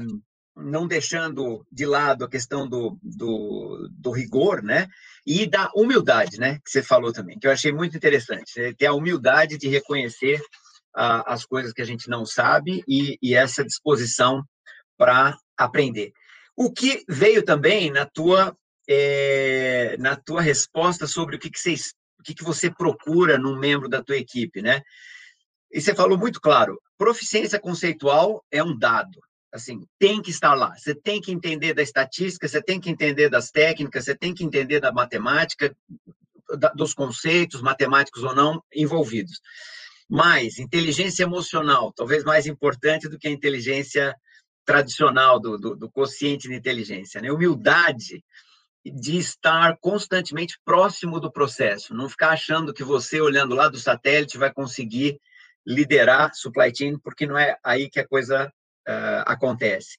não 0.57 0.87
deixando 0.87 1.65
de 1.71 1.85
lado 1.85 2.25
a 2.25 2.29
questão 2.29 2.67
do, 2.67 2.97
do, 3.01 3.87
do, 3.91 4.11
rigor, 4.11 4.63
né? 4.63 4.87
E 5.25 5.45
da 5.45 5.71
humildade, 5.75 6.39
né? 6.39 6.59
Que 6.65 6.71
você 6.71 6.81
falou 6.81 7.13
também, 7.13 7.37
que 7.37 7.47
eu 7.47 7.51
achei 7.51 7.71
muito 7.71 7.95
interessante. 7.95 8.73
Ter 8.77 8.87
a 8.87 8.93
humildade 8.93 9.57
de 9.57 9.67
reconhecer 9.67 10.41
as 10.93 11.45
coisas 11.45 11.71
que 11.71 11.81
a 11.81 11.85
gente 11.85 12.09
não 12.09 12.25
sabe 12.25 12.83
e, 12.87 13.19
e 13.21 13.35
essa 13.35 13.63
disposição 13.63 14.43
para 14.97 15.37
aprender. 15.55 16.11
O 16.55 16.71
que 16.71 17.03
veio 17.07 17.43
também 17.43 17.91
na 17.91 18.05
tua, 18.05 18.57
é, 18.89 19.95
na 19.99 20.15
tua 20.15 20.41
resposta 20.41 21.05
sobre 21.05 21.35
o 21.35 21.39
que, 21.39 21.51
que, 21.51 21.59
você, 21.59 21.75
o 22.19 22.23
que, 22.23 22.33
que 22.33 22.43
você 22.43 22.71
procura 22.71 23.37
num 23.37 23.59
membro 23.59 23.87
da 23.87 24.03
tua 24.03 24.17
equipe, 24.17 24.59
né? 24.59 24.81
E 25.71 25.79
você 25.79 25.93
falou 25.93 26.17
muito 26.17 26.41
claro, 26.41 26.81
proficiência 26.97 27.59
conceitual 27.59 28.43
é 28.49 28.63
um 28.63 28.75
dado, 28.75 29.19
assim, 29.51 29.85
tem 29.97 30.21
que 30.21 30.31
estar 30.31 30.53
lá. 30.53 30.75
Você 30.75 30.93
tem 30.93 31.21
que 31.21 31.31
entender 31.31 31.73
da 31.73 31.81
estatística, 31.81 32.47
você 32.47 32.61
tem 32.61 32.79
que 32.79 32.89
entender 32.89 33.29
das 33.29 33.49
técnicas, 33.51 34.05
você 34.05 34.15
tem 34.15 34.33
que 34.33 34.43
entender 34.43 34.79
da 34.79 34.91
matemática, 34.91 35.75
dos 36.75 36.93
conceitos, 36.93 37.61
matemáticos 37.61 38.23
ou 38.23 38.33
não, 38.33 38.63
envolvidos. 38.73 39.41
Mas 40.09 40.59
inteligência 40.59 41.23
emocional, 41.23 41.91
talvez 41.93 42.23
mais 42.23 42.45
importante 42.45 43.09
do 43.09 43.17
que 43.17 43.27
a 43.27 43.31
inteligência 43.31 44.15
tradicional 44.65 45.39
do, 45.39 45.57
do, 45.57 45.75
do 45.75 45.91
de 46.17 46.53
inteligência. 46.53 47.21
Né? 47.21 47.31
Humildade 47.31 48.23
de 48.85 49.17
estar 49.17 49.77
constantemente 49.79 50.57
próximo 50.63 51.19
do 51.19 51.31
processo, 51.31 51.93
não 51.93 52.09
ficar 52.09 52.29
achando 52.29 52.73
que 52.73 52.83
você, 52.83 53.19
olhando 53.19 53.53
lá 53.53 53.67
do 53.67 53.77
satélite, 53.77 54.37
vai 54.37 54.51
conseguir 54.51 55.19
liderar 55.65 56.33
supply 56.33 56.71
chain, 56.73 56.97
porque 56.99 57.25
não 57.25 57.37
é 57.37 57.57
aí 57.63 57.89
que 57.89 57.99
a 57.99 58.07
coisa 58.07 58.51
uh, 58.88 59.23
acontece. 59.25 59.97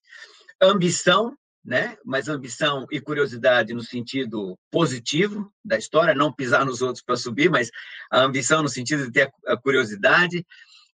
Ambição, 0.60 1.36
né? 1.64 1.96
Mas 2.04 2.28
ambição 2.28 2.86
e 2.90 3.00
curiosidade 3.00 3.74
no 3.74 3.82
sentido 3.82 4.58
positivo 4.70 5.52
da 5.64 5.76
história, 5.76 6.14
não 6.14 6.32
pisar 6.32 6.64
nos 6.64 6.80
outros 6.80 7.04
para 7.04 7.16
subir, 7.16 7.50
mas 7.50 7.70
a 8.10 8.20
ambição 8.20 8.62
no 8.62 8.68
sentido 8.68 9.04
de 9.04 9.12
ter 9.12 9.30
a 9.46 9.56
curiosidade 9.56 10.44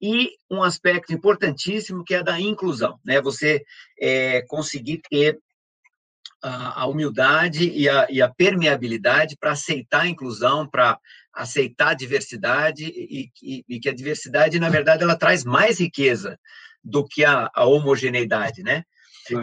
e 0.01 0.31
um 0.51 0.63
aspecto 0.63 1.13
importantíssimo 1.13 2.05
que 2.05 2.15
é 2.15 2.23
da 2.23 2.41
inclusão, 2.41 2.99
né? 3.05 3.21
Você 3.21 3.63
é, 4.01 4.43
conseguir 4.43 5.03
ter 5.11 5.39
a, 6.43 6.83
a 6.83 6.87
humildade 6.87 7.69
e 7.69 7.89
a, 7.89 8.07
e 8.09 8.23
a 8.23 8.29
permeabilidade 8.29 9.37
para 9.39 9.53
aceitar 9.53 10.03
a 10.03 10.09
inclusão, 10.09 10.67
para 10.67 10.99
aceitar 11.35 11.91
a 11.91 11.95
diversidade 11.95 12.85
e, 12.85 13.31
e, 13.43 13.65
e, 13.69 13.81
que 13.81 13.89
a 13.89 13.95
diversidade, 13.95 14.59
na 14.59 14.69
verdade, 14.69 15.03
ela 15.03 15.17
traz 15.17 15.45
mais 15.45 15.79
riqueza 15.79 16.39
do 16.83 17.07
que 17.07 17.25
a, 17.25 17.51
a 17.55 17.65
homogeneidade, 17.65 18.63
né? 18.63 18.85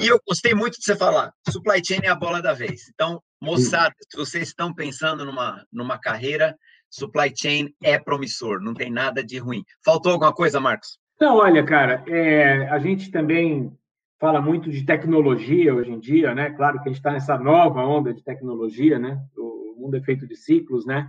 E 0.02 0.08
eu 0.08 0.20
gostei 0.28 0.54
muito 0.54 0.78
de 0.78 0.84
você 0.84 0.96
falar, 0.96 1.32
supply 1.50 1.82
chain 1.86 2.02
é 2.04 2.10
a 2.10 2.16
bola 2.16 2.42
da 2.42 2.54
vez. 2.54 2.90
Então, 2.94 3.22
moçada, 3.42 3.96
se 4.10 4.18
vocês 4.18 4.50
estão 4.50 4.74
pensando 4.74 5.24
numa, 5.24 5.66
numa 5.72 5.98
carreira, 5.98 6.58
supply 6.90 7.32
chain 7.36 7.74
é 7.82 7.98
promissor, 7.98 8.60
não 8.60 8.74
tem 8.74 8.92
nada 8.92 9.24
de 9.24 9.38
ruim. 9.38 9.64
Faltou 9.86 10.12
alguma 10.12 10.34
coisa, 10.34 10.60
Marcos? 10.60 11.00
Não, 11.20 11.38
olha, 11.38 11.64
cara, 11.64 12.04
é, 12.08 12.68
a 12.70 12.80
gente 12.80 13.10
também 13.12 13.72
fala 14.20 14.42
muito 14.42 14.70
de 14.70 14.86
tecnologia 14.86 15.74
hoje 15.74 15.92
em 15.92 16.00
dia, 16.00 16.34
né? 16.34 16.50
Claro 16.52 16.82
que 16.82 16.90
a 16.90 16.92
gente 16.92 17.00
está 17.00 17.12
nessa 17.12 17.38
nova 17.38 17.84
onda 17.86 18.14
de 18.14 18.24
tecnologia, 18.24 19.00
né? 19.00 19.20
O 19.38 19.76
mundo 19.78 19.96
é 19.96 20.02
feito 20.02 20.28
de 20.28 20.36
ciclos, 20.36 20.86
né? 20.86 21.08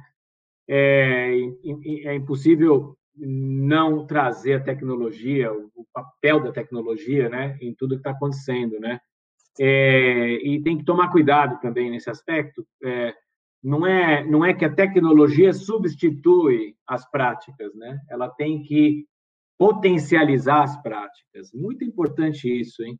É, 0.68 1.32
é 2.04 2.14
impossível 2.14 2.96
não 3.20 4.06
trazer 4.06 4.54
a 4.54 4.62
tecnologia, 4.62 5.52
o 5.52 5.86
papel 5.92 6.42
da 6.42 6.52
tecnologia, 6.52 7.28
né, 7.28 7.58
em 7.60 7.74
tudo 7.74 7.94
que 7.94 8.00
está 8.00 8.10
acontecendo, 8.10 8.78
né? 8.78 9.00
É, 9.60 10.34
e 10.46 10.62
tem 10.62 10.78
que 10.78 10.84
tomar 10.84 11.10
cuidado 11.10 11.60
também 11.60 11.90
nesse 11.90 12.08
aspecto. 12.08 12.64
É, 12.84 13.12
não 13.62 13.86
é 13.86 14.24
não 14.24 14.44
é 14.44 14.54
que 14.54 14.64
a 14.64 14.72
tecnologia 14.72 15.52
substitui 15.52 16.76
as 16.86 17.08
práticas, 17.10 17.74
né? 17.74 17.98
Ela 18.08 18.28
tem 18.28 18.62
que 18.62 19.04
potencializar 19.58 20.62
as 20.62 20.80
práticas. 20.80 21.52
Muito 21.52 21.84
importante 21.84 22.48
isso, 22.48 22.82
hein? 22.84 22.98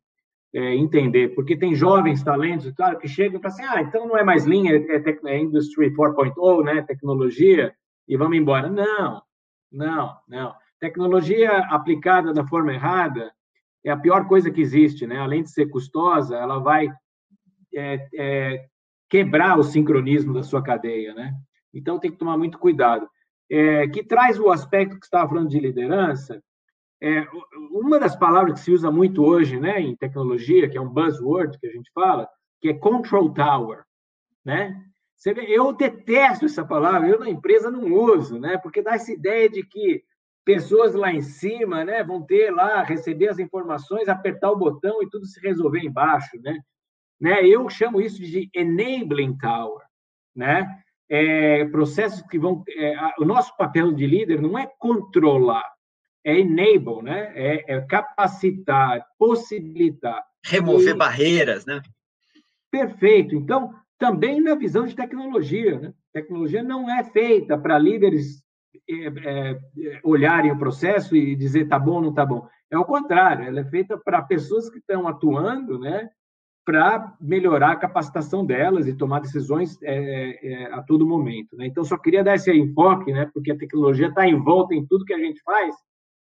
É, 0.53 0.75
entender, 0.75 1.35
porque 1.35 1.55
tem 1.55 1.75
jovens 1.75 2.23
talentos, 2.23 2.71
claro, 2.71 2.97
que 2.97 3.07
chegam 3.07 3.39
e 3.39 3.41
falam 3.41 3.55
assim, 3.55 3.77
ah, 3.77 3.81
então 3.83 4.07
não 4.07 4.17
é 4.17 4.23
mais 4.23 4.45
linha, 4.45 4.75
é, 4.75 5.19
é 5.27 5.39
Industry 5.39 5.93
4.0, 5.93 6.63
né, 6.65 6.81
tecnologia, 6.81 7.71
e 8.07 8.17
vamos 8.17 8.35
embora. 8.35 8.67
Não, 8.67 9.21
não, 9.71 10.17
não. 10.27 10.55
Tecnologia 10.79 11.57
aplicada 11.69 12.33
da 12.33 12.45
forma 12.47 12.73
errada 12.73 13.31
é 13.83 13.91
a 13.91 13.97
pior 13.97 14.27
coisa 14.27 14.51
que 14.51 14.61
existe, 14.61 15.05
né? 15.05 15.17
Além 15.17 15.43
de 15.43 15.51
ser 15.51 15.67
custosa, 15.67 16.37
ela 16.37 16.59
vai 16.59 16.89
é, 17.73 18.07
é, 18.15 18.65
quebrar 19.09 19.57
o 19.57 19.63
sincronismo 19.63 20.33
da 20.33 20.43
sua 20.43 20.63
cadeia, 20.63 21.13
né? 21.13 21.33
Então 21.73 21.99
tem 21.99 22.11
que 22.11 22.17
tomar 22.17 22.37
muito 22.37 22.57
cuidado. 22.57 23.07
É, 23.49 23.87
que 23.87 24.03
traz 24.03 24.39
o 24.39 24.49
aspecto 24.51 24.99
que 24.99 25.05
estava 25.05 25.27
falando 25.29 25.49
de 25.49 25.59
liderança, 25.59 26.41
é, 27.01 27.25
uma 27.71 27.97
das 27.97 28.15
palavras 28.15 28.59
que 28.59 28.65
se 28.65 28.71
usa 28.71 28.91
muito 28.91 29.23
hoje 29.23 29.59
né, 29.59 29.79
em 29.79 29.95
tecnologia, 29.95 30.69
que 30.69 30.77
é 30.77 30.81
um 30.81 30.89
buzzword 30.89 31.57
que 31.57 31.67
a 31.67 31.71
gente 31.71 31.89
fala, 31.93 32.27
que 32.61 32.69
é 32.69 32.73
control 32.73 33.33
tower. 33.33 33.83
Né? 34.43 34.79
Eu 35.25 35.73
detesto 35.73 36.45
essa 36.45 36.65
palavra, 36.65 37.09
eu 37.09 37.19
na 37.19 37.29
empresa 37.29 37.69
não 37.69 37.91
uso, 37.93 38.39
né? 38.39 38.57
porque 38.57 38.81
dá 38.81 38.93
essa 38.93 39.11
ideia 39.11 39.49
de 39.49 39.63
que 39.63 40.01
pessoas 40.45 40.95
lá 40.95 41.11
em 41.11 41.21
cima 41.21 41.83
né, 41.83 42.03
vão 42.03 42.25
ter 42.25 42.51
lá, 42.51 42.81
receber 42.83 43.27
as 43.27 43.37
informações, 43.37 44.07
apertar 44.07 44.49
o 44.49 44.57
botão 44.57 45.03
e 45.03 45.09
tudo 45.09 45.25
se 45.25 45.39
resolver 45.41 45.79
embaixo. 45.79 46.39
Né? 46.41 46.59
Né? 47.19 47.45
Eu 47.45 47.69
chamo 47.69 47.99
isso 47.99 48.21
de 48.21 48.49
enabling 48.55 49.37
tower. 49.37 49.85
Né? 50.33 50.65
É, 51.09 51.65
processos 51.65 52.21
que 52.21 52.39
vão. 52.39 52.63
É, 52.69 52.95
o 53.19 53.25
nosso 53.25 53.55
papel 53.57 53.91
de 53.91 54.05
líder 54.05 54.41
não 54.41 54.57
é 54.57 54.71
controlar, 54.77 55.65
é 56.23 56.39
enable, 56.39 57.01
né? 57.01 57.31
É, 57.35 57.75
é 57.75 57.81
capacitar, 57.81 59.03
possibilitar. 59.17 60.23
Remover 60.45 60.93
e... 60.93 60.97
barreiras, 60.97 61.65
né? 61.65 61.81
Perfeito. 62.69 63.33
Então, 63.33 63.73
também 63.99 64.41
na 64.41 64.55
visão 64.55 64.85
de 64.85 64.95
tecnologia, 64.95 65.77
né? 65.77 65.93
Tecnologia 66.13 66.63
não 66.63 66.89
é 66.89 67.03
feita 67.03 67.57
para 67.57 67.77
líderes 67.77 68.41
é, 68.89 69.07
é, 69.07 69.59
olharem 70.03 70.51
o 70.51 70.57
processo 70.57 71.15
e 71.15 71.35
dizer 71.35 71.67
tá 71.67 71.77
bom 71.77 71.95
ou 71.95 72.01
não 72.01 72.13
tá 72.13 72.25
bom. 72.25 72.47
É 72.71 72.77
o 72.77 72.85
contrário, 72.85 73.45
ela 73.45 73.59
é 73.59 73.65
feita 73.65 73.97
para 73.97 74.21
pessoas 74.21 74.69
que 74.69 74.79
estão 74.79 75.07
atuando, 75.07 75.77
né? 75.77 76.09
Para 76.65 77.15
melhorar 77.19 77.71
a 77.71 77.75
capacitação 77.75 78.45
delas 78.45 78.87
e 78.87 78.95
tomar 78.95 79.19
decisões 79.19 79.77
é, 79.81 80.47
é, 80.47 80.73
a 80.73 80.81
todo 80.81 81.05
momento. 81.05 81.57
Né? 81.57 81.65
Então, 81.65 81.83
só 81.83 81.97
queria 81.97 82.23
dar 82.23 82.35
esse 82.35 82.51
enfoque, 82.53 83.11
né? 83.11 83.29
Porque 83.33 83.51
a 83.51 83.57
tecnologia 83.57 84.07
está 84.07 84.25
em 84.25 84.39
volta 84.41 84.73
em 84.73 84.85
tudo 84.85 85.05
que 85.05 85.13
a 85.13 85.19
gente 85.19 85.41
faz 85.41 85.75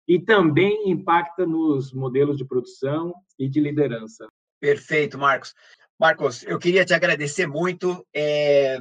e 0.08 0.18
também 0.18 0.90
impacta 0.90 1.46
nos 1.46 1.94
modelos 1.94 2.38
de 2.38 2.46
produção 2.46 3.14
e 3.38 3.48
de 3.50 3.60
liderança. 3.60 4.26
Perfeito, 4.60 5.18
Marcos. 5.18 5.54
Marcos, 6.00 6.44
eu 6.44 6.60
queria 6.60 6.86
te 6.86 6.94
agradecer 6.94 7.48
muito 7.48 8.06
é, 8.14 8.78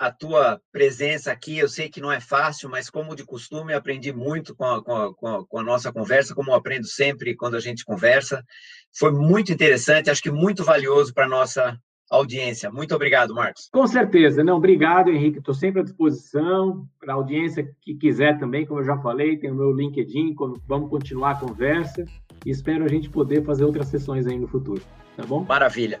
a 0.00 0.10
tua 0.10 0.60
presença 0.72 1.30
aqui. 1.30 1.58
Eu 1.58 1.68
sei 1.68 1.90
que 1.90 2.00
não 2.00 2.10
é 2.10 2.20
fácil, 2.20 2.70
mas 2.70 2.88
como 2.88 3.14
de 3.14 3.24
costume, 3.24 3.74
aprendi 3.74 4.12
muito 4.12 4.54
com 4.54 4.64
a, 4.64 4.82
com 4.82 5.26
a, 5.26 5.46
com 5.46 5.58
a 5.58 5.62
nossa 5.62 5.92
conversa, 5.92 6.34
como 6.34 6.54
aprendo 6.54 6.86
sempre 6.86 7.36
quando 7.36 7.56
a 7.56 7.60
gente 7.60 7.84
conversa. 7.84 8.42
Foi 8.96 9.12
muito 9.12 9.52
interessante, 9.52 10.08
acho 10.08 10.22
que 10.22 10.30
muito 10.30 10.64
valioso 10.64 11.12
para 11.12 11.26
a 11.26 11.28
nossa 11.28 11.78
audiência. 12.10 12.70
Muito 12.70 12.94
obrigado, 12.94 13.34
Marcos. 13.34 13.68
Com 13.70 13.86
certeza. 13.86 14.42
Não, 14.42 14.56
obrigado, 14.56 15.10
Henrique. 15.10 15.38
Estou 15.38 15.54
sempre 15.54 15.80
à 15.80 15.84
disposição 15.84 16.86
para 16.98 17.12
a 17.12 17.16
audiência 17.16 17.68
que 17.82 17.94
quiser 17.94 18.38
também, 18.38 18.64
como 18.64 18.80
eu 18.80 18.84
já 18.84 18.96
falei, 18.98 19.36
tem 19.36 19.50
o 19.50 19.54
meu 19.54 19.72
LinkedIn, 19.72 20.34
vamos 20.66 20.88
continuar 20.88 21.32
a 21.32 21.40
conversa 21.40 22.04
e 22.44 22.50
espero 22.50 22.84
a 22.84 22.88
gente 22.88 23.10
poder 23.10 23.44
fazer 23.44 23.64
outras 23.64 23.88
sessões 23.88 24.26
aí 24.26 24.38
no 24.38 24.48
futuro, 24.48 24.82
tá 25.16 25.24
bom? 25.24 25.44
Maravilha. 25.44 26.00